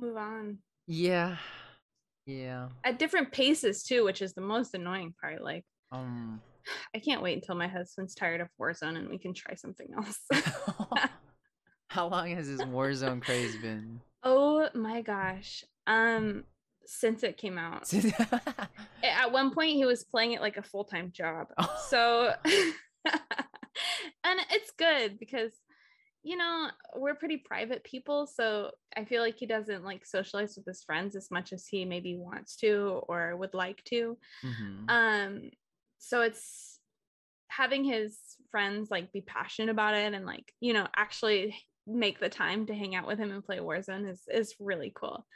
[0.00, 0.58] Move on.
[0.86, 1.36] Yeah.
[2.24, 2.68] Yeah.
[2.84, 5.42] At different paces too, which is the most annoying part.
[5.42, 6.40] Like Um
[6.94, 10.20] I can't wait until my husband's tired of Warzone and we can try something else.
[11.90, 14.00] How long has this Warzone craze been?
[14.22, 15.64] oh my gosh.
[15.88, 16.44] Um
[16.86, 17.92] since it came out.
[19.04, 21.76] at one point he was playing it like a full-time job Oh.
[21.90, 22.32] so
[24.24, 25.52] and it's good because
[26.22, 30.64] you know we're pretty private people so i feel like he doesn't like socialize with
[30.66, 34.90] his friends as much as he maybe wants to or would like to Mhm.
[34.90, 35.50] um
[35.98, 36.78] so it's
[37.48, 38.18] having his
[38.50, 41.56] friends like be passionate about it and like you know actually
[41.86, 45.26] make the time to hang out with him and play warzone is is really cool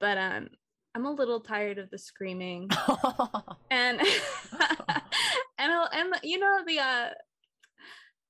[0.00, 0.48] but um
[0.94, 2.68] i'm a little tired of the screaming
[3.70, 4.00] and
[5.62, 7.08] and and you know the uh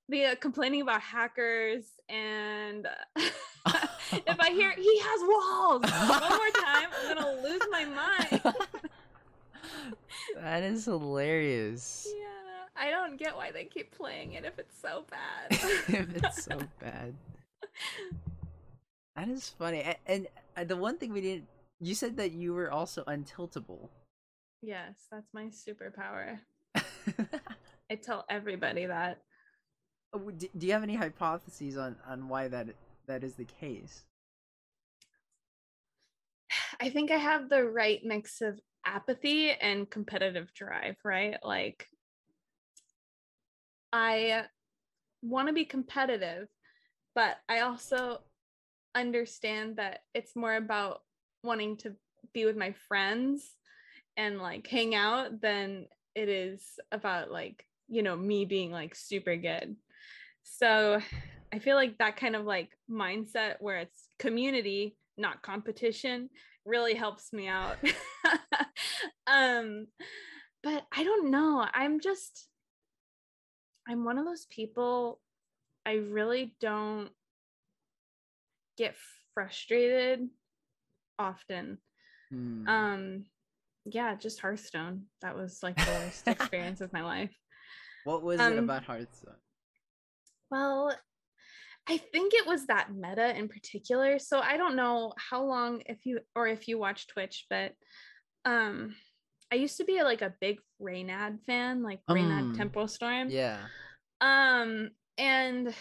[0.09, 2.87] the uh, complaining about hackers and
[3.17, 5.83] if i hear he has walls
[6.21, 8.43] one more time i'm gonna lose my mind
[10.37, 12.07] that is hilarious.
[12.15, 15.51] yeah i don't get why they keep playing it if it's so bad
[15.89, 17.15] if it's so bad.
[19.15, 19.81] That is funny.
[19.81, 20.27] A- And,
[20.57, 21.47] uh, the one thing we didn't
[21.81, 23.89] you said that you were also untiltable.
[24.63, 26.39] yes that's my superpower
[27.91, 29.23] i tell everybody that
[30.15, 32.69] uh, do, do you have any hypotheses on on why that
[33.07, 34.05] that is the case?
[36.81, 41.37] I think I have the right mix of apathy and competitive drive, right?
[41.43, 41.87] Like,
[43.93, 44.45] I
[45.23, 46.49] want to be competitive,
[47.15, 48.19] but I also
[48.95, 51.03] understand that it's more about
[51.43, 51.95] wanting to
[52.35, 53.57] be with my friends
[54.17, 59.37] and like hang out than it is about like, you know, me being like super
[59.37, 59.77] good.
[60.43, 61.01] So
[61.53, 66.31] I feel like that kind of like mindset where it's community, not competition,
[66.65, 67.77] really helps me out.
[69.27, 69.87] um
[70.63, 71.67] but I don't know.
[71.75, 72.49] I'm just
[73.89, 75.21] I'm one of those people
[75.85, 77.11] I really don't
[78.79, 78.95] get
[79.35, 80.29] frustrated
[81.19, 81.79] often.
[82.31, 82.69] Hmm.
[82.69, 83.25] Um
[83.85, 85.05] yeah, just Hearthstone.
[85.23, 87.35] That was like the worst experience of my life.
[88.05, 89.35] what was it um, about Hearthstone?
[90.51, 90.95] Well,
[91.89, 94.19] I think it was that meta in particular.
[94.19, 97.73] So I don't know how long if you or if you watch Twitch, but
[98.45, 98.95] um
[99.53, 103.31] I used to be like a big Reynad fan, like Um, Tempo Storm.
[103.31, 103.59] Yeah.
[104.21, 105.75] Um and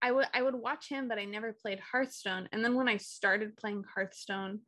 [0.00, 2.48] I would I would watch him, but I never played Hearthstone.
[2.52, 4.60] And then when I started playing Hearthstone,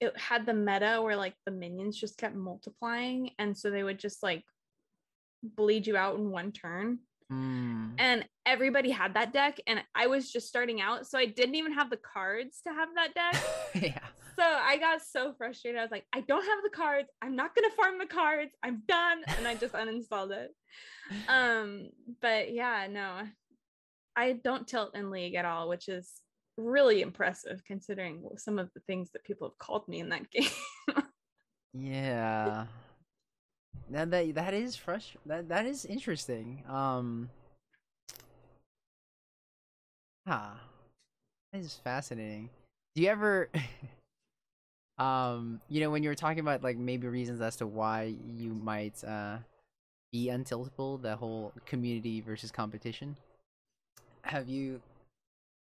[0.00, 3.98] it had the meta where like the minions just kept multiplying, and so they would
[3.98, 4.44] just like
[5.42, 6.98] bleed you out in one turn
[7.30, 7.92] Hmm.
[7.98, 11.72] and everybody had that deck and i was just starting out so i didn't even
[11.72, 13.42] have the cards to have that deck
[13.82, 13.98] yeah.
[14.38, 15.78] so I got so frustrated.
[15.78, 17.08] I was like, I don't have the cards.
[17.22, 18.50] I'm not gonna farm the cards.
[18.62, 19.22] I'm done.
[19.38, 20.50] And I just uninstalled it.
[21.28, 21.90] Um,
[22.20, 23.20] but yeah, no,
[24.16, 26.10] I don't tilt in League at all, which is
[26.56, 30.50] really impressive considering some of the things that people have called me in that game.
[31.72, 32.66] yeah.
[33.88, 35.16] Now that that is fresh.
[35.26, 36.62] That that is interesting.
[36.68, 37.30] Um.
[40.26, 40.52] Huh.
[41.52, 42.50] That is fascinating.
[42.94, 43.50] Do you ever
[44.98, 48.54] um you know when you were talking about like maybe reasons as to why you
[48.54, 49.38] might uh
[50.12, 53.16] be untiltable, the whole community versus competition?
[54.22, 54.80] Have you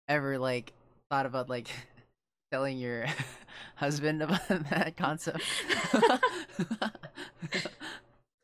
[0.08, 0.74] ever like
[1.14, 1.70] thought about like
[2.52, 3.06] telling your
[3.76, 5.44] husband about that concept?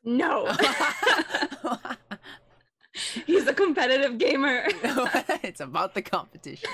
[0.04, 0.56] no.
[3.26, 4.66] He's a competitive gamer.
[5.42, 6.70] it's about the competition.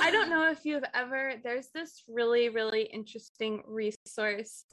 [0.00, 4.64] I don't know if you've ever there's this really really interesting resource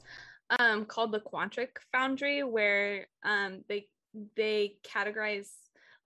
[0.59, 3.85] um called the Quantic Foundry where um they
[4.35, 5.49] they categorize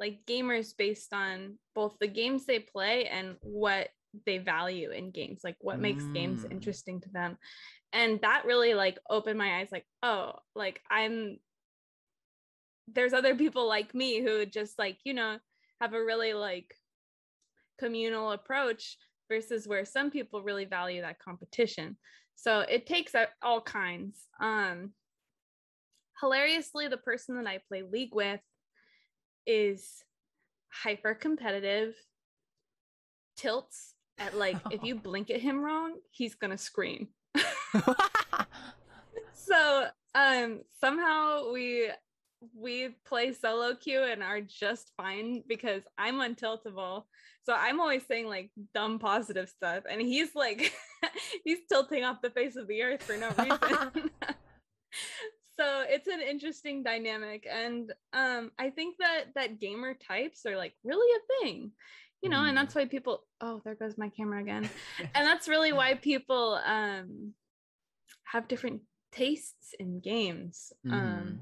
[0.04, 3.88] like gamers based on both the games they play and what
[4.26, 6.14] they value in games like what makes mm.
[6.14, 7.38] games interesting to them.
[7.94, 11.38] And that really like opened my eyes like oh like i'm
[12.90, 15.38] there's other people like me who just like you know
[15.80, 16.76] have a really like
[17.80, 18.98] communal approach
[19.32, 21.96] versus where some people really value that competition.
[22.36, 24.28] So it takes all kinds.
[24.42, 24.92] Um
[26.20, 28.40] hilariously the person that i play league with
[29.46, 30.04] is
[30.72, 31.96] hyper competitive
[33.38, 37.08] tilts at like if you blink at him wrong he's gonna scream
[39.34, 41.90] so um somehow we
[42.56, 47.04] we play solo queue and are just fine because I'm untiltable.
[47.46, 49.84] So I'm always saying like dumb positive stuff.
[49.90, 50.74] And he's like,
[51.44, 54.10] he's tilting off the face of the earth for no reason.
[55.60, 57.48] So it's an interesting dynamic.
[57.50, 61.72] And um, I think that that gamer types are like really a thing.
[62.22, 62.50] You know, mm.
[62.50, 64.70] and that's why people oh, there goes my camera again.
[65.00, 67.34] and that's really why people um
[68.24, 68.82] have different
[69.12, 70.72] tastes in games.
[70.88, 70.94] Mm.
[70.94, 71.40] Um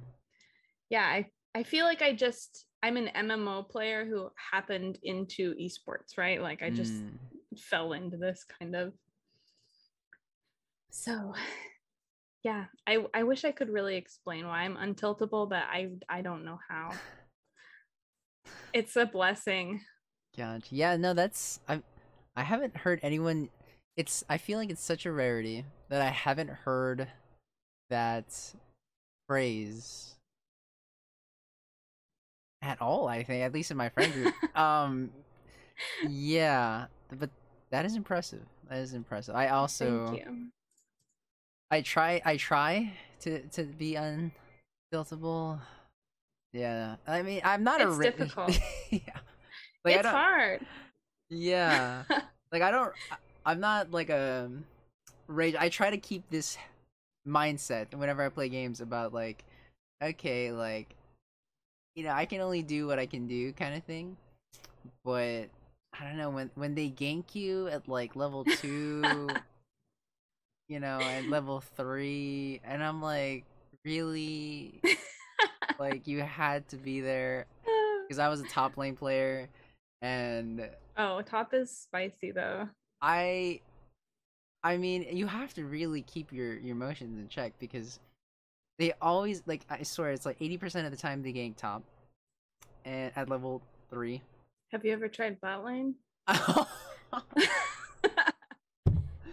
[0.90, 6.18] yeah, I I feel like I just I'm an MMO player who happened into esports,
[6.18, 6.42] right?
[6.42, 7.12] Like I just mm.
[7.58, 8.94] fell into this kind of.
[10.90, 11.34] So,
[12.44, 16.46] yeah, I I wish I could really explain why I'm untiltable, but I I don't
[16.46, 16.92] know how.
[18.74, 19.82] it's a blessing.
[20.38, 20.74] Gotcha.
[20.76, 21.82] Yeah, no, that's I
[22.36, 23.50] I haven't heard anyone
[23.98, 27.08] it's I feel like it's such a rarity that I haven't heard
[27.90, 28.54] that
[29.28, 30.16] phrase
[32.62, 33.08] at all.
[33.08, 34.34] I think, at least in my friend group.
[34.58, 35.12] um,
[36.08, 36.86] yeah,
[37.20, 37.30] but
[37.70, 38.46] that is impressive.
[38.70, 39.36] That is impressive.
[39.36, 40.18] I also,
[41.72, 42.92] I try, I try
[43.22, 43.96] to to be
[44.94, 45.60] untiltable.
[46.54, 48.60] Yeah, I mean, I'm not it's a ri- difficult.
[48.90, 49.00] yeah,
[49.86, 50.66] like, it's hard.
[51.30, 52.04] Yeah,
[52.52, 52.94] like I don't.
[53.46, 54.52] I'm not like a
[55.28, 55.56] rage.
[55.58, 56.58] I try to keep this
[57.28, 59.46] mindset whenever I play games about like,
[60.04, 60.94] okay, like
[61.96, 64.18] you know, I can only do what I can do kind of thing.
[65.06, 65.48] But
[65.98, 69.30] I don't know when when they gank you at like level 2
[70.72, 73.44] you know, at level 3 and I'm like,
[73.84, 74.82] really
[75.80, 77.46] like you had to be there
[78.08, 79.50] because I was a top lane player
[80.02, 82.70] and Oh, top is spicy though.
[83.02, 83.60] I
[84.64, 88.00] I mean, you have to really keep your your emotions in check because
[88.80, 91.84] they always like I swear it's like eighty percent of the time they gank top,
[92.86, 94.22] and at level three.
[94.72, 95.96] Have you ever tried bot lane?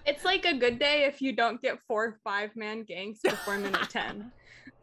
[0.09, 3.91] it's like a good day if you don't get four five man ganks before minute
[3.91, 4.33] ten.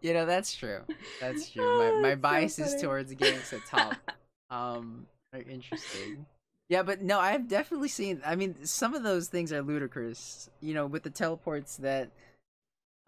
[0.00, 0.82] you know that's true.
[1.20, 1.64] That's true.
[1.64, 3.96] Oh, my my bias so is towards ganks at top.
[4.48, 6.24] Um, are interesting.
[6.68, 8.22] Yeah, but no, I've definitely seen.
[8.24, 10.48] I mean, some of those things are ludicrous.
[10.60, 12.10] You know, with the teleports that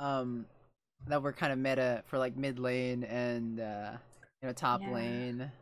[0.01, 0.47] um
[1.06, 3.93] that were kind of meta for like mid lane and uh
[4.43, 4.90] you know top yeah.
[4.90, 5.52] lane.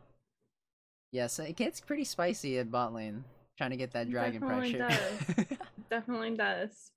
[1.11, 3.23] Yeah, so it gets pretty spicy at bot lane
[3.57, 4.99] trying to get that dragon Definitely pressure.
[5.35, 5.57] Does.
[5.89, 6.91] Definitely does.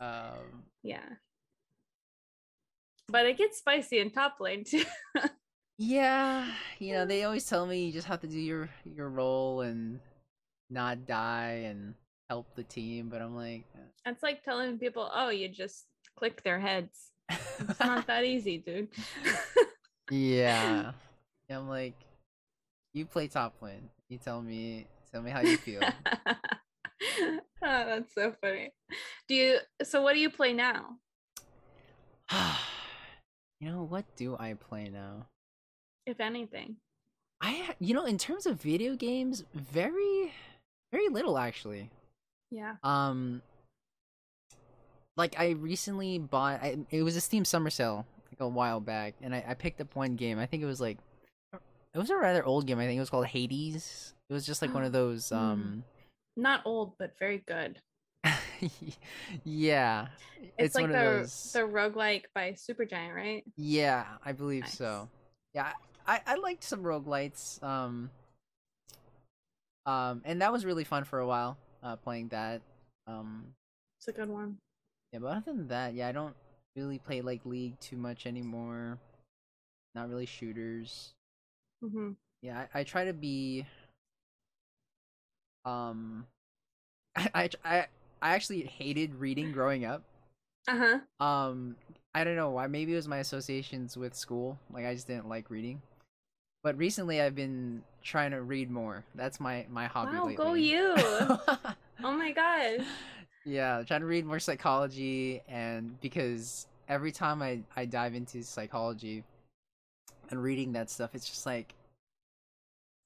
[0.00, 1.04] Um yeah.
[3.08, 4.84] But it gets spicy in top lane too.
[5.78, 6.46] yeah,
[6.78, 10.00] you know, they always tell me you just have to do your your role and
[10.70, 11.94] not die and
[12.30, 13.64] help the team, but I'm like
[14.06, 15.86] It's like telling people, "Oh, you just
[16.16, 17.10] click their heads.
[17.28, 18.88] It's not that easy, dude.
[20.10, 20.92] yeah.
[21.50, 21.94] I'm like,
[22.94, 23.90] you play top lane.
[24.08, 25.80] You tell me tell me how you feel.
[27.22, 28.72] oh, that's so funny.
[29.28, 30.96] Do you so what do you play now?
[33.60, 35.26] you know what do I play now?
[36.06, 36.76] If anything.
[37.40, 40.32] I you know in terms of video games, very
[40.90, 41.90] very little actually.
[42.50, 42.76] Yeah.
[42.82, 43.42] Um
[45.16, 49.14] like I recently bought I, it was a Steam summer sale like a while back
[49.20, 50.38] and I, I picked up one game.
[50.38, 50.98] I think it was like
[51.94, 52.78] it was a rather old game.
[52.78, 54.14] I think it was called Hades.
[54.30, 55.34] It was just like one of those Hmm.
[55.36, 55.84] um
[56.36, 57.78] Not old, but very good.
[59.44, 60.06] yeah.
[60.58, 63.44] It's, like one the of those the roguelike by Supergiant, right?
[63.56, 64.76] Yeah, I believe Nice.
[64.78, 65.08] so.
[65.54, 65.72] Yeah,
[66.06, 67.62] I, I liked some roguelites.
[67.62, 68.10] Um,
[69.86, 72.62] um, and that was really fun for a while, uh, playing that.
[73.06, 73.54] Um,
[73.98, 74.58] It's a good one.
[75.12, 76.34] yeah, but other than that, yeah, I don't
[76.76, 78.98] really play like League too much anymore.
[79.94, 81.12] Not really shooters.
[81.82, 83.66] Hmm Yeah, I, I try to be.
[85.64, 86.26] Um,
[87.16, 87.86] I, I I
[88.22, 90.02] I actually hated reading growing up.
[90.68, 91.00] Uh huh.
[91.20, 91.76] Um,
[92.14, 92.66] I don't know why.
[92.66, 94.58] Maybe it was my associations with school.
[94.72, 95.82] Like I just didn't like reading.
[96.62, 99.04] But recently, I've been trying to read more.
[99.14, 100.36] That's my my hobby Wow, lately.
[100.36, 100.94] go you!
[102.04, 102.86] oh my gosh.
[103.44, 109.24] yeah, trying to read more psychology, and because every time I I dive into psychology
[110.32, 111.74] and reading that stuff, it's just like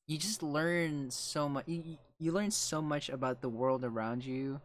[0.06, 1.64] you just learn so much.
[1.66, 1.82] You,
[2.18, 4.60] you- learn so much about the world around you,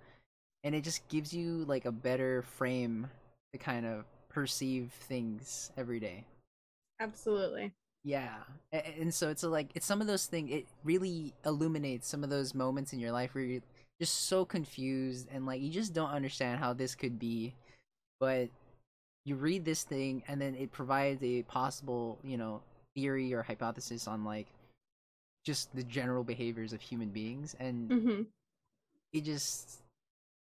[0.64, 3.10] and it just gives you like a better frame
[3.54, 6.26] to kind of perceive things every day.
[7.00, 7.74] Absolutely.
[8.04, 8.36] Yeah,
[8.74, 10.52] A- and so it's a, like it's some of those things.
[10.52, 13.62] It really illuminates some of those moments in your life where you're
[14.00, 17.54] just so confused and like you just don't understand how this could be,
[18.20, 18.50] but
[19.26, 22.62] you read this thing and then it provides a possible you know
[22.96, 24.48] theory or hypothesis on like
[25.46, 28.22] just the general behaviors of human beings and hmm
[29.14, 29.82] it just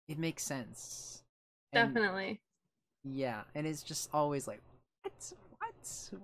[0.07, 1.23] it makes sense
[1.73, 2.41] And- Definitely.
[3.03, 4.61] yeah and it's just always like
[5.03, 6.22] what what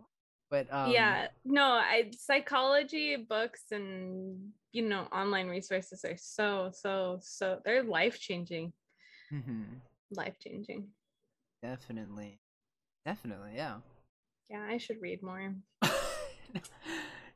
[0.50, 1.28] but um yeah.
[1.44, 8.20] No, I psychology books and you know online resources are so so so they're life
[8.20, 8.74] changing.
[9.32, 9.66] mhm,
[10.12, 10.88] Life changing.
[11.64, 12.40] definitely
[13.06, 13.78] definitely yeah
[14.50, 15.54] Yeah, I should read more.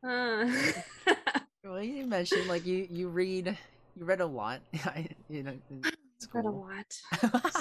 [0.02, 0.48] Uh,
[1.66, 3.58] well you mentioned like you you read
[3.98, 5.58] you read a lot I- you know
[6.34, 6.86] read a lot.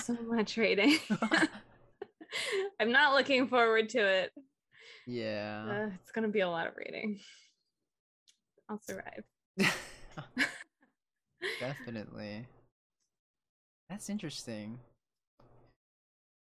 [0.04, 0.98] so much reading.
[2.78, 4.30] I'm not looking forward to it.
[5.08, 7.18] yeah Uh, it's gonna be a lot of reading.
[8.70, 9.24] I'll survive.
[11.58, 12.46] Definitely.
[13.90, 14.78] That's interesting.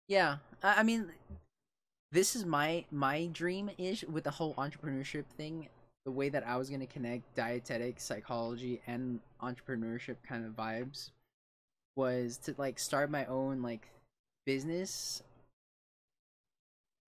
[0.09, 1.13] Yeah, I, I mean,
[2.15, 5.69] this is my my dream ish with the whole entrepreneurship thing.
[6.07, 11.11] The way that I was gonna connect dietetic psychology and entrepreneurship kind of vibes
[11.97, 13.89] was to like start my own like
[14.47, 15.23] business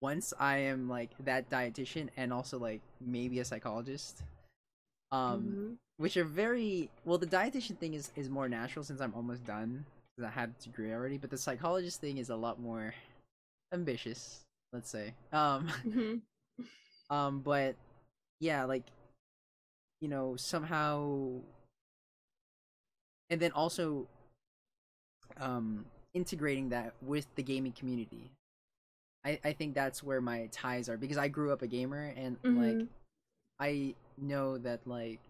[0.02, 4.22] once I am like that dietitian and also like maybe a psychologist.
[5.12, 5.78] Um, Mhm.
[5.98, 9.86] which are very well the dietitian thing is is more natural since i'm almost done
[10.16, 12.92] because i had a degree already but the psychologist thing is a lot more
[13.72, 14.45] ambitious
[14.76, 16.20] let's say um Mhm.
[17.10, 17.76] um but
[18.40, 18.84] yeah like
[20.02, 21.40] you know somehow
[23.30, 24.06] and then also
[25.40, 28.30] um integrating that with the gaming community
[29.24, 32.36] i i think that's where my ties are because i grew up a gamer and
[32.44, 32.88] like Mhm.
[33.58, 35.20] I know that like,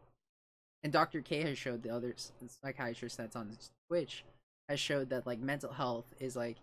[0.83, 1.21] and Dr.
[1.21, 2.15] K has showed the other
[2.49, 3.57] psychiatrist that's on
[3.89, 4.25] Twitch
[4.69, 6.57] has showed that like mental health is like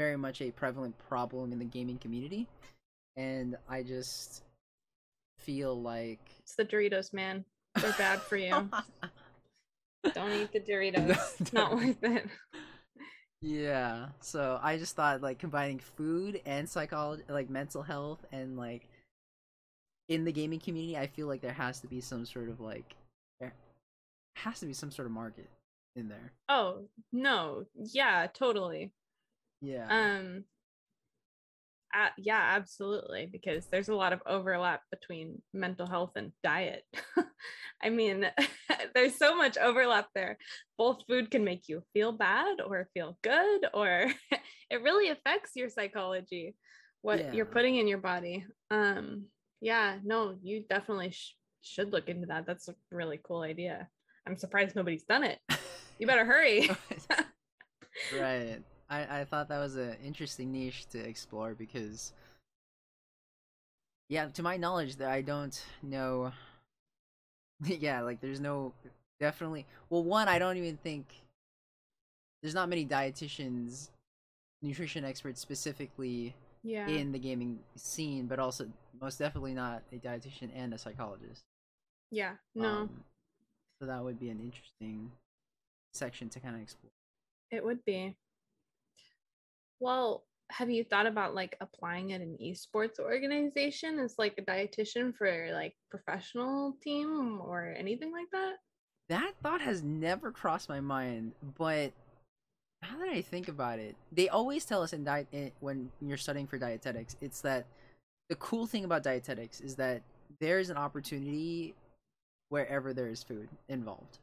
[0.00, 2.46] very much a prevalent problem in the gaming community,
[3.18, 4.42] and I just
[5.38, 7.44] feel like It's the Doritos, man.
[7.74, 8.70] They're bad for you.
[10.14, 11.38] Don't eat the Doritos.
[11.42, 12.26] It's not worth it.
[13.42, 14.06] Yeah.
[14.20, 18.88] So I just thought like combining food and psychology, like mental health, and like
[20.08, 22.96] in the gaming community, I feel like there has to be some sort of like
[23.38, 23.52] there
[24.36, 25.50] has to be some sort of market
[25.94, 26.32] in there.
[26.48, 28.92] Oh no, yeah, totally.
[29.60, 29.86] Yeah.
[29.88, 30.44] Um,
[31.94, 36.84] uh, yeah, absolutely, because there's a lot of overlap between mental health and diet.
[37.82, 38.26] I mean,
[38.94, 40.38] there's so much overlap there.
[40.78, 44.06] Both food can make you feel bad or feel good, or
[44.70, 46.54] it really affects your psychology,
[47.02, 48.46] what you're putting in your body.
[48.70, 49.24] Um,
[49.60, 52.46] yeah, no, you definitely sh- should look into that.
[52.46, 53.88] That's a really cool idea.
[54.26, 55.40] I'm surprised nobody's done it.
[55.98, 56.70] You better hurry.
[58.18, 58.62] right.
[58.90, 62.12] I I thought that was an interesting niche to explore because
[64.08, 66.32] yeah, to my knowledge that I don't know
[67.64, 68.72] yeah, like there's no
[69.18, 71.06] definitely well one I don't even think
[72.42, 73.90] there's not many dietitians,
[74.62, 76.88] nutrition experts specifically Yeah.
[76.88, 78.68] in the gaming scene, but also
[79.00, 81.44] most definitely not a dietitian and a psychologist.
[82.10, 82.36] yeah.
[82.54, 83.04] No, Um,
[83.80, 85.12] so that would be an interesting
[85.92, 86.90] section to kind of explore.
[87.50, 88.16] it would be.
[89.80, 95.14] Well, have you thought about like applying at an esports organization as like a dietitian
[95.14, 98.56] for like professional team or anything like that?
[99.08, 101.92] That thought has never crossed my mind, but
[102.82, 106.16] now that I think about it, they always tell us in diet in, when you're
[106.16, 107.66] studying for dietetics, it's that
[108.28, 110.02] the cool thing about dietetics is that
[110.40, 111.74] there's an opportunity
[112.48, 114.18] wherever there is food involved.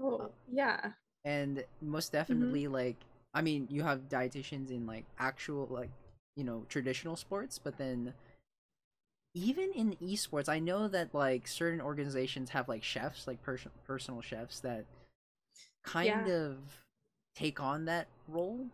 [0.00, 0.90] Oh, yeah.
[1.24, 2.18] and most mm-hmm.
[2.18, 2.96] definitely like
[3.36, 5.90] i mean you have dietitians in like actual like
[6.36, 8.14] you know traditional sports but then
[9.34, 14.22] even in esports i know that like certain organizations have like chefs like pers- personal
[14.22, 14.84] chefs that
[15.84, 16.56] kind of
[17.36, 18.66] take on that role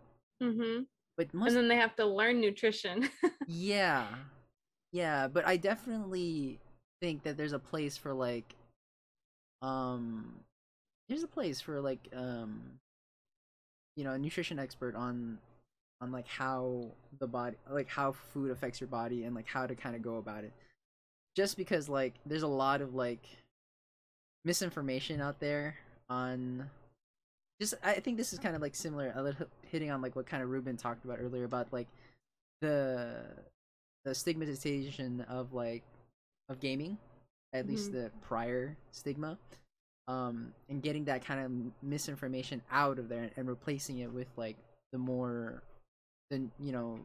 [0.43, 0.83] Mm-hmm.
[1.17, 3.09] but most And then they have to learn nutrition.
[3.47, 4.07] yeah
[4.93, 6.59] yeah but i definitely
[7.01, 8.55] think that there's a place for like
[9.63, 10.35] um
[11.09, 12.79] there's a place for like um
[13.97, 15.39] you know a nutrition expert on
[16.01, 16.87] on like how
[17.21, 20.17] the body like how food affects your body and like how to kind of go
[20.17, 20.53] about it.
[21.37, 23.27] Just because like there's a lot of like
[24.45, 25.77] misinformation out there
[26.11, 26.69] on
[27.61, 30.27] just i think this is kind of like similar a little hitting on like what
[30.27, 31.87] kind of ruben talked about earlier about like
[32.61, 33.21] the
[34.05, 35.85] the stigmatization of like
[36.49, 36.99] of gaming
[37.53, 38.03] at least mm-hmm.
[38.03, 39.39] the prior stigma
[40.09, 44.57] um and getting that kind of misinformation out of there and replacing it with like
[44.93, 45.63] the more
[46.31, 46.99] the you know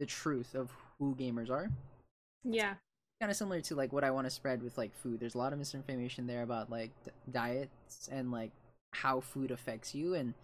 [0.00, 1.70] the truth of who gamers are
[2.44, 2.74] yeah.
[3.20, 5.20] kind of similar to like what I want to spread with like food.
[5.20, 8.50] There's a lot of misinformation there about like d- diets and like
[8.92, 10.34] how food affects you, and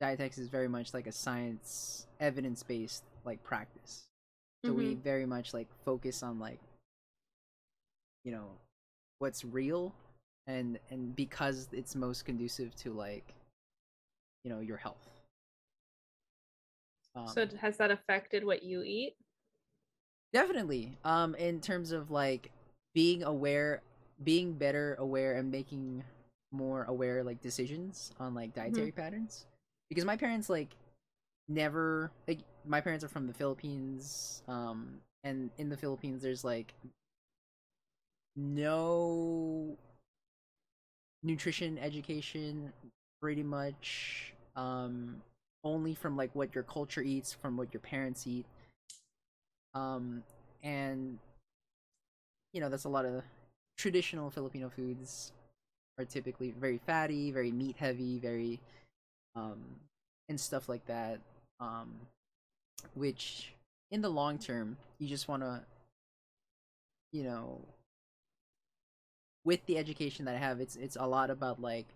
[0.00, 4.04] dietetics is very much like a science, evidence based like practice.
[4.64, 6.60] So we very much like focus on like
[8.24, 8.46] you know
[9.18, 9.92] what's real,
[10.46, 13.34] and and because it's most conducive to like
[14.44, 15.08] you know your health.
[17.14, 19.14] Um, so has that affected what you eat?
[20.32, 20.96] Definitely.
[21.04, 22.50] Um, in terms of like
[22.94, 23.82] being aware,
[24.24, 26.02] being better aware, and making
[26.52, 29.46] more aware like decisions on like dietary patterns.
[29.88, 30.74] Because my parents like
[31.48, 34.42] never like my parents are from the Philippines.
[34.48, 36.74] Um, and in the Philippines, there's like
[38.34, 39.76] no
[41.22, 42.72] nutrition education,
[43.20, 44.34] pretty much.
[44.56, 45.22] Um,
[45.64, 48.44] only from like what your culture eats, from what your parents eat
[49.74, 50.22] um
[50.62, 51.18] and
[52.52, 53.22] you know that's a lot of
[53.76, 55.32] traditional filipino foods
[55.98, 58.60] are typically very fatty very meat heavy very
[59.34, 59.60] um
[60.28, 61.18] and stuff like that
[61.60, 61.92] um
[62.94, 63.52] which
[63.90, 65.60] in the long term you just want to
[67.12, 67.58] you know
[69.44, 71.86] with the education that i have it's it's a lot about like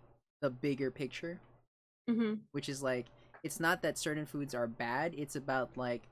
[0.41, 1.39] the bigger picture
[2.09, 2.35] Mm-hmm.
[2.53, 3.05] which is like
[3.43, 6.03] it's not that certain foods are bad it's about like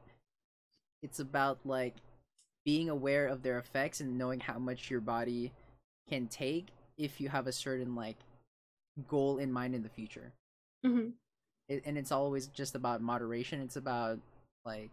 [1.01, 1.95] it's about like
[2.65, 5.51] being aware of their effects and knowing how much your body
[6.09, 6.67] can take
[6.97, 8.17] if you have a certain like
[9.07, 10.33] goal in mind in the future
[10.85, 11.09] Mm-hmm.
[11.69, 14.19] it, and it's always just about moderation it's about
[14.65, 14.91] like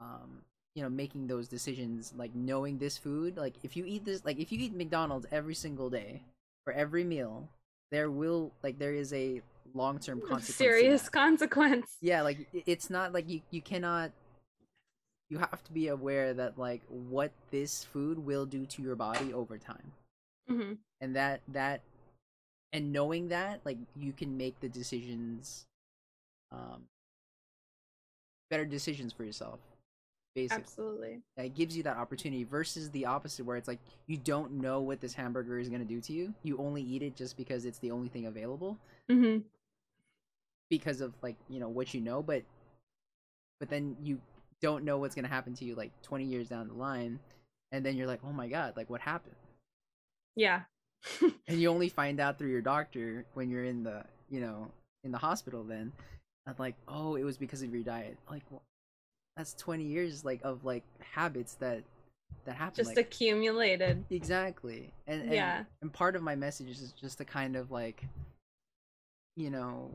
[0.00, 0.42] um
[0.78, 4.38] you know making those decisions like knowing this food like if you eat this like
[4.38, 6.22] if you eat mcdonald's every single day
[6.62, 7.48] for every meal
[7.90, 9.42] there will like there is a
[9.74, 11.96] long-term consequence Serious consequence.
[12.00, 14.12] yeah like it's not like you you cannot
[15.30, 19.32] you have to be aware that like what this food will do to your body
[19.32, 19.90] over time
[20.48, 20.74] Mm-hmm.
[21.02, 21.82] and that that
[22.72, 25.66] and knowing that like you can make the decisions
[26.52, 26.84] um
[28.48, 29.58] better decisions for yourself
[30.40, 31.20] basically Absolutely.
[31.36, 35.00] that gives you that opportunity versus the opposite where it's like you don't know what
[35.00, 37.78] this hamburger is going to do to you you only eat it just because it's
[37.78, 38.78] the only thing available
[39.10, 39.38] Mm-hmm.
[40.70, 42.42] because of like you know what you know but
[43.60, 44.20] but then you
[44.60, 47.18] don't know what's going to happen to you like 20 years down the line
[47.72, 49.34] and then you're like oh my god like what happened
[50.36, 50.62] Yeah.
[51.48, 54.68] and you only find out through your doctor when you're in the you know
[55.04, 55.92] in the hospital then
[56.46, 58.62] i'm like oh it was because of your diet like well,
[59.38, 61.84] that's 20 years like of like habits that
[62.44, 64.04] that happen Just like, accumulated.
[64.10, 65.64] exactly and, and Yeah.
[65.80, 68.04] and part of my message is just to kind of like
[69.36, 69.90] you know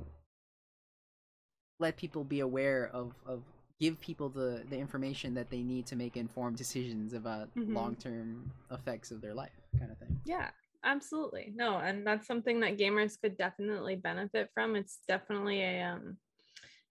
[1.79, 3.43] let people be aware of of
[3.81, 7.73] give people the the information that they need to make informed decisions about Mhm.
[7.75, 10.49] long-term effects of their life kind of thing Yeah.
[10.85, 16.17] absolutely no and that's something that gamers could definitely benefit from it's definitely a um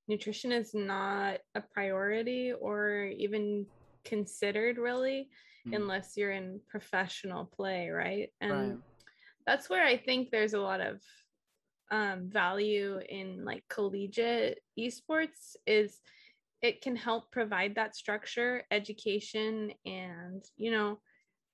[0.09, 3.67] nutrition is not a priority or even
[4.05, 5.29] considered really
[5.67, 5.77] mm.
[5.77, 8.79] unless you're in professional play right and right.
[9.47, 11.01] that's where i think there's a lot of
[11.91, 15.99] um, value in like collegiate esports is
[16.63, 20.99] it can help provide that structure education and you know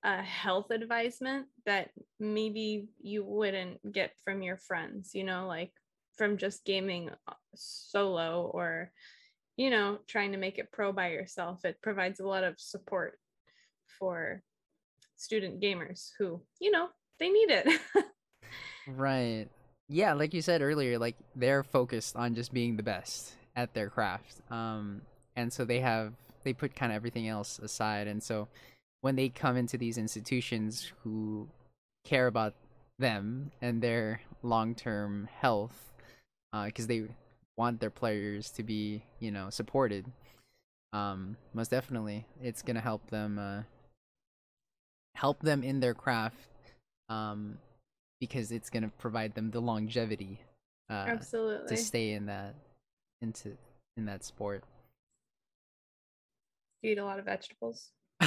[0.05, 1.89] a health advisement that
[2.21, 5.73] maybe you wouldn't get from your friends you know like
[6.19, 8.91] from just gaming uh, solo or
[9.55, 11.65] you know trying to make it pro by yourself.
[11.65, 13.17] It provides a lot of support
[13.97, 14.43] for
[15.15, 16.89] student gamers who you know
[17.19, 17.81] they need it.
[18.87, 19.47] Right.
[19.87, 23.89] Yeah like you said earlier like they're focused on just being the best at their
[23.89, 25.01] craft um
[25.35, 26.13] and so they have
[26.43, 28.47] they put kind of everything else aside and so
[29.01, 31.47] when they come into these institutions who
[32.03, 32.53] care about
[32.97, 35.88] them and their long-term health
[36.51, 37.03] because uh, they
[37.57, 40.05] want their players to be you know supported
[40.93, 43.61] um most definitely it's gonna help them uh
[45.15, 46.49] help them in their craft
[47.09, 47.57] um
[48.19, 50.39] because it's gonna provide them the longevity
[50.89, 52.55] uh absolutely to stay in that
[53.21, 53.57] into
[53.97, 54.63] in that sport
[56.81, 57.89] you eat a lot of vegetables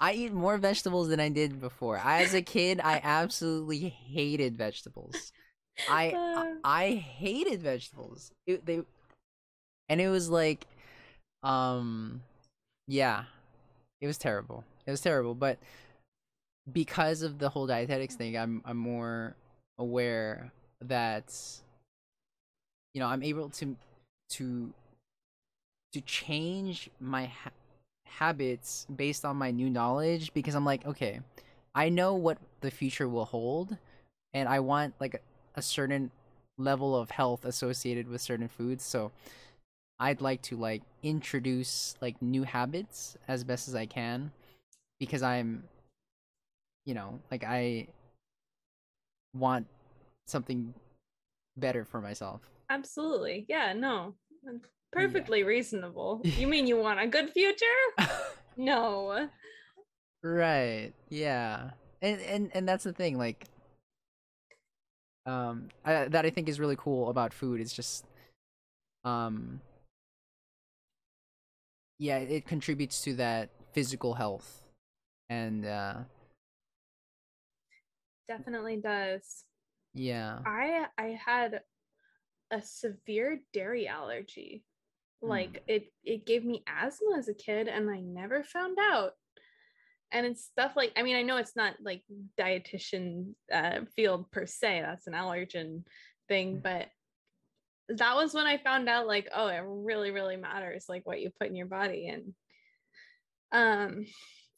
[0.00, 1.98] I eat more vegetables than I did before.
[1.98, 5.32] I, as a kid, I absolutely hated vegetables.
[5.88, 6.54] I uh.
[6.64, 8.30] I hated vegetables.
[8.46, 8.82] It, they
[9.88, 10.66] and it was like
[11.42, 12.22] um
[12.88, 13.24] yeah.
[14.00, 14.64] It was terrible.
[14.86, 15.58] It was terrible, but
[16.72, 19.36] because of the whole dietetics thing, I'm I'm more
[19.78, 21.32] aware that
[22.94, 23.76] you know, I'm able to
[24.30, 24.72] to
[25.92, 27.50] to change my ha-
[28.06, 31.20] habits based on my new knowledge because I'm like, okay,
[31.74, 33.76] I know what the future will hold
[34.32, 35.22] and I want like
[35.56, 36.10] a certain
[36.58, 39.10] level of health associated with certain foods so
[40.00, 44.30] i'd like to like introduce like new habits as best as i can
[44.98, 45.64] because i'm
[46.84, 47.86] you know like i
[49.34, 49.66] want
[50.26, 50.74] something
[51.56, 52.40] better for myself.
[52.70, 53.46] Absolutely.
[53.48, 54.14] Yeah no.
[54.92, 55.46] Perfectly yeah.
[55.46, 56.20] reasonable.
[56.24, 57.64] You mean you want a good future?
[58.58, 59.28] No.
[60.22, 60.92] Right.
[61.10, 61.72] Yeah.
[62.00, 63.44] And and and that's the thing like
[65.26, 68.04] um I, that I think is really cool about food is just
[69.04, 69.60] um
[71.98, 74.62] yeah it contributes to that physical health
[75.28, 75.94] and uh
[78.28, 79.44] definitely does.
[79.94, 80.38] Yeah.
[80.44, 81.60] I i had
[82.50, 84.64] a severe dairy allergy.
[85.22, 85.60] Like mm.
[85.66, 89.12] it it gave me asthma as a kid and i never found out
[90.12, 92.02] and it's stuff like i mean i know it's not like
[92.38, 95.82] dietitian uh, field per se that's an allergen
[96.28, 96.62] thing mm.
[96.62, 96.88] but
[97.88, 101.30] that was when i found out like oh it really really matters like what you
[101.38, 102.08] put in your body.
[102.08, 102.34] And
[103.52, 104.06] um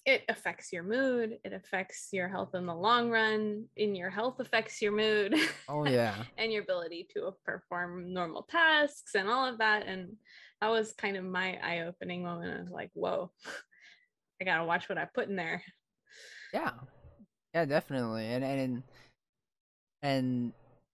[0.06, 4.40] it affects your mood it affects your health in the long run in your health
[4.40, 5.34] affects your mood
[5.68, 6.14] oh yeah.
[6.38, 9.86] and your ability to perform normal tasks and all of that.
[9.86, 10.16] And
[10.62, 13.30] that was kind of my eye-opening moment of like whoa
[14.40, 15.62] I gotta watch what I put in there.
[16.52, 16.70] Yeah,
[17.55, 18.82] yeah, definitely, and and
[20.02, 20.52] and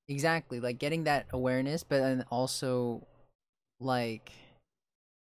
[0.09, 3.07] exactly like getting that awareness, but then also
[3.81, 4.33] like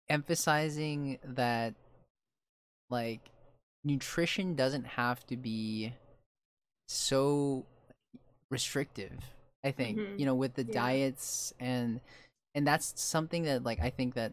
[0.09, 1.75] emphasizing that
[2.91, 3.21] like
[3.85, 5.93] nutrition doesn't have to be
[6.89, 7.65] so
[8.51, 9.13] restrictive
[9.65, 10.19] i think mm-hmm.
[10.19, 10.73] you know with the yeah.
[10.73, 12.01] diets and
[12.55, 14.33] and that's something that like i think that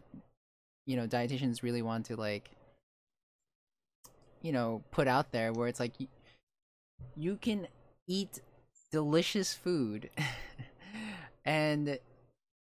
[0.86, 2.50] you know dietitians really want to like
[4.44, 6.06] you know put out there where it's like you,
[7.16, 7.66] you can
[8.06, 8.40] eat
[8.92, 10.10] delicious food
[11.44, 11.98] and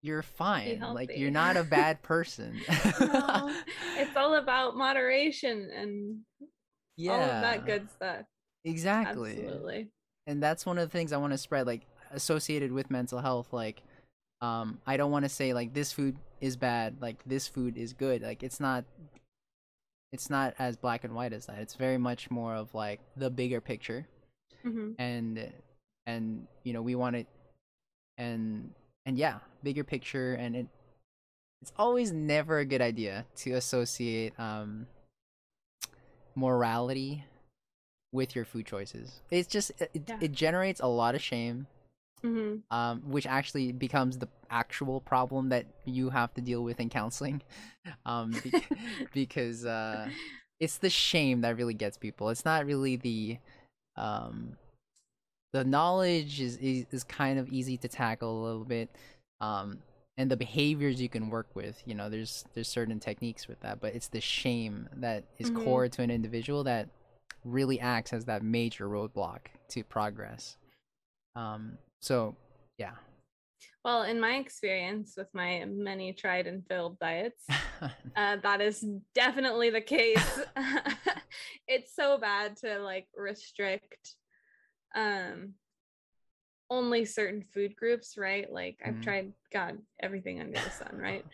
[0.01, 0.80] you're fine.
[0.93, 2.60] Like you're not a bad person.
[2.99, 3.53] No,
[3.97, 6.19] it's all about moderation and
[6.97, 8.26] yeah all of that good stuff.
[8.65, 9.31] Exactly.
[9.31, 9.89] Absolutely.
[10.26, 11.81] And that's one of the things i want to spread like
[12.11, 13.81] associated with mental health like
[14.39, 17.93] um i don't want to say like this food is bad like this food is
[17.93, 18.22] good.
[18.22, 18.85] Like it's not
[20.14, 21.57] it's not as black and white as that.
[21.57, 24.07] It's very much more of like the bigger picture,
[24.64, 24.91] mm-hmm.
[24.99, 25.52] and
[26.06, 27.27] and you know we want it,
[28.18, 28.72] and
[29.07, 30.68] and yeah, bigger picture, and it
[31.64, 34.85] it's always never a good idea to associate um
[36.35, 37.26] morality
[38.11, 39.22] with your food choices.
[39.31, 40.19] It's just it, yeah.
[40.22, 41.65] it generates a lot of shame
[42.24, 42.56] mm-hmm.
[42.76, 47.41] um, which actually becomes the actual problem that you have to deal with in counseling,
[48.06, 48.54] um, be-
[49.14, 50.10] because uh,
[50.60, 52.30] it's the shame that really gets people.
[52.30, 53.38] It's not really the
[53.95, 54.58] um,
[55.54, 58.90] the knowledge is, is is kind of easy to tackle a little bit
[59.41, 59.78] um
[60.18, 63.80] and the behaviors you can work with you know there's there's certain techniques with that
[63.80, 65.64] but it's the shame that is Mhm.
[65.64, 66.90] core to an individual that
[67.45, 69.40] really acts as that major roadblock
[69.70, 70.58] to progress
[71.36, 72.35] um so
[72.77, 72.95] yeah
[73.85, 77.45] Well, in my experience with my many tried and failed diets,
[78.15, 78.85] uh, that is
[79.15, 80.39] definitely the case.
[81.67, 84.15] it's so bad to like restrict
[84.95, 85.53] um
[86.69, 88.51] only certain food groups, right?
[88.51, 89.03] Like I've Mhm.
[89.03, 91.25] tried God everything under the sun, right?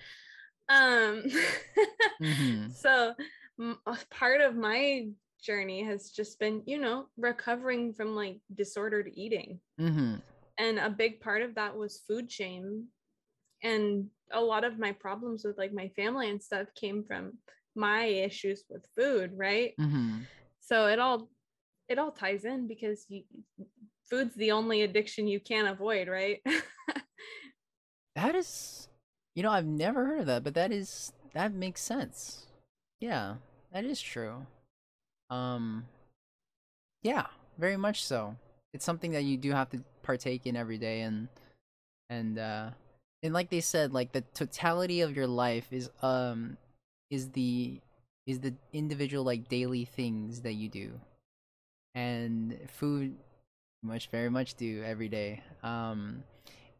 [0.70, 1.24] Um
[2.22, 2.72] Mhm.
[2.76, 3.16] so
[3.60, 3.80] m-
[4.10, 5.08] part of my
[5.42, 10.16] journey has just been, you know, recovering from like disordered eating hmm
[10.60, 12.86] and a big part of that was food shame
[13.64, 17.34] and a lot of my problems with like my family and stuff came from
[17.76, 20.20] my issues with food right hmm
[20.62, 21.30] so it all
[21.88, 23.24] it all ties in because you,
[24.10, 26.42] food's the only addiction you can't avoid right
[28.20, 28.90] That is,
[29.34, 32.48] you know, I've never heard of that, but that is that makes sense.
[33.00, 33.36] Yeah,
[33.72, 34.46] that is true.
[35.30, 35.86] Um,
[37.02, 37.28] yeah,
[37.58, 38.36] very much so.
[38.74, 41.28] It's something that you do have to partake in every day, and
[42.10, 42.72] and uh,
[43.22, 46.58] and like they said, like the totality of your life is um
[47.12, 47.80] is the
[48.26, 51.00] is the individual like daily things that you do,
[51.94, 53.16] and food
[53.84, 55.44] much very much do every day.
[55.62, 56.24] Um,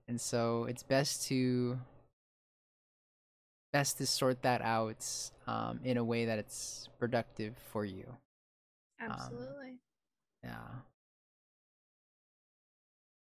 [0.08, 1.78] and so it's best to
[3.72, 5.06] best to sort that out
[5.46, 8.08] um, in a way that it's productive for you.
[9.00, 9.78] Absolutely.
[10.44, 10.89] yeah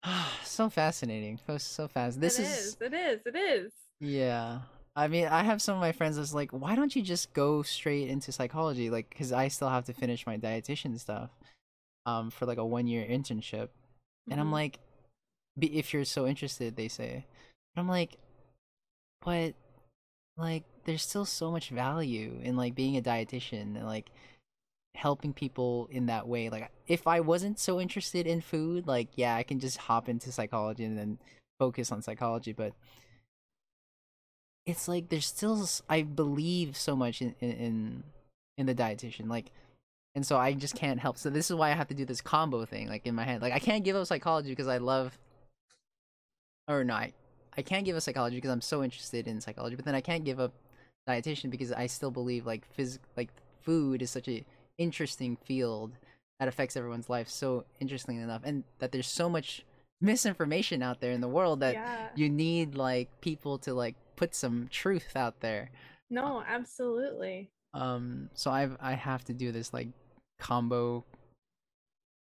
[0.43, 1.39] so fascinating.
[1.47, 2.19] So, so fast.
[2.21, 3.19] This It is it is.
[3.25, 3.71] It is.
[3.99, 4.59] Yeah.
[4.97, 7.63] I mean i have some of my friends that's like why don't you just go
[7.63, 8.89] straight into psychology?
[8.89, 11.29] Like because i still have to finish my dietitian stuff
[12.05, 13.69] um for like a one year internship.
[14.31, 14.53] And i'm Mhm.
[14.53, 14.79] like
[15.59, 17.25] be if you're so interested they say.
[17.75, 18.17] But i'm like
[19.25, 19.53] but
[20.37, 24.11] like there's still so much value in like being a dietitian and like
[24.95, 26.49] helping people in that way.
[26.49, 30.31] Like if i wasn't so interested in food like yeah i can just hop into
[30.31, 31.17] psychology and then
[31.59, 32.73] focus on psychology but
[34.65, 38.03] it's like there's still i believe so much in in
[38.57, 39.51] in, the dietitian like
[40.15, 41.17] and so i just can't help.
[41.17, 43.41] So this is why i have to do this combo thing like in my head.
[43.41, 45.17] Like i can't give up psychology because i love
[46.67, 47.13] or no i,
[47.57, 50.23] I can't give up psychology because i'm so interested in psychology but then i can't
[50.23, 50.53] give up
[51.07, 53.29] dietitian because i still believe like phys- like
[53.61, 54.43] food is such a
[54.77, 55.97] interesting field
[56.39, 59.65] that affects everyone's life so interestingly enough and that there's so much
[60.01, 62.07] misinformation out there in the world that yeah.
[62.15, 65.71] you need like people to like put some truth out there.
[66.09, 67.49] No absolutely.
[67.73, 69.87] um so i've i have to do this like
[70.39, 71.03] combo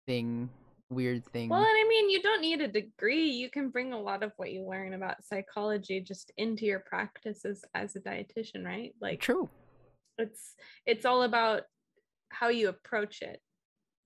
[0.08, 0.50] thing
[0.94, 1.50] weird thing.
[1.50, 3.26] Well, and I mean, you don't need a degree.
[3.26, 7.66] You can bring a lot of what you learn about psychology just into your practices
[7.74, 8.94] as a dietitian, right?
[9.02, 9.50] Like true.
[10.18, 10.56] it's
[10.86, 11.64] it's all about
[12.34, 13.42] how you approach it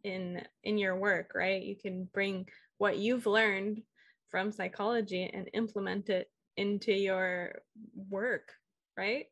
[0.04, 1.64] in in your work, right?
[1.64, 2.48] You can bring
[2.78, 3.82] what you've learned
[4.30, 7.62] from psychology and implement it into your
[8.10, 8.54] work,
[8.98, 9.28] right?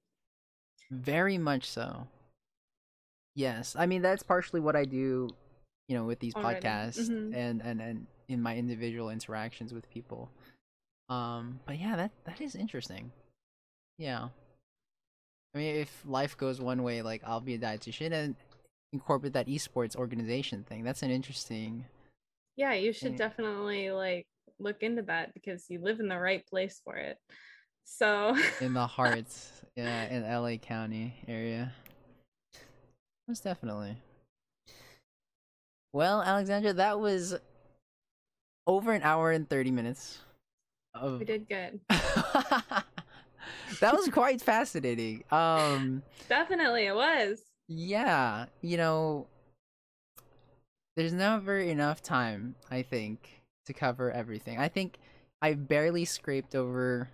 [0.92, 2.08] very much so
[3.36, 5.30] yes i mean that's partially what i do
[5.88, 6.60] you know with these Already.
[6.60, 7.34] podcasts Mhm.
[7.34, 10.30] and and and in my individual interactions with people
[11.10, 13.12] um but yeah that that is interesting
[13.98, 14.30] yeah
[15.54, 18.36] i mean if life goes one way like i'll be a dietitian and
[18.96, 21.86] incorporate that esports organization thing that's an interesting
[22.56, 23.18] Yeah, you should Yeah.
[23.28, 24.26] definitely like
[24.60, 27.18] look into that because you live in the right place for it.
[27.84, 29.26] So in the heart
[29.76, 31.74] yeah in la county area
[33.28, 33.98] most definitely
[35.94, 37.36] well alexandra that was
[38.66, 40.20] over an hour and 30 minutes
[40.94, 41.80] of we did good.
[41.90, 42.86] that
[43.94, 47.42] was quite fascinating um Definitely it was.
[47.68, 49.28] Yeah you know
[50.96, 54.60] there's never enough time i think to cover everything.
[54.60, 54.98] I think
[55.42, 57.10] i barely scraped over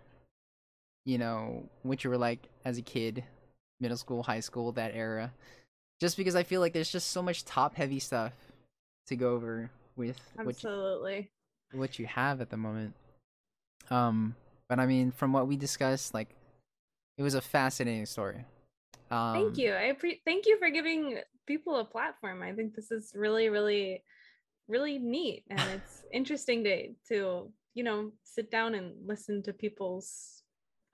[1.05, 3.23] you know what you were like as a kid
[3.79, 5.33] middle school high school that era
[5.99, 8.33] just because i feel like there's just so much top heavy stuff
[9.07, 11.29] to go over with what you, Absolutely.
[11.73, 12.93] what you have at the moment.
[13.89, 14.35] Um
[14.69, 16.29] but i mean from what we discussed like
[17.17, 18.45] it was a fascinating story
[19.09, 19.73] um Thank you.
[19.73, 22.41] I appre- thank you for giving people a platform.
[22.43, 24.03] I think this is really, really,
[24.67, 30.43] really neat, and it's interesting to to you know sit down and listen to people's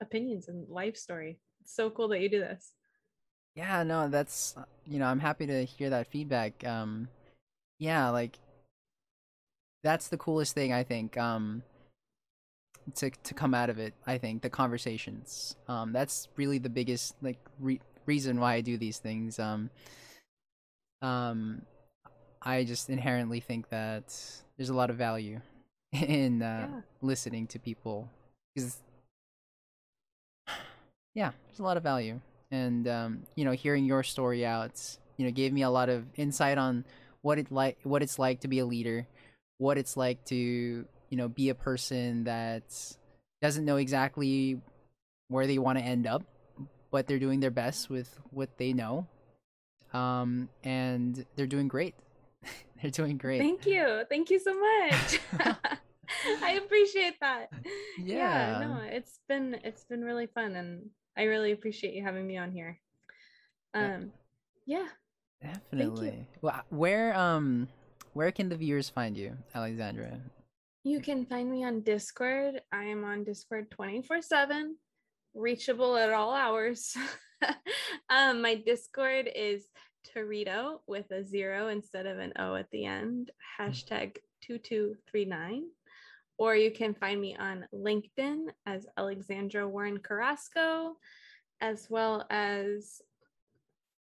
[0.00, 1.38] opinions and life story.
[1.62, 2.72] It's so cool that you do this.
[3.56, 4.54] yeah no that's
[4.86, 7.08] you know i'm happy to hear that feedback um
[7.80, 8.38] yeah like
[9.82, 11.16] that's the coolest thing I think.
[11.16, 11.62] Um,
[12.96, 15.56] to to come out of it, I think the conversations.
[15.68, 19.38] Um, that's really the biggest like re- reason why I do these things.
[19.38, 19.70] Um,
[21.02, 21.62] um,
[22.42, 24.04] I just inherently think that
[24.56, 25.40] there's a lot of value
[25.92, 26.80] in uh, Yeah.
[27.02, 28.08] listening to people
[28.54, 28.78] because
[31.14, 32.20] yeah, there's a lot of value,
[32.50, 34.80] and um, you know, hearing your story out,
[35.16, 36.84] you know, gave me a lot of insight on
[37.22, 39.06] what it like, what it's like to be a leader,
[39.58, 42.62] what it's like to you know be a person that
[43.42, 44.60] doesn't know exactly
[45.28, 46.22] where they want to end up,
[46.90, 49.06] but they're doing their best with what they know,
[49.92, 51.94] um, and they're doing great.
[52.82, 53.38] they're doing great.
[53.40, 54.04] Thank you.
[54.08, 55.20] Thank you so much.
[56.42, 57.50] I appreciate that.
[57.98, 58.60] Yeah.
[58.60, 62.52] no, it's been it's been really fun and I really appreciate you having me on
[62.52, 62.78] here.
[63.74, 63.96] Yeah.
[63.96, 64.12] Um
[64.66, 64.86] yeah.
[65.42, 66.26] Definitely.
[66.40, 67.68] Well, where um
[68.14, 70.18] where can the viewers find you, Alexandra?
[70.84, 72.62] You can find me on Discord.
[72.72, 74.74] I am on Discord 24/7,
[75.38, 76.96] reachable at all hours.
[78.10, 79.64] um my Discord is
[80.14, 83.30] Torito with a zero instead of an O at the end.
[83.58, 85.64] Hashtag 2239.
[86.38, 90.96] Or you can find me on LinkedIn as Alexandra Warren Carrasco,
[91.60, 93.02] as well as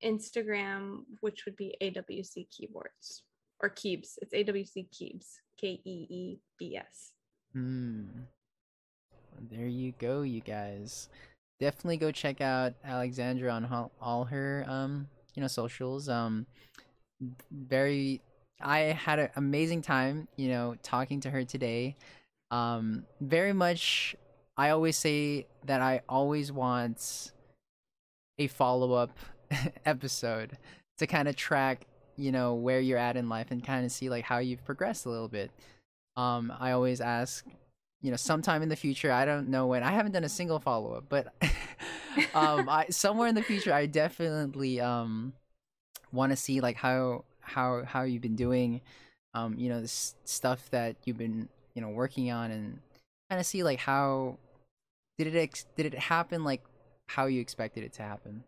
[0.05, 3.23] Instagram, which would be AWC Keyboards
[3.61, 4.19] or Keebs.
[4.23, 5.27] It's AWC Keebs,
[5.61, 7.13] K E E B S.
[7.53, 8.07] Hmm.
[9.41, 11.09] There you go, you guys.
[11.59, 16.09] Definitely go check out Alexandra on all, all her um you know socials.
[16.09, 16.47] Um,
[17.51, 18.21] very.
[18.63, 21.97] I had an amazing time, you know, talking to her today.
[22.51, 24.15] Um, very much.
[24.57, 27.33] I always say that I always want
[28.39, 29.19] a follow up
[29.87, 30.59] episode
[30.99, 31.87] to kind of track,
[32.17, 35.07] you know, where you're at in life and kind of see like how you've progressed
[35.07, 35.51] a little bit.
[36.17, 37.47] Um, I always ask,
[38.03, 39.83] you know, sometime in the future, I don't know when.
[39.83, 41.35] I haven't done a single follow up, but
[42.35, 45.35] um, I somewhere in the future, I definitely um
[46.13, 48.81] want to see like how how how you've been doing,
[49.35, 52.79] um, you know, this stuff that you've been you know working on, and
[53.29, 54.39] kind of see like how
[55.19, 56.63] did it ex- did it happen like
[57.07, 58.45] how you expected it to happen.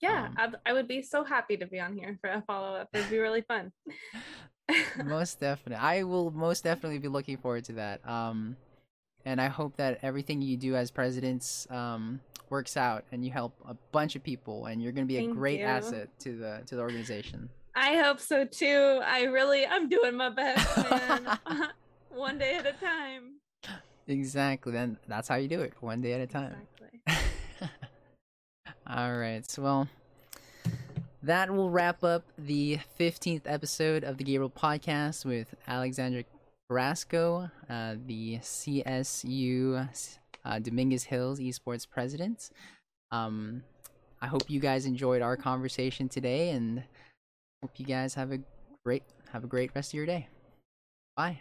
[0.00, 2.74] Yeah, Um, I'd, I would be so happy to be on here for a follow
[2.76, 2.88] up.
[2.94, 3.72] It'd be really fun.
[5.04, 8.56] most definitely i will most definitely be looking forward to that um
[9.24, 13.52] and i hope that everything you do as presidents um works out and you help
[13.68, 15.66] a bunch of people and you're going to be a Thank great you.
[15.66, 19.00] asset to the to the organization I hope so too.
[19.06, 21.38] I really, I'm doing my best, man.
[22.10, 23.36] One day at a time.
[24.08, 26.56] exactly then that's how you do it one day at a time
[27.06, 27.68] Exactly.
[28.88, 29.88] all right so well
[31.22, 36.24] that will wrap up the 15th episode of the Gabriel podcast with Alexandra
[36.70, 39.88] Carrasco, uh, the CSU
[40.44, 42.50] uh, Dominguez Hills esports president.
[43.10, 43.64] Um,
[44.22, 46.84] I hope you guys enjoyed our conversation today, and
[47.60, 48.38] hope you guys have a
[48.84, 49.02] great
[49.32, 50.28] have a great rest of your day.
[51.16, 51.40] Bye.